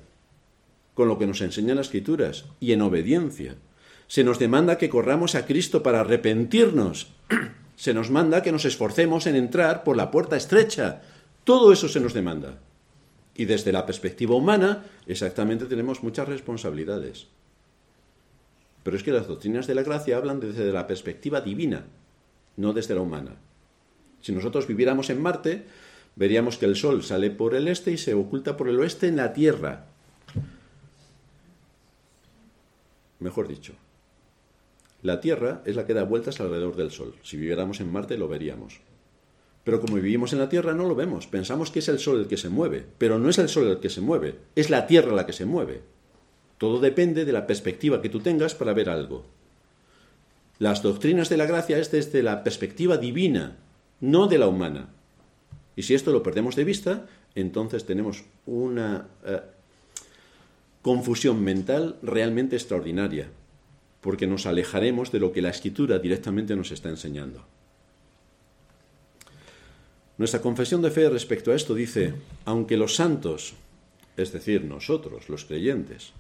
con 0.93 1.07
lo 1.07 1.17
que 1.17 1.27
nos 1.27 1.41
enseñan 1.41 1.77
las 1.77 1.87
escrituras 1.87 2.45
y 2.59 2.71
en 2.71 2.81
obediencia. 2.81 3.55
Se 4.07 4.23
nos 4.23 4.39
demanda 4.39 4.77
que 4.77 4.89
corramos 4.89 5.35
a 5.35 5.45
Cristo 5.45 5.83
para 5.83 6.01
arrepentirnos. 6.01 7.13
Se 7.75 7.93
nos 7.93 8.09
manda 8.09 8.41
que 8.41 8.53
nos 8.53 8.63
esforcemos 8.63 9.27
en 9.27 9.35
entrar 9.35 9.83
por 9.83 9.97
la 9.97 10.09
puerta 10.09 10.37
estrecha, 10.37 11.01
todo 11.45 11.71
eso 11.71 11.87
se 11.87 12.01
nos 12.01 12.13
demanda. 12.13 12.59
Y 13.35 13.45
desde 13.45 13.71
la 13.71 13.85
perspectiva 13.85 14.35
humana, 14.35 14.83
exactamente 15.05 15.65
tenemos 15.65 16.03
muchas 16.03 16.27
responsabilidades. 16.27 17.27
Pero 18.83 18.97
es 18.97 19.03
que 19.03 19.11
las 19.11 19.27
doctrinas 19.27 19.67
de 19.67 19.75
la 19.75 19.83
gracia 19.83 20.17
hablan 20.17 20.39
desde 20.39 20.71
la 20.71 20.87
perspectiva 20.87 21.41
divina, 21.41 21.85
no 22.57 22.73
desde 22.73 22.95
la 22.95 23.01
humana. 23.01 23.35
Si 24.21 24.31
nosotros 24.31 24.67
viviéramos 24.67 25.09
en 25.09 25.21
Marte, 25.21 25.65
veríamos 26.15 26.57
que 26.57 26.65
el 26.65 26.75
Sol 26.75 27.03
sale 27.03 27.29
por 27.29 27.53
el 27.53 27.67
este 27.67 27.91
y 27.91 27.97
se 27.97 28.15
oculta 28.15 28.57
por 28.57 28.67
el 28.67 28.79
oeste 28.79 29.07
en 29.07 29.17
la 29.17 29.33
Tierra. 29.33 29.85
Mejor 33.19 33.47
dicho, 33.47 33.73
la 35.03 35.19
Tierra 35.19 35.61
es 35.65 35.75
la 35.75 35.85
que 35.85 35.93
da 35.93 36.03
vueltas 36.03 36.39
alrededor 36.39 36.75
del 36.75 36.89
Sol. 36.89 37.15
Si 37.21 37.37
viviéramos 37.37 37.79
en 37.81 37.91
Marte 37.91 38.17
lo 38.17 38.27
veríamos. 38.27 38.79
Pero 39.65 39.81
como 39.81 39.95
vivimos 39.95 40.31
en 40.31 40.39
la 40.39 40.47
Tierra 40.47 40.73
no 40.73 40.87
lo 40.87 40.95
vemos. 40.95 41.25
Pensamos 41.25 41.71
que 41.71 41.79
es 41.79 41.89
el 41.89 41.99
Sol 41.99 42.19
el 42.19 42.27
que 42.27 42.37
se 42.37 42.49
mueve, 42.49 42.85
pero 42.99 43.17
no 43.19 43.29
es 43.29 43.39
el 43.39 43.49
Sol 43.49 43.67
el 43.67 43.79
que 43.79 43.89
se 43.89 43.99
mueve, 43.99 44.35
es 44.55 44.69
la 44.69 44.87
Tierra 44.87 45.11
la 45.13 45.25
que 45.25 45.33
se 45.33 45.45
mueve. 45.45 45.81
Todo 46.59 46.79
depende 46.79 47.25
de 47.25 47.33
la 47.33 47.47
perspectiva 47.47 48.01
que 48.01 48.09
tú 48.09 48.19
tengas 48.19 48.53
para 48.53 48.73
ver 48.73 48.89
algo. 48.89 49.25
Las 50.59 50.83
doctrinas 50.83 51.29
de 51.29 51.37
la 51.37 51.47
gracia 51.47 51.79
es 51.79 51.91
desde 51.91 52.21
la 52.21 52.43
perspectiva 52.43 52.97
divina, 52.97 53.57
no 53.99 54.27
de 54.27 54.37
la 54.37 54.47
humana. 54.47 54.89
Y 55.75 55.81
si 55.81 55.95
esto 55.95 56.13
lo 56.13 56.23
perdemos 56.23 56.55
de 56.55 56.63
vista, 56.63 57.07
entonces 57.33 57.85
tenemos 57.85 58.23
una 58.45 59.07
eh, 59.25 59.41
confusión 60.83 61.43
mental 61.43 61.97
realmente 62.03 62.55
extraordinaria, 62.55 63.29
porque 63.99 64.27
nos 64.27 64.45
alejaremos 64.45 65.11
de 65.11 65.19
lo 65.19 65.33
que 65.33 65.41
la 65.41 65.49
escritura 65.49 65.97
directamente 65.97 66.55
nos 66.55 66.71
está 66.71 66.89
enseñando. 66.89 67.43
Nuestra 70.17 70.41
confesión 70.41 70.81
de 70.81 70.91
fe 70.91 71.09
respecto 71.09 71.51
a 71.51 71.55
esto 71.55 71.75
dice, 71.75 72.13
aunque 72.45 72.77
los 72.77 72.95
santos, 72.95 73.53
es 74.15 74.31
decir, 74.31 74.63
nosotros, 74.63 75.27
los 75.29 75.43
creyentes, 75.43 76.13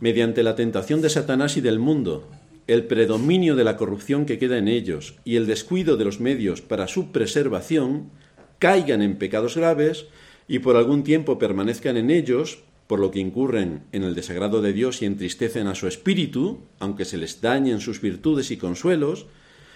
mediante 0.00 0.42
la 0.42 0.56
tentación 0.56 1.00
de 1.00 1.10
Satanás 1.10 1.56
y 1.56 1.60
del 1.60 1.78
mundo, 1.78 2.28
el 2.66 2.84
predominio 2.84 3.56
de 3.56 3.64
la 3.64 3.76
corrupción 3.76 4.26
que 4.26 4.38
queda 4.38 4.58
en 4.58 4.68
ellos 4.68 5.14
y 5.24 5.36
el 5.36 5.46
descuido 5.46 5.96
de 5.96 6.04
los 6.04 6.18
medios 6.18 6.60
para 6.60 6.88
su 6.88 7.12
preservación, 7.12 8.10
caigan 8.58 9.02
en 9.02 9.16
pecados 9.16 9.56
graves 9.56 10.06
y 10.48 10.58
por 10.60 10.76
algún 10.76 11.04
tiempo 11.04 11.38
permanezcan 11.38 11.96
en 11.96 12.10
ellos, 12.10 12.64
por 12.86 12.98
lo 12.98 13.10
que 13.10 13.20
incurren 13.20 13.82
en 13.92 14.02
el 14.02 14.14
desagrado 14.14 14.60
de 14.60 14.72
Dios 14.72 15.02
y 15.02 15.06
entristecen 15.06 15.68
a 15.68 15.74
su 15.74 15.86
espíritu, 15.86 16.60
aunque 16.80 17.04
se 17.04 17.16
les 17.16 17.40
dañen 17.40 17.80
sus 17.80 18.00
virtudes 18.00 18.50
y 18.50 18.56
consuelos, 18.56 19.26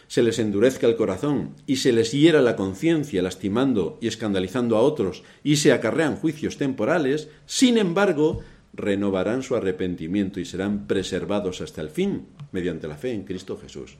se 0.09 0.23
les 0.23 0.39
endurezca 0.39 0.87
el 0.87 0.97
corazón 0.97 1.55
y 1.67 1.77
se 1.77 1.93
les 1.93 2.13
hiera 2.13 2.41
la 2.41 2.57
conciencia 2.57 3.23
lastimando 3.23 3.99
y 4.01 4.09
escandalizando 4.09 4.77
a 4.77 4.81
otros 4.81 5.23
y 5.45 5.57
se 5.57 5.73
acarrean 5.73 6.17
juicios 6.17 6.57
temporales, 6.57 7.29
sin 7.47 7.79
embargo, 7.79 8.41
renovarán 8.73 9.43
su 9.43 9.55
arrepentimiento 9.55 10.41
y 10.41 10.45
serán 10.45 10.87
preservados 10.87 11.61
hasta 11.61 11.83
el 11.83 11.91
fin 11.91 12.27
mediante 12.53 12.89
la 12.89 12.97
fe 12.97 13.13
en 13.13 13.25
Cristo 13.25 13.59
Jesús. 13.61 13.97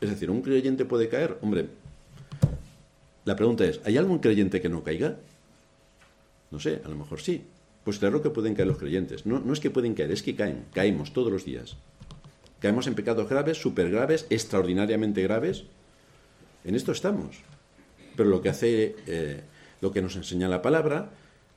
Es 0.00 0.10
decir, 0.10 0.30
¿un 0.30 0.42
creyente 0.42 0.84
puede 0.84 1.08
caer? 1.08 1.38
Hombre, 1.40 1.66
la 3.24 3.36
pregunta 3.36 3.64
es, 3.64 3.80
¿hay 3.84 3.96
algún 3.96 4.18
creyente 4.18 4.60
que 4.60 4.68
no 4.68 4.82
caiga? 4.82 5.16
No 6.50 6.60
sé, 6.60 6.82
a 6.84 6.88
lo 6.88 6.96
mejor 6.96 7.20
sí. 7.20 7.42
Pues 7.84 7.98
claro 7.98 8.22
que 8.22 8.30
pueden 8.30 8.54
caer 8.54 8.68
los 8.68 8.78
creyentes. 8.78 9.26
No, 9.26 9.40
no 9.40 9.52
es 9.52 9.60
que 9.60 9.70
pueden 9.70 9.94
caer, 9.94 10.12
es 10.12 10.22
que 10.22 10.36
caen. 10.36 10.66
Caemos 10.72 11.12
todos 11.12 11.32
los 11.32 11.44
días. 11.44 11.76
Caemos 12.62 12.86
en 12.86 12.94
pecados 12.94 13.28
graves, 13.28 13.60
súper 13.60 13.90
graves, 13.90 14.24
extraordinariamente 14.30 15.20
graves. 15.20 15.64
En 16.64 16.76
esto 16.76 16.92
estamos. 16.92 17.42
Pero 18.16 18.28
lo 18.28 18.40
que 18.40 18.50
hace, 18.50 18.94
eh, 19.08 19.40
lo 19.80 19.90
que 19.90 20.00
nos 20.00 20.14
enseña 20.14 20.48
la 20.48 20.62
palabra 20.62 21.10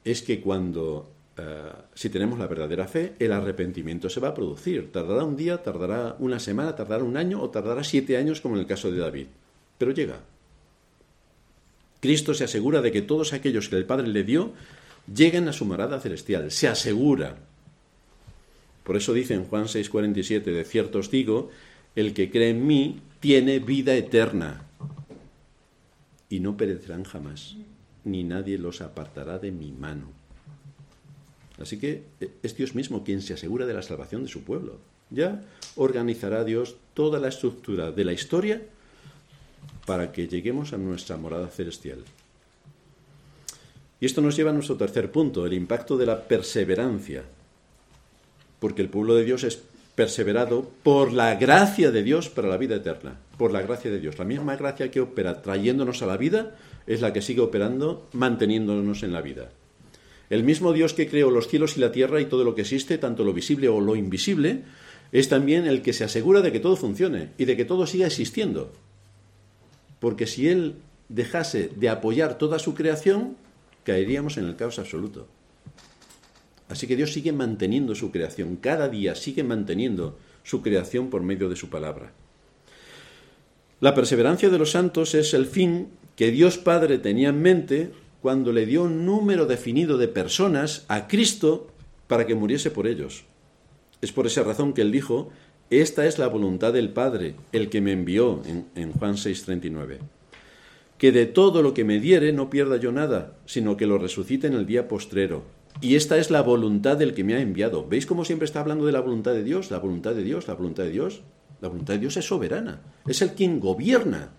es 0.03 0.23
que 0.23 0.41
cuando, 0.41 1.11
eh, 1.37 1.71
si 1.93 2.09
tenemos 2.09 2.39
la 2.39 2.47
verdadera 2.47 2.87
fe, 2.87 3.13
el 3.19 3.33
arrepentimiento 3.33 4.09
se 4.09 4.19
va 4.19 4.29
a 4.29 4.33
producir. 4.33 4.91
Tardará 4.91 5.23
un 5.23 5.37
día, 5.37 5.61
tardará 5.61 6.15
una 6.17 6.39
semana, 6.39 6.75
tardará 6.75 7.03
un 7.03 7.17
año 7.17 7.39
o 7.39 7.51
tardará 7.51 7.83
siete 7.83 8.17
años 8.17 8.41
como 8.41 8.55
en 8.55 8.61
el 8.61 8.67
caso 8.67 8.91
de 8.91 8.97
David. 8.97 9.27
Pero 9.77 9.91
llega. 9.91 10.21
Cristo 11.99 12.33
se 12.33 12.45
asegura 12.45 12.81
de 12.81 12.91
que 12.91 13.03
todos 13.03 13.31
aquellos 13.33 13.69
que 13.69 13.75
el 13.75 13.85
Padre 13.85 14.07
le 14.07 14.23
dio 14.23 14.53
lleguen 15.13 15.47
a 15.49 15.53
su 15.53 15.65
morada 15.65 15.99
celestial. 15.99 16.49
Se 16.49 16.67
asegura. 16.67 17.37
Por 18.85 18.95
eso 18.95 19.13
dice 19.13 19.33
en 19.33 19.45
Juan 19.45 19.65
6:47, 19.65 20.53
de 20.53 20.63
cierto 20.63 20.99
os 20.99 21.09
digo, 21.09 21.49
el 21.95 22.13
que 22.13 22.29
cree 22.29 22.51
en 22.51 22.67
mí 22.67 23.01
tiene 23.19 23.57
vida 23.57 23.95
eterna 23.95 24.61
y 26.29 26.39
no 26.39 26.55
perecerán 26.55 27.03
jamás, 27.03 27.57
ni 28.03 28.23
nadie 28.23 28.59
los 28.59 28.81
apartará 28.81 29.39
de 29.39 29.51
mi 29.51 29.71
mano. 29.71 30.11
Así 31.57 31.79
que 31.79 32.03
eh, 32.19 32.29
es 32.43 32.55
Dios 32.55 32.75
mismo 32.75 33.03
quien 33.03 33.23
se 33.23 33.33
asegura 33.33 33.65
de 33.65 33.73
la 33.73 33.81
salvación 33.81 34.21
de 34.21 34.29
su 34.29 34.43
pueblo. 34.43 34.77
Ya 35.09 35.41
organizará 35.75 36.43
Dios 36.43 36.75
toda 36.93 37.19
la 37.19 37.29
estructura 37.29 37.91
de 37.91 38.05
la 38.05 38.13
historia 38.13 38.61
para 39.87 40.11
que 40.11 40.27
lleguemos 40.27 40.73
a 40.73 40.77
nuestra 40.77 41.17
morada 41.17 41.47
celestial. 41.47 42.03
Y 43.99 44.05
esto 44.05 44.21
nos 44.21 44.35
lleva 44.35 44.51
a 44.51 44.53
nuestro 44.53 44.77
tercer 44.77 45.11
punto, 45.11 45.45
el 45.45 45.53
impacto 45.53 45.97
de 45.97 46.05
la 46.05 46.27
perseverancia 46.27 47.23
porque 48.59 48.81
el 48.81 48.89
pueblo 48.89 49.15
de 49.15 49.25
Dios 49.25 49.43
es 49.43 49.61
perseverado 49.95 50.69
por 50.83 51.13
la 51.13 51.35
gracia 51.35 51.91
de 51.91 52.03
Dios 52.03 52.29
para 52.29 52.49
la 52.49 52.57
vida 52.57 52.75
eterna, 52.75 53.17
por 53.37 53.51
la 53.51 53.61
gracia 53.61 53.89
de 53.89 53.99
Dios. 53.99 54.19
La 54.19 54.25
misma 54.25 54.55
gracia 54.57 54.91
que 54.91 54.99
opera 54.99 55.41
trayéndonos 55.41 56.01
a 56.01 56.05
la 56.05 56.17
vida 56.17 56.55
es 56.85 57.01
la 57.01 57.13
que 57.13 57.21
sigue 57.21 57.41
operando 57.41 58.07
manteniéndonos 58.13 59.03
en 59.03 59.13
la 59.13 59.21
vida. 59.21 59.49
El 60.29 60.43
mismo 60.43 60.73
Dios 60.73 60.93
que 60.93 61.07
creó 61.07 61.29
los 61.29 61.47
cielos 61.47 61.77
y 61.77 61.79
la 61.79 61.91
tierra 61.91 62.19
y 62.19 62.25
todo 62.25 62.43
lo 62.43 62.55
que 62.55 62.61
existe, 62.61 62.97
tanto 62.97 63.23
lo 63.23 63.33
visible 63.33 63.69
o 63.69 63.79
lo 63.79 63.95
invisible, 63.95 64.63
es 65.11 65.29
también 65.29 65.65
el 65.65 65.81
que 65.81 65.93
se 65.93 66.03
asegura 66.03 66.41
de 66.41 66.51
que 66.51 66.59
todo 66.59 66.75
funcione 66.75 67.29
y 67.37 67.45
de 67.45 67.55
que 67.55 67.65
todo 67.65 67.87
siga 67.87 68.07
existiendo. 68.07 68.71
Porque 69.99 70.27
si 70.27 70.49
Él 70.49 70.75
dejase 71.09 71.69
de 71.75 71.89
apoyar 71.89 72.37
toda 72.37 72.59
su 72.59 72.73
creación, 72.73 73.37
caeríamos 73.83 74.37
en 74.37 74.45
el 74.45 74.55
caos 74.55 74.79
absoluto. 74.79 75.27
Así 76.69 76.87
que 76.87 76.95
Dios 76.95 77.13
sigue 77.13 77.31
manteniendo 77.31 77.95
su 77.95 78.11
creación, 78.11 78.55
cada 78.55 78.89
día 78.89 79.15
sigue 79.15 79.43
manteniendo 79.43 80.17
su 80.43 80.61
creación 80.61 81.09
por 81.09 81.21
medio 81.21 81.49
de 81.49 81.55
su 81.55 81.69
palabra. 81.69 82.11
La 83.81 83.93
perseverancia 83.93 84.49
de 84.49 84.57
los 84.57 84.71
santos 84.71 85.13
es 85.15 85.33
el 85.33 85.45
fin 85.45 85.89
que 86.15 86.31
Dios 86.31 86.57
Padre 86.57 86.97
tenía 86.97 87.29
en 87.29 87.41
mente 87.41 87.91
cuando 88.21 88.51
le 88.51 88.65
dio 88.65 88.83
un 88.83 89.05
número 89.05 89.45
definido 89.45 89.97
de 89.97 90.07
personas 90.07 90.85
a 90.87 91.07
Cristo 91.07 91.67
para 92.07 92.25
que 92.25 92.35
muriese 92.35 92.71
por 92.71 92.87
ellos. 92.87 93.25
Es 94.01 94.11
por 94.11 94.25
esa 94.25 94.43
razón 94.43 94.73
que 94.73 94.81
él 94.81 94.91
dijo, 94.91 95.29
esta 95.69 96.05
es 96.05 96.19
la 96.19 96.27
voluntad 96.27 96.73
del 96.73 96.89
Padre, 96.89 97.35
el 97.51 97.69
que 97.69 97.81
me 97.81 97.91
envió 97.91 98.41
en, 98.45 98.65
en 98.75 98.93
Juan 98.93 99.15
6:39, 99.15 99.99
que 100.97 101.11
de 101.11 101.25
todo 101.25 101.61
lo 101.61 101.73
que 101.73 101.83
me 101.83 101.99
diere 101.99 102.31
no 102.33 102.49
pierda 102.49 102.77
yo 102.77 102.91
nada, 102.91 103.35
sino 103.45 103.75
que 103.75 103.87
lo 103.87 103.97
resucite 103.97 104.47
en 104.47 104.53
el 104.53 104.65
día 104.65 104.87
postrero. 104.87 105.43
Y 105.81 105.95
esta 105.95 106.17
es 106.17 106.31
la 106.31 106.41
voluntad 106.41 106.97
del 106.97 107.13
que 107.13 107.23
me 107.23 107.35
ha 107.35 107.41
enviado. 107.41 107.87
¿Veis 107.87 108.05
cómo 108.05 108.25
siempre 108.25 108.45
está 108.45 108.61
hablando 108.61 108.85
de 108.85 108.91
la 108.91 109.01
voluntad 109.01 109.33
de 109.33 109.43
Dios? 109.43 109.71
La 109.71 109.79
voluntad 109.79 110.15
de 110.15 110.23
Dios, 110.23 110.47
la 110.47 110.53
voluntad 110.53 110.83
de 110.83 110.91
Dios. 110.91 111.21
La 111.61 111.67
voluntad 111.67 111.93
de 111.93 111.99
Dios 111.99 112.17
es 112.17 112.25
soberana. 112.25 112.81
Es 113.07 113.21
el 113.21 113.31
quien 113.31 113.59
gobierna. 113.59 114.31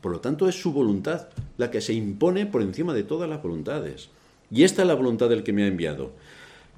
Por 0.00 0.12
lo 0.12 0.20
tanto, 0.20 0.48
es 0.48 0.60
su 0.60 0.72
voluntad 0.72 1.28
la 1.56 1.70
que 1.70 1.80
se 1.80 1.92
impone 1.92 2.46
por 2.46 2.62
encima 2.62 2.94
de 2.94 3.02
todas 3.02 3.28
las 3.28 3.42
voluntades. 3.42 4.10
Y 4.50 4.64
esta 4.64 4.82
es 4.82 4.88
la 4.88 4.94
voluntad 4.94 5.28
del 5.28 5.42
que 5.42 5.52
me 5.52 5.64
ha 5.64 5.68
enviado. 5.68 6.12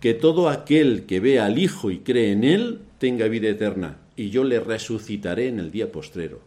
Que 0.00 0.14
todo 0.14 0.48
aquel 0.48 1.04
que 1.06 1.20
vea 1.20 1.44
al 1.44 1.58
Hijo 1.58 1.90
y 1.90 1.98
cree 1.98 2.32
en 2.32 2.44
Él 2.44 2.80
tenga 2.98 3.28
vida 3.28 3.48
eterna, 3.48 3.98
y 4.16 4.30
yo 4.30 4.44
le 4.44 4.60
resucitaré 4.60 5.48
en 5.48 5.58
el 5.58 5.70
día 5.70 5.92
postrero. 5.92 6.40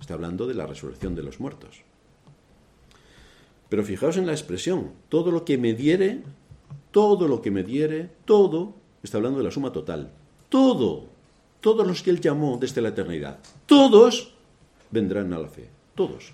Está 0.00 0.14
hablando 0.14 0.46
de 0.46 0.54
la 0.54 0.66
resurrección 0.66 1.14
de 1.14 1.22
los 1.22 1.40
muertos. 1.40 1.82
Pero 3.70 3.84
fijaos 3.84 4.18
en 4.18 4.26
la 4.26 4.32
expresión, 4.32 4.90
todo 5.08 5.30
lo 5.30 5.44
que 5.46 5.56
me 5.56 5.72
diere, 5.72 6.22
todo 6.90 7.28
lo 7.28 7.40
que 7.40 7.50
me 7.50 7.62
diere, 7.62 8.10
todo, 8.26 8.74
está 9.02 9.16
hablando 9.16 9.38
de 9.38 9.44
la 9.44 9.50
suma 9.50 9.72
total, 9.72 10.10
todo, 10.48 11.04
todos 11.60 11.86
los 11.86 12.02
que 12.02 12.10
él 12.10 12.20
llamó 12.20 12.58
desde 12.60 12.82
la 12.82 12.90
eternidad, 12.90 13.38
todos 13.66 14.34
vendrán 14.90 15.32
a 15.32 15.38
la 15.38 15.48
fe, 15.48 15.68
todos. 15.94 16.32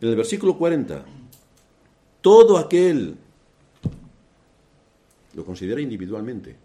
En 0.00 0.08
el 0.08 0.16
versículo 0.16 0.58
40, 0.58 1.04
todo 2.20 2.58
aquel 2.58 3.16
lo 5.34 5.44
considera 5.44 5.80
individualmente. 5.80 6.56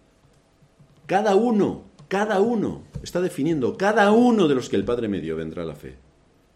Cada 1.05 1.35
uno, 1.35 1.83
cada 2.07 2.41
uno, 2.41 2.81
está 3.03 3.21
definiendo, 3.21 3.77
cada 3.77 4.11
uno 4.11 4.47
de 4.47 4.55
los 4.55 4.67
que 4.67 4.75
el 4.75 4.83
Padre 4.83 5.07
me 5.07 5.21
dio 5.21 5.35
vendrá 5.35 5.61
a 5.61 5.67
la 5.67 5.75
fe. 5.75 5.95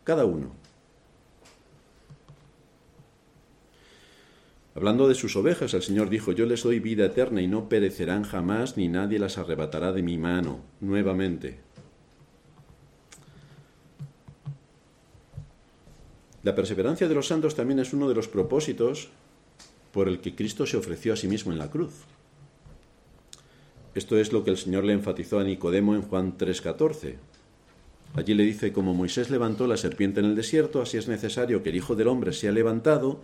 Cada 0.03 0.25
uno. 0.25 0.61
Hablando 4.74 5.09
de 5.09 5.15
sus 5.15 5.36
ovejas, 5.36 5.74
el 5.74 5.82
Señor 5.82 6.09
dijo, 6.09 6.32
yo 6.32 6.45
les 6.45 6.63
doy 6.63 6.80
vida 6.80 7.05
eterna 7.05 7.41
y 7.41 7.47
no 7.47 7.67
perecerán 7.67 8.24
jamás, 8.24 8.78
ni 8.78 8.88
nadie 8.88 9.19
las 9.19 9.38
arrebatará 9.38 9.91
de 9.91 10.01
mi 10.01 10.17
mano 10.17 10.61
nuevamente. 10.80 11.59
La 16.43 16.55
perseverancia 16.55 17.07
de 17.07 17.15
los 17.15 17.28
santos 17.28 17.53
también 17.53 17.80
es 17.80 17.93
uno 17.93 18.07
de 18.07 18.15
los 18.15 18.28
propósitos 18.28 19.09
por 19.91 20.07
el 20.07 20.22
que 20.22 20.36
Cristo 20.36 20.65
se 20.65 20.78
ofreció 20.78 21.13
a 21.13 21.17
sí 21.17 21.28
mismo 21.28 21.51
en 21.51 21.59
la 21.59 21.69
cruz. 21.69 21.93
Esto 23.93 24.17
es 24.17 24.32
lo 24.32 24.43
que 24.43 24.51
el 24.51 24.57
Señor 24.57 24.86
le 24.86 24.93
enfatizó 24.93 25.39
a 25.39 25.43
Nicodemo 25.43 25.95
en 25.95 26.01
Juan 26.01 26.38
3:14. 26.38 27.17
Allí 28.15 28.34
le 28.34 28.43
dice, 28.43 28.72
como 28.72 28.93
Moisés 28.93 29.30
levantó 29.30 29.67
la 29.67 29.78
serpiente 29.78 30.22
en 30.22 30.28
el 30.28 30.36
desierto, 30.36 30.82
así 30.82 30.97
es 30.97 31.07
necesario 31.07 31.61
que 31.61 31.69
el 31.69 31.76
Hijo 31.76 31.95
del 31.95 32.07
Hombre 32.07 32.34
sea 32.34 32.51
levantado 32.51 33.22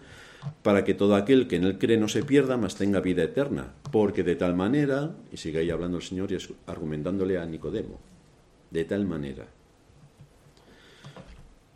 para 0.64 0.84
que 0.84 0.94
todo 0.94 1.16
aquel 1.16 1.48
que 1.48 1.56
en 1.56 1.64
él 1.64 1.78
cree 1.78 1.98
no 1.98 2.08
se 2.08 2.24
pierda, 2.24 2.58
mas 2.58 2.76
tenga 2.76 3.00
vida 3.00 3.24
eterna. 3.24 3.74
Porque 3.92 4.24
de 4.24 4.36
tal 4.36 4.56
manera, 4.56 5.16
y 5.32 5.38
sigue 5.38 5.60
ahí 5.60 5.70
hablando 5.70 5.98
el 5.98 6.04
Señor 6.04 6.32
y 6.32 6.38
argumentándole 6.68 7.38
a 7.38 7.46
Nicodemo, 7.46 8.00
de 8.72 8.86
tal 8.86 9.06
manera. 9.06 9.48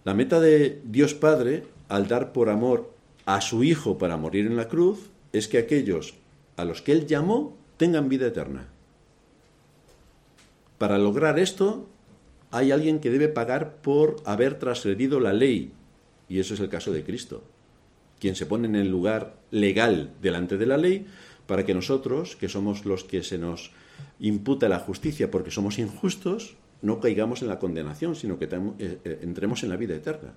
La 0.04 0.14
meta 0.14 0.40
de 0.40 0.82
Dios 0.84 1.14
Padre, 1.14 1.64
al 1.88 2.08
dar 2.08 2.34
por 2.34 2.50
amor 2.50 2.92
a 3.26 3.42
su 3.42 3.64
Hijo 3.64 3.98
para 3.98 4.18
morir 4.18 4.48
en 4.48 4.58
la 4.58 4.68
cruz, 4.68 5.10
es 5.32 5.48
que 5.48 5.60
aquellos 5.60 6.16
a 6.58 6.66
los 6.66 6.82
que 6.82 6.92
Él 6.92 7.06
llamó 7.06 7.56
tengan 7.78 8.10
vida 8.10 8.28
eterna. 8.28 8.68
Para 10.78 10.98
lograr 10.98 11.38
esto, 11.38 11.88
hay 12.50 12.72
alguien 12.72 13.00
que 13.00 13.12
debe 13.12 13.30
pagar 13.30 13.76
por 13.78 14.18
haber 14.26 14.58
transgredido 14.58 15.20
la 15.20 15.34
ley, 15.34 15.72
y 16.28 16.40
eso 16.40 16.56
es 16.56 16.60
el 16.60 16.70
caso 16.70 16.92
de 16.92 17.04
Cristo. 17.04 17.44
Quien 18.22 18.36
se 18.36 18.46
pone 18.46 18.68
en 18.68 18.76
el 18.76 18.90
lugar 18.90 19.36
legal 19.50 20.14
delante 20.22 20.58
de 20.58 20.68
la 20.68 20.78
ley, 20.78 21.08
para 21.48 21.66
que 21.66 21.74
nosotros, 21.74 22.36
que 22.38 22.48
somos 22.48 22.86
los 22.86 23.04
que 23.04 23.24
se 23.24 23.40
nos 23.40 23.72
imputa 24.20 24.70
la 24.70 24.80
justicia 24.80 25.32
porque 25.32 25.50
somos 25.50 25.80
injustos, 25.80 26.56
no 26.84 27.00
caigamos 27.00 27.42
en 27.42 27.48
la 27.48 27.60
condenación, 27.60 28.16
sino 28.16 28.38
que 28.38 28.46
eh, 28.46 29.00
eh, 29.04 29.20
entremos 29.24 29.64
en 29.64 29.70
la 29.70 29.76
vida 29.76 29.96
eterna. 29.96 30.34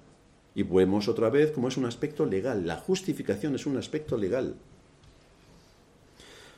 Y 0.55 0.62
vemos 0.62 1.09
otra 1.09 1.28
vez 1.28 1.53
cómo 1.53 1.68
es 1.68 1.76
un 1.76 1.85
aspecto 1.85 2.24
legal. 2.24 2.66
La 2.66 2.76
justificación 2.76 3.55
es 3.55 3.66
un 3.66 3.76
aspecto 3.76 4.16
legal. 4.16 4.55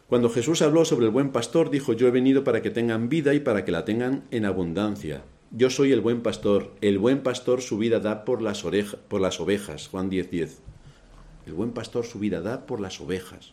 Cuando 0.07 0.31
Jesús 0.31 0.63
habló 0.63 0.85
sobre 0.85 1.07
el 1.07 1.13
buen 1.13 1.31
pastor, 1.33 1.71
dijo, 1.71 1.93
yo 1.93 2.07
he 2.07 2.13
venido 2.13 2.45
para 2.45 2.63
que 2.63 2.71
tengan 2.71 3.09
vida 3.09 3.35
y 3.35 3.41
para 3.41 3.65
que 3.65 3.73
la 3.73 3.85
tengan 3.85 4.23
en 4.31 4.45
abundancia. 4.45 5.25
Yo 5.51 5.71
soy 5.71 5.91
el 5.91 6.01
buen 6.01 6.23
pastor. 6.23 6.73
El 6.81 6.99
buen 6.99 7.23
pastor 7.25 7.63
su 7.63 7.79
vida 7.79 7.99
da 7.99 8.25
por 8.25 8.43
las, 8.43 8.65
por 9.09 9.21
las 9.21 9.41
ovejas. 9.41 9.89
Juan 9.89 10.09
10:10. 10.09 10.31
10. 10.31 10.76
El 11.47 11.55
buen 11.55 11.71
pastor 11.71 12.05
su 12.05 12.19
vida 12.19 12.41
da 12.41 12.67
por 12.67 12.81
las 12.81 13.01
ovejas. 13.01 13.53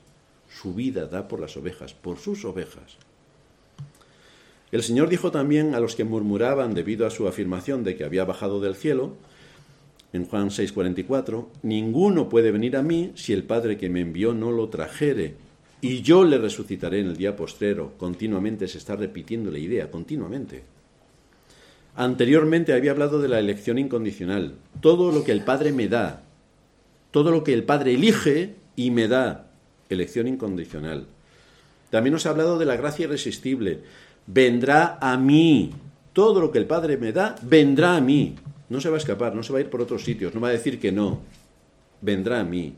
Su 0.50 0.74
vida 0.74 1.06
da 1.06 1.28
por 1.28 1.40
las 1.40 1.56
ovejas, 1.56 1.94
por 1.94 2.18
sus 2.18 2.44
ovejas. 2.44 2.98
El 4.72 4.82
Señor 4.82 5.10
dijo 5.10 5.32
también 5.32 5.76
a 5.76 5.80
los 5.80 5.96
que 5.96 6.04
murmuraban 6.04 6.74
debido 6.74 7.06
a 7.06 7.12
su 7.12 7.28
afirmación 7.28 7.84
de 7.84 7.96
que 7.96 8.04
había 8.04 8.26
bajado 8.26 8.60
del 8.60 8.76
cielo, 8.76 9.14
en 10.14 10.26
Juan 10.26 10.50
6:44, 10.50 11.48
ninguno 11.64 12.30
puede 12.30 12.52
venir 12.52 12.78
a 12.78 12.84
mí 12.84 13.12
si 13.16 13.34
el 13.34 13.44
Padre 13.44 13.78
que 13.78 13.90
me 13.90 14.02
envió 14.02 14.34
no 14.34 14.52
lo 14.52 14.70
trajere, 14.70 15.36
y 15.82 16.02
yo 16.02 16.24
le 16.24 16.38
resucitaré 16.38 17.00
en 17.02 17.08
el 17.08 17.18
día 17.18 17.36
postrero. 17.36 17.94
Continuamente 17.98 18.68
se 18.68 18.78
está 18.78 18.96
repitiendo 18.96 19.52
la 19.52 19.58
idea, 19.58 19.92
continuamente. 19.92 20.64
Anteriormente 21.96 22.74
había 22.74 22.92
hablado 22.92 23.22
de 23.22 23.28
la 23.28 23.40
elección 23.40 23.78
incondicional. 23.78 24.56
Todo 24.82 25.12
lo 25.12 25.24
que 25.24 25.32
el 25.32 25.44
Padre 25.44 25.72
me 25.72 25.88
da, 25.88 26.24
todo 27.14 27.30
lo 27.30 27.44
que 27.44 27.54
el 27.54 27.64
Padre 27.64 27.94
elige 27.94 28.56
y 28.76 28.90
me 28.90 29.08
da, 29.08 29.46
elección 29.88 30.28
incondicional. 30.28 31.06
También 31.92 32.12
nos 32.12 32.26
ha 32.26 32.32
hablado 32.32 32.58
de 32.58 32.66
la 32.66 32.76
gracia 32.76 33.04
irresistible. 33.04 33.82
Vendrá 34.26 34.98
a 35.00 35.16
mí. 35.16 35.74
Todo 36.12 36.42
lo 36.42 36.52
que 36.52 36.58
el 36.58 36.66
Padre 36.66 36.98
me 36.98 37.12
da, 37.12 37.36
vendrá 37.44 37.96
a 37.98 38.02
mí. 38.02 38.34
No 38.68 38.82
se 38.82 38.90
va 38.90 38.96
a 38.96 38.98
escapar, 38.98 39.36
no 39.36 39.44
se 39.44 39.54
va 39.54 39.60
a 39.60 39.62
ir 39.62 39.70
por 39.70 39.80
otros 39.80 40.04
sitios, 40.04 40.34
no 40.34 40.42
va 40.42 40.48
a 40.48 40.54
decir 40.54 40.80
que 40.80 40.92
no. 40.92 41.20
Vendrá 42.02 42.40
a 42.40 42.44
mí. 42.44 42.74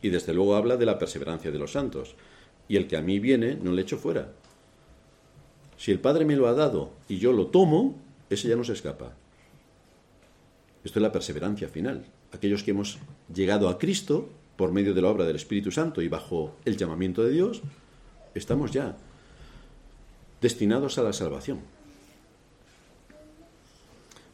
Y 0.00 0.08
desde 0.08 0.32
luego 0.32 0.56
habla 0.56 0.78
de 0.78 0.86
la 0.86 0.98
perseverancia 0.98 1.50
de 1.50 1.58
los 1.58 1.72
santos. 1.72 2.14
Y 2.66 2.76
el 2.76 2.86
que 2.86 2.96
a 2.96 3.02
mí 3.02 3.18
viene, 3.18 3.58
no 3.62 3.70
le 3.70 3.82
echo 3.82 3.98
fuera. 3.98 4.32
Si 5.76 5.90
el 5.92 6.00
Padre 6.00 6.24
me 6.24 6.36
lo 6.36 6.48
ha 6.48 6.54
dado 6.54 6.92
y 7.06 7.18
yo 7.18 7.34
lo 7.34 7.48
tomo, 7.48 7.96
ese 8.30 8.48
ya 8.48 8.56
no 8.56 8.64
se 8.64 8.72
escapa. 8.72 9.12
Esto 10.82 10.98
es 11.00 11.02
la 11.02 11.12
perseverancia 11.12 11.68
final. 11.68 12.02
Aquellos 12.34 12.64
que 12.64 12.72
hemos 12.72 12.98
llegado 13.32 13.68
a 13.68 13.78
Cristo 13.78 14.28
por 14.56 14.72
medio 14.72 14.92
de 14.92 15.00
la 15.00 15.08
obra 15.08 15.24
del 15.24 15.36
Espíritu 15.36 15.70
Santo 15.70 16.02
y 16.02 16.08
bajo 16.08 16.56
el 16.64 16.76
llamamiento 16.76 17.22
de 17.22 17.30
Dios, 17.30 17.62
estamos 18.34 18.72
ya 18.72 18.96
destinados 20.40 20.98
a 20.98 21.04
la 21.04 21.12
salvación. 21.12 21.60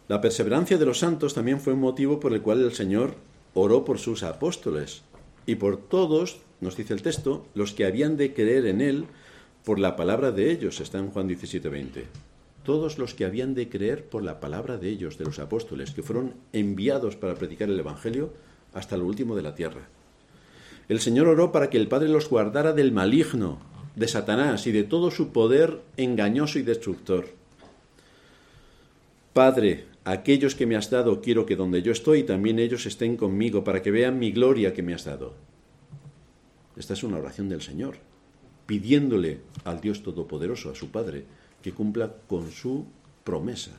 La 0.08 0.20
perseverancia 0.20 0.78
de 0.78 0.86
los 0.86 0.98
santos 0.98 1.34
también 1.34 1.60
fue 1.60 1.74
un 1.74 1.80
motivo 1.80 2.18
por 2.18 2.32
el 2.32 2.40
cual 2.40 2.62
el 2.62 2.72
Señor 2.72 3.14
oró 3.52 3.84
por 3.84 3.98
sus 3.98 4.22
apóstoles 4.22 5.02
y 5.44 5.56
por 5.56 5.76
todos, 5.76 6.38
nos 6.60 6.76
dice 6.76 6.94
el 6.94 7.02
texto, 7.02 7.46
los 7.54 7.72
que 7.74 7.84
habían 7.84 8.16
de 8.16 8.32
creer 8.32 8.66
en 8.66 8.80
Él 8.80 9.04
por 9.62 9.78
la 9.78 9.94
palabra 9.94 10.32
de 10.32 10.50
ellos, 10.50 10.80
está 10.80 10.98
en 10.98 11.10
Juan 11.10 11.28
17:20 11.28 12.29
todos 12.62 12.98
los 12.98 13.14
que 13.14 13.24
habían 13.24 13.54
de 13.54 13.68
creer 13.68 14.04
por 14.04 14.22
la 14.22 14.40
palabra 14.40 14.76
de 14.76 14.88
ellos, 14.88 15.18
de 15.18 15.24
los 15.24 15.38
apóstoles, 15.38 15.92
que 15.92 16.02
fueron 16.02 16.34
enviados 16.52 17.16
para 17.16 17.34
predicar 17.34 17.68
el 17.68 17.80
Evangelio 17.80 18.32
hasta 18.72 18.96
lo 18.96 19.06
último 19.06 19.34
de 19.36 19.42
la 19.42 19.54
tierra. 19.54 19.88
El 20.88 21.00
Señor 21.00 21.28
oró 21.28 21.52
para 21.52 21.70
que 21.70 21.78
el 21.78 21.88
Padre 21.88 22.08
los 22.08 22.28
guardara 22.28 22.72
del 22.72 22.92
maligno, 22.92 23.60
de 23.96 24.08
Satanás 24.08 24.66
y 24.66 24.72
de 24.72 24.84
todo 24.84 25.10
su 25.10 25.30
poder 25.30 25.80
engañoso 25.96 26.58
y 26.58 26.62
destructor. 26.62 27.28
Padre, 29.32 29.86
aquellos 30.04 30.54
que 30.54 30.66
me 30.66 30.76
has 30.76 30.90
dado 30.90 31.20
quiero 31.20 31.46
que 31.46 31.56
donde 31.56 31.82
yo 31.82 31.92
estoy 31.92 32.24
también 32.24 32.58
ellos 32.58 32.86
estén 32.86 33.16
conmigo 33.16 33.62
para 33.64 33.82
que 33.82 33.90
vean 33.90 34.18
mi 34.18 34.32
gloria 34.32 34.74
que 34.74 34.82
me 34.82 34.94
has 34.94 35.04
dado. 35.04 35.34
Esta 36.76 36.94
es 36.94 37.02
una 37.02 37.18
oración 37.18 37.48
del 37.48 37.62
Señor, 37.62 37.96
pidiéndole 38.66 39.40
al 39.64 39.80
Dios 39.80 40.02
Todopoderoso, 40.02 40.70
a 40.70 40.74
su 40.74 40.90
Padre, 40.90 41.24
que 41.62 41.72
cumpla 41.72 42.12
con 42.26 42.50
su 42.50 42.86
promesa. 43.24 43.72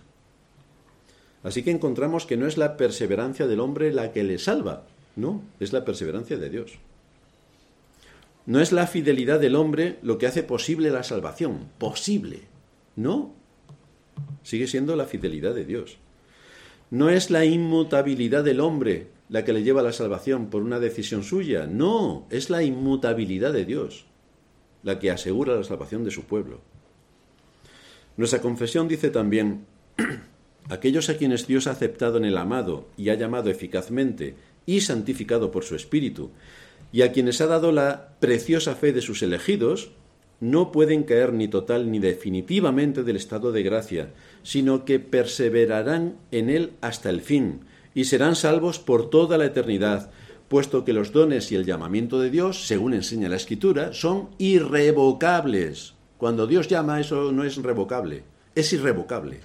Así 1.44 1.64
que 1.64 1.72
encontramos 1.72 2.26
que 2.26 2.38
no 2.38 2.48
es 2.48 2.58
la 2.58 2.78
perseverancia 2.78 3.48
del 3.48 3.60
hombre 3.60 3.92
la 3.92 4.12
que 4.12 4.24
le 4.24 4.38
salva, 4.38 4.84
no, 5.16 5.42
es 5.60 5.74
la 5.74 5.84
perseverancia 5.86 6.38
de 6.38 6.50
Dios. 6.50 6.74
No 8.46 8.60
es 8.60 8.72
la 8.72 8.88
fidelidad 8.88 9.40
del 9.40 9.56
hombre 9.56 9.98
lo 10.02 10.18
que 10.18 10.28
hace 10.28 10.44
posible 10.44 10.90
la 10.92 11.04
salvación, 11.04 11.70
posible, 11.78 12.42
no, 12.96 13.34
sigue 14.44 14.68
siendo 14.68 14.96
la 14.96 15.06
fidelidad 15.06 15.54
de 15.56 15.66
Dios. 15.66 15.98
No 16.90 17.10
es 17.10 17.32
la 17.32 17.46
inmutabilidad 17.46 18.44
del 18.44 18.60
hombre 18.60 19.08
la 19.30 19.46
que 19.46 19.54
le 19.54 19.64
lleva 19.64 19.80
a 19.80 19.84
la 19.86 19.94
salvación 19.94 20.50
por 20.50 20.62
una 20.62 20.80
decisión 20.80 21.24
suya, 21.24 21.66
no, 21.66 22.28
es 22.30 22.50
la 22.50 22.64
inmutabilidad 22.64 23.54
de 23.54 23.66
Dios 23.66 24.06
la 24.84 25.00
que 25.00 25.12
asegura 25.12 25.56
la 25.56 25.64
salvación 25.64 26.04
de 26.04 26.12
su 26.12 26.24
pueblo. 26.24 26.62
Nuestra 28.18 28.42
confesión 28.42 28.88
dice 28.88 29.10
también, 29.10 29.66
aquellos 30.70 31.10
a 31.10 31.18
quienes 31.18 31.48
Dios 31.48 31.68
ha 31.68 31.72
aceptado 31.72 32.18
en 32.18 32.26
el 32.26 32.38
amado 32.38 32.88
y 32.98 33.10
ha 33.10 33.16
llamado 33.16 33.50
eficazmente 33.50 34.36
y 34.66 34.82
santificado 34.82 35.52
por 35.52 35.64
su 35.64 35.76
Espíritu, 35.76 36.32
y 36.92 37.04
a 37.04 37.12
quienes 37.12 37.42
ha 37.42 37.48
dado 37.48 37.72
la 37.72 38.14
preciosa 38.20 38.76
fe 38.76 38.92
de 38.92 39.02
sus 39.02 39.24
elegidos, 39.24 39.92
no 40.40 40.72
pueden 40.72 41.04
caer 41.04 41.34
ni 41.34 41.48
total 41.48 41.92
ni 41.92 42.00
definitivamente 42.00 43.04
del 43.04 43.16
estado 43.16 43.52
de 43.52 43.64
gracia, 43.64 44.10
sino 44.44 44.86
que 44.86 45.00
perseverarán 45.00 46.18
en 46.32 46.50
él 46.50 46.74
hasta 46.82 47.10
el 47.10 47.22
fin, 47.22 47.62
y 47.94 48.06
serán 48.06 48.36
salvos 48.36 48.80
por 48.80 49.10
toda 49.10 49.38
la 49.38 49.46
eternidad, 49.46 50.12
puesto 50.48 50.84
que 50.84 50.94
los 50.94 51.12
dones 51.12 51.52
y 51.52 51.56
el 51.56 51.66
llamamiento 51.66 52.20
de 52.20 52.30
Dios, 52.30 52.68
según 52.68 52.94
enseña 52.94 53.30
la 53.30 53.38
Escritura, 53.38 53.94
son 53.94 54.30
irrevocables. 54.38 55.94
Cuando 56.22 56.46
Dios 56.46 56.68
llama, 56.68 57.00
eso 57.00 57.32
no 57.32 57.44
es 57.44 57.56
revocable, 57.56 58.22
es 58.54 58.72
irrevocable. 58.74 59.40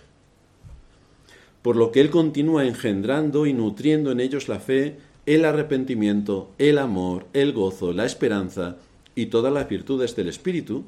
Por 1.63 1.75
lo 1.75 1.91
que 1.91 2.03
Él 2.03 2.11
continúa 2.11 2.67
engendrando 2.67 3.47
y 3.47 3.55
nutriendo 3.55 4.13
en 4.13 4.21
ellos 4.21 4.47
la 4.47 4.61
fe, 4.61 4.99
el 5.25 5.47
arrepentimiento, 5.47 6.51
el 6.59 6.77
amor, 6.77 7.29
el 7.33 7.55
gozo, 7.55 7.95
la 7.95 8.05
esperanza 8.05 8.77
y 9.15 9.27
todas 9.27 9.55
las 9.55 9.71
virtudes 9.71 10.17
del 10.17 10.29
Espíritu, 10.29 10.85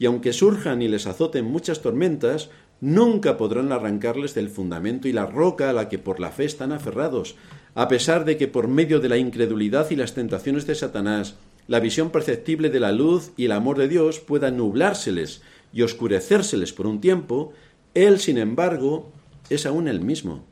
y 0.00 0.06
aunque 0.06 0.32
surjan 0.32 0.82
y 0.82 0.88
les 0.88 1.06
azoten 1.06 1.44
muchas 1.44 1.82
tormentas, 1.82 2.50
nunca 2.80 3.36
podrán 3.36 3.70
arrancarles 3.70 4.34
del 4.34 4.48
fundamento 4.48 5.06
y 5.06 5.12
la 5.12 5.26
roca 5.26 5.70
a 5.70 5.72
la 5.72 5.88
que 5.88 6.00
por 6.00 6.18
la 6.18 6.32
fe 6.32 6.46
están 6.46 6.72
aferrados, 6.72 7.36
a 7.76 7.86
pesar 7.86 8.24
de 8.24 8.36
que 8.38 8.48
por 8.48 8.66
medio 8.66 8.98
de 8.98 9.08
la 9.08 9.18
incredulidad 9.18 9.88
y 9.92 9.94
las 9.94 10.14
tentaciones 10.14 10.66
de 10.66 10.74
Satanás 10.74 11.36
la 11.68 11.80
visión 11.80 12.10
perceptible 12.10 12.70
de 12.70 12.80
la 12.80 12.92
luz 12.92 13.30
y 13.36 13.44
el 13.44 13.52
amor 13.52 13.76
de 13.76 13.88
Dios 13.88 14.18
pueda 14.20 14.50
nublárseles 14.50 15.42
y 15.72 15.82
oscurecérseles 15.82 16.72
por 16.72 16.86
un 16.86 17.00
tiempo, 17.00 17.52
Él, 17.94 18.18
sin 18.18 18.38
embargo, 18.38 19.12
es 19.50 19.66
aún 19.66 19.86
el 19.86 20.00
mismo. 20.00 20.44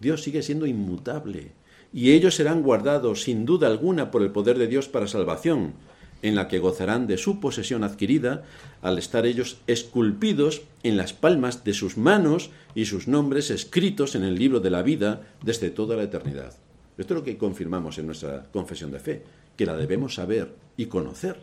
Dios 0.00 0.22
sigue 0.22 0.42
siendo 0.42 0.66
inmutable, 0.66 1.52
y 1.94 2.12
ellos 2.12 2.34
serán 2.34 2.62
guardados 2.62 3.22
sin 3.22 3.46
duda 3.46 3.68
alguna 3.68 4.10
por 4.10 4.22
el 4.22 4.32
poder 4.32 4.58
de 4.58 4.66
Dios 4.66 4.86
para 4.86 5.06
salvación, 5.06 5.72
en 6.20 6.34
la 6.34 6.46
que 6.46 6.58
gozarán 6.58 7.06
de 7.06 7.16
su 7.16 7.40
posesión 7.40 7.82
adquirida 7.82 8.44
al 8.82 8.98
estar 8.98 9.24
ellos 9.24 9.58
esculpidos 9.66 10.62
en 10.82 10.98
las 10.98 11.14
palmas 11.14 11.64
de 11.64 11.72
sus 11.72 11.96
manos 11.96 12.50
y 12.74 12.84
sus 12.84 13.08
nombres 13.08 13.50
escritos 13.50 14.14
en 14.14 14.24
el 14.24 14.34
libro 14.34 14.60
de 14.60 14.70
la 14.70 14.82
vida 14.82 15.22
desde 15.42 15.70
toda 15.70 15.96
la 15.96 16.02
eternidad. 16.02 16.52
Esto 16.98 17.14
es 17.14 17.20
lo 17.20 17.24
que 17.24 17.38
confirmamos 17.38 17.98
en 17.98 18.06
nuestra 18.06 18.46
confesión 18.52 18.90
de 18.90 19.00
fe 19.00 19.22
que 19.56 19.66
la 19.66 19.76
debemos 19.76 20.14
saber 20.14 20.54
y 20.76 20.86
conocer, 20.86 21.38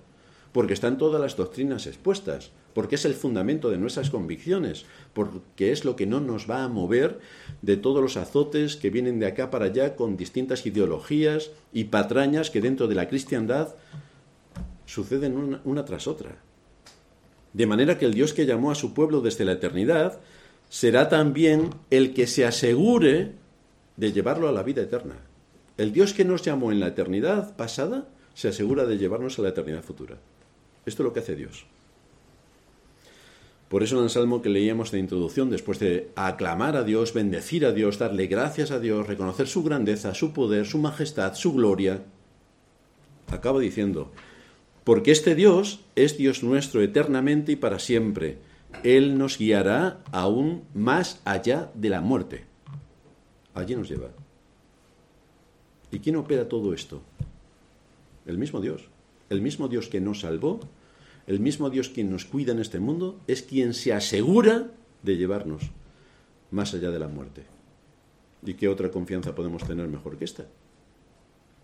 porque 0.51 0.73
están 0.73 0.97
todas 0.97 1.21
las 1.21 1.37
doctrinas 1.37 1.87
expuestas, 1.87 2.51
porque 2.73 2.95
es 2.95 3.05
el 3.05 3.13
fundamento 3.13 3.69
de 3.69 3.77
nuestras 3.77 4.09
convicciones, 4.09 4.85
porque 5.13 5.71
es 5.71 5.85
lo 5.85 5.95
que 5.95 6.05
no 6.05 6.19
nos 6.19 6.49
va 6.49 6.63
a 6.63 6.69
mover 6.69 7.19
de 7.61 7.77
todos 7.77 8.01
los 8.01 8.17
azotes 8.17 8.75
que 8.75 8.89
vienen 8.89 9.19
de 9.19 9.27
acá 9.27 9.49
para 9.49 9.65
allá 9.65 9.95
con 9.95 10.17
distintas 10.17 10.65
ideologías 10.65 11.51
y 11.73 11.85
patrañas 11.85 12.49
que 12.49 12.61
dentro 12.61 12.87
de 12.87 12.95
la 12.95 13.07
cristiandad 13.07 13.75
suceden 14.85 15.37
una, 15.37 15.61
una 15.63 15.85
tras 15.85 16.07
otra. 16.07 16.37
De 17.53 17.67
manera 17.67 17.97
que 17.97 18.05
el 18.05 18.13
Dios 18.13 18.33
que 18.33 18.45
llamó 18.45 18.71
a 18.71 18.75
su 18.75 18.93
pueblo 18.93 19.21
desde 19.21 19.45
la 19.45 19.53
eternidad 19.53 20.19
será 20.69 21.09
también 21.09 21.69
el 21.89 22.13
que 22.13 22.27
se 22.27 22.45
asegure 22.45 23.33
de 23.97 24.11
llevarlo 24.13 24.47
a 24.47 24.53
la 24.53 24.63
vida 24.63 24.81
eterna. 24.81 25.15
El 25.77 25.93
Dios 25.93 26.13
que 26.13 26.25
nos 26.25 26.41
llamó 26.41 26.71
en 26.71 26.79
la 26.79 26.87
eternidad 26.87 27.55
pasada 27.55 28.07
se 28.33 28.49
asegura 28.49 28.85
de 28.85 28.97
llevarnos 28.97 29.39
a 29.39 29.41
la 29.41 29.49
eternidad 29.49 29.83
futura. 29.83 30.17
Esto 30.85 31.03
es 31.03 31.05
lo 31.05 31.13
que 31.13 31.19
hace 31.19 31.35
Dios. 31.35 31.65
Por 33.69 33.83
eso 33.83 33.97
en 33.97 34.03
el 34.03 34.09
salmo 34.09 34.41
que 34.41 34.49
leíamos 34.49 34.91
de 34.91 34.99
introducción, 34.99 35.49
después 35.49 35.79
de 35.79 36.09
aclamar 36.17 36.75
a 36.75 36.83
Dios, 36.83 37.13
bendecir 37.13 37.65
a 37.65 37.71
Dios, 37.71 37.97
darle 37.99 38.27
gracias 38.27 38.69
a 38.71 38.79
Dios, 38.79 39.07
reconocer 39.07 39.47
su 39.47 39.63
grandeza, 39.63 40.13
su 40.13 40.33
poder, 40.33 40.65
su 40.65 40.77
majestad, 40.77 41.35
su 41.35 41.53
gloria, 41.53 42.03
acaba 43.29 43.61
diciendo, 43.61 44.11
porque 44.83 45.11
este 45.11 45.35
Dios 45.35 45.85
es 45.95 46.17
Dios 46.17 46.43
nuestro 46.43 46.81
eternamente 46.81 47.53
y 47.53 47.55
para 47.55 47.79
siempre. 47.79 48.39
Él 48.83 49.17
nos 49.17 49.37
guiará 49.37 49.99
aún 50.11 50.63
más 50.73 51.21
allá 51.23 51.71
de 51.73 51.89
la 51.89 52.01
muerte. 52.01 52.45
Allí 53.53 53.75
nos 53.75 53.89
lleva. 53.89 54.09
¿Y 55.91 55.99
quién 55.99 56.15
opera 56.15 56.47
todo 56.47 56.73
esto? 56.73 57.01
El 58.25 58.37
mismo 58.37 58.61
Dios. 58.61 58.87
El 59.29 59.41
mismo 59.41 59.67
Dios 59.67 59.87
que 59.87 60.01
nos 60.01 60.21
salvó, 60.21 60.59
el 61.27 61.39
mismo 61.39 61.69
Dios 61.69 61.89
quien 61.89 62.09
nos 62.09 62.25
cuida 62.25 62.51
en 62.51 62.59
este 62.59 62.79
mundo, 62.79 63.19
es 63.27 63.41
quien 63.43 63.73
se 63.73 63.93
asegura 63.93 64.71
de 65.03 65.17
llevarnos 65.17 65.71
más 66.49 66.73
allá 66.73 66.91
de 66.91 66.99
la 66.99 67.07
muerte. 67.07 67.45
¿Y 68.43 68.55
qué 68.55 68.67
otra 68.67 68.91
confianza 68.91 69.35
podemos 69.35 69.63
tener 69.65 69.87
mejor 69.87 70.17
que 70.17 70.25
esta? 70.25 70.47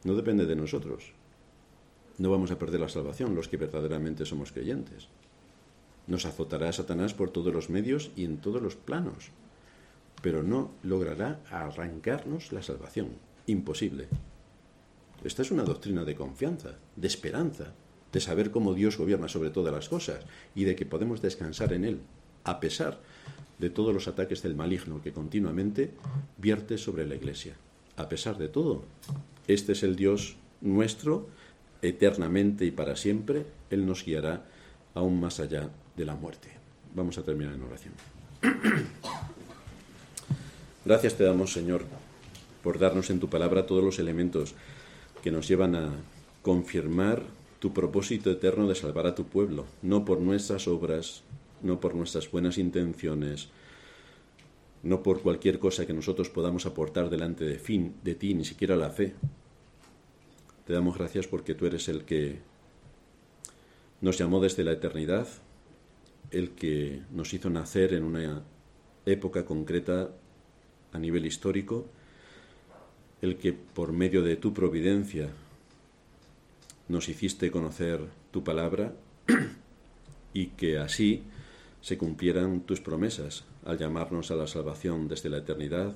No 0.04 0.16
depende 0.16 0.46
de 0.46 0.56
nosotros. 0.56 1.14
No 2.18 2.32
vamos 2.32 2.52
a 2.52 2.60
perder 2.60 2.80
la 2.80 2.90
salvación 2.90 3.36
los 3.36 3.48
que 3.48 3.58
verdaderamente 3.58 4.26
somos 4.26 4.52
creyentes. 4.52 5.08
Nos 6.08 6.26
azotará 6.26 6.72
Satanás 6.72 7.14
por 7.14 7.32
todos 7.32 7.54
los 7.54 7.70
medios 7.70 8.12
y 8.16 8.24
en 8.24 8.38
todos 8.38 8.62
los 8.62 8.76
planos, 8.76 9.32
pero 10.22 10.42
no 10.42 10.72
logrará 10.84 11.42
arrancarnos 11.52 12.54
la 12.54 12.64
salvación. 12.64 13.27
Imposible. 13.48 14.08
Esta 15.24 15.42
es 15.42 15.52
una 15.52 15.64
doctrina 15.64 16.06
de 16.06 16.16
confianza, 16.16 16.78
de 16.96 17.08
esperanza, 17.08 17.74
de 18.12 18.20
saber 18.20 18.52
cómo 18.52 18.74
Dios 18.74 18.98
gobierna 18.98 19.28
sobre 19.28 19.50
todas 19.50 19.74
las 19.74 19.90
cosas 19.90 20.26
y 20.54 20.66
de 20.66 20.76
que 20.76 20.86
podemos 20.86 21.22
descansar 21.22 21.74
en 21.74 21.86
Él, 21.86 22.00
a 22.44 22.60
pesar 22.60 23.00
de 23.58 23.70
todos 23.70 23.94
los 23.94 24.08
ataques 24.08 24.44
del 24.44 24.56
maligno 24.56 25.02
que 25.02 25.14
continuamente 25.14 25.92
vierte 26.38 26.78
sobre 26.78 27.08
la 27.08 27.16
Iglesia. 27.16 27.56
A 27.96 28.08
pesar 28.10 28.38
de 28.38 28.48
todo, 28.48 28.84
este 29.48 29.72
es 29.72 29.84
el 29.84 29.96
Dios 29.96 30.36
nuestro, 30.62 31.28
eternamente 31.82 32.66
y 32.66 32.72
para 32.72 32.96
siempre. 32.96 33.46
Él 33.70 33.86
nos 33.86 34.06
guiará 34.06 34.46
aún 34.94 35.20
más 35.20 35.40
allá 35.40 35.70
de 35.96 36.06
la 36.06 36.16
muerte. 36.16 36.50
Vamos 36.94 37.18
a 37.18 37.24
terminar 37.24 37.54
en 37.54 37.64
oración. 37.64 37.94
Gracias 40.86 41.16
te 41.16 41.24
damos, 41.24 41.52
Señor, 41.52 41.86
por 42.68 42.80
darnos 42.80 43.10
en 43.12 43.22
tu 43.22 43.30
palabra 43.30 43.66
todos 43.66 43.82
los 43.82 43.98
elementos 43.98 44.54
que 45.24 45.32
nos 45.32 45.48
llevan 45.48 45.74
a 45.74 45.90
confirmar 46.42 47.24
tu 47.60 47.72
propósito 47.72 48.30
eterno 48.30 48.68
de 48.68 48.76
salvar 48.76 49.08
a 49.08 49.16
tu 49.16 49.24
pueblo, 49.24 49.66
no 49.82 50.04
por 50.04 50.20
nuestras 50.20 50.68
obras, 50.68 51.24
no 51.62 51.80
por 51.80 51.96
nuestras 51.96 52.30
buenas 52.30 52.58
intenciones, 52.58 53.48
no 54.84 55.02
por 55.02 55.22
cualquier 55.22 55.60
cosa 55.60 55.86
que 55.88 55.94
nosotros 55.94 56.30
podamos 56.30 56.66
aportar 56.66 57.10
delante 57.10 57.46
de, 57.46 57.58
fin, 57.58 57.96
de 58.04 58.16
ti, 58.16 58.34
ni 58.34 58.44
siquiera 58.44 58.76
la 58.76 58.90
fe. 58.90 59.16
Te 60.66 60.74
damos 60.74 60.98
gracias 60.98 61.26
porque 61.26 61.56
tú 61.56 61.68
eres 61.68 61.88
el 61.88 62.04
que 62.04 62.40
nos 64.02 64.18
llamó 64.18 64.42
desde 64.42 64.66
la 64.66 64.74
eternidad, 64.74 65.30
el 66.32 66.50
que 66.50 67.02
nos 67.12 67.34
hizo 67.34 67.50
nacer 67.50 67.94
en 67.94 68.04
una 68.04 68.44
época 69.06 69.46
concreta 69.46 70.10
a 70.92 71.00
nivel 71.00 71.26
histórico, 71.26 71.88
el 73.22 73.38
que 73.38 73.54
por 73.54 73.92
medio 73.92 74.22
de 74.22 74.36
tu 74.36 74.54
providencia 74.54 75.30
nos 76.88 77.10
hiciste 77.10 77.52
conocer 77.52 78.02
tu 78.32 78.44
palabra 78.44 78.94
y 80.34 80.48
que 80.48 80.78
así 80.78 81.24
se 81.82 81.98
cumplieran 81.98 82.62
tus 82.62 82.82
promesas 82.82 83.44
al 83.66 83.78
llamarnos 83.78 84.32
a 84.32 84.36
la 84.36 84.48
salvación 84.48 85.08
desde 85.08 85.30
la 85.30 85.38
eternidad, 85.38 85.96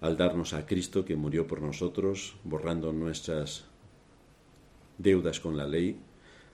al 0.00 0.16
darnos 0.16 0.54
a 0.54 0.66
Cristo 0.66 1.04
que 1.04 1.16
murió 1.16 1.46
por 1.46 1.60
nosotros, 1.60 2.36
borrando 2.44 2.92
nuestras 2.92 3.64
deudas 4.96 5.40
con 5.40 5.56
la 5.56 5.66
ley, 5.66 6.00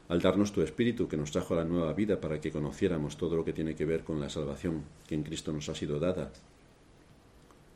al 0.09 0.21
darnos 0.21 0.53
tu 0.53 0.61
Espíritu 0.61 1.09
que 1.09 1.17
nos 1.17 1.31
trajo 1.31 1.55
a 1.55 1.59
la 1.59 1.65
nueva 1.65 1.93
vida 1.95 2.21
para 2.21 2.41
que 2.41 2.51
conociéramos 2.51 3.17
todo 3.17 3.37
lo 3.37 3.45
que 3.45 3.53
tiene 3.53 3.75
que 3.75 3.87
ver 3.87 4.05
con 4.05 4.21
la 4.21 4.29
salvación 4.29 4.83
que 5.07 5.15
en 5.15 5.23
Cristo 5.23 5.53
nos 5.53 5.69
ha 5.69 5.75
sido 5.75 5.99
dada. 5.99 6.31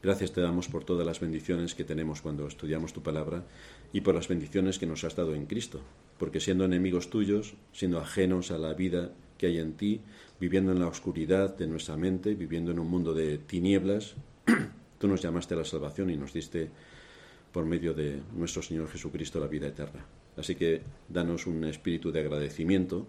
Gracias 0.00 0.30
te 0.30 0.40
damos 0.40 0.68
por 0.68 0.84
todas 0.84 1.04
las 1.04 1.18
bendiciones 1.18 1.74
que 1.74 1.82
tenemos 1.82 2.22
cuando 2.22 2.46
estudiamos 2.46 2.92
tu 2.92 3.02
palabra 3.02 3.44
y 3.92 4.02
por 4.02 4.14
las 4.14 4.28
bendiciones 4.28 4.78
que 4.78 4.86
nos 4.86 5.02
has 5.02 5.16
dado 5.16 5.34
en 5.34 5.46
Cristo, 5.46 5.80
porque 6.18 6.38
siendo 6.38 6.64
enemigos 6.64 7.10
tuyos, 7.10 7.54
siendo 7.72 7.98
ajenos 7.98 8.52
a 8.52 8.58
la 8.58 8.74
vida 8.74 9.10
que 9.38 9.46
hay 9.46 9.58
en 9.58 9.72
ti, 9.72 10.00
viviendo 10.38 10.70
en 10.70 10.78
la 10.78 10.86
oscuridad 10.86 11.56
de 11.56 11.66
nuestra 11.66 11.96
mente, 11.96 12.36
viviendo 12.36 12.70
en 12.70 12.78
un 12.78 12.88
mundo 12.88 13.12
de 13.12 13.38
tinieblas, 13.38 14.14
tú 15.00 15.08
nos 15.08 15.20
llamaste 15.20 15.54
a 15.54 15.58
la 15.58 15.64
salvación 15.64 16.10
y 16.10 16.16
nos 16.16 16.32
diste 16.32 16.70
por 17.52 17.64
medio 17.64 17.92
de 17.92 18.20
nuestro 18.36 18.62
Señor 18.62 18.88
Jesucristo 18.88 19.40
la 19.40 19.48
vida 19.48 19.66
eterna. 19.66 20.06
Así 20.36 20.54
que 20.54 20.80
danos 21.08 21.48
un 21.48 21.64
espíritu 21.64 22.12
de 22.12 22.20
agradecimiento 22.20 23.04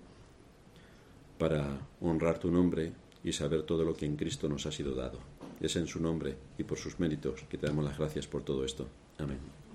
para 1.37 1.87
honrar 2.01 2.39
tu 2.39 2.49
nombre 2.49 2.93
y 3.23 3.31
saber 3.31 3.61
todo 3.61 3.83
lo 3.83 3.93
que 3.93 4.07
en 4.07 4.15
Cristo 4.15 4.49
nos 4.49 4.65
ha 4.65 4.71
sido 4.71 4.95
dado. 4.95 5.38
Es 5.59 5.75
en 5.75 5.87
su 5.87 6.01
nombre 6.01 6.37
y 6.57 6.63
por 6.63 6.77
sus 6.77 6.99
méritos 6.99 7.43
que 7.49 7.57
te 7.57 7.67
damos 7.67 7.85
las 7.85 7.97
gracias 7.97 8.27
por 8.27 8.43
todo 8.43 8.63
esto. 8.63 8.87
Amén. 9.17 9.58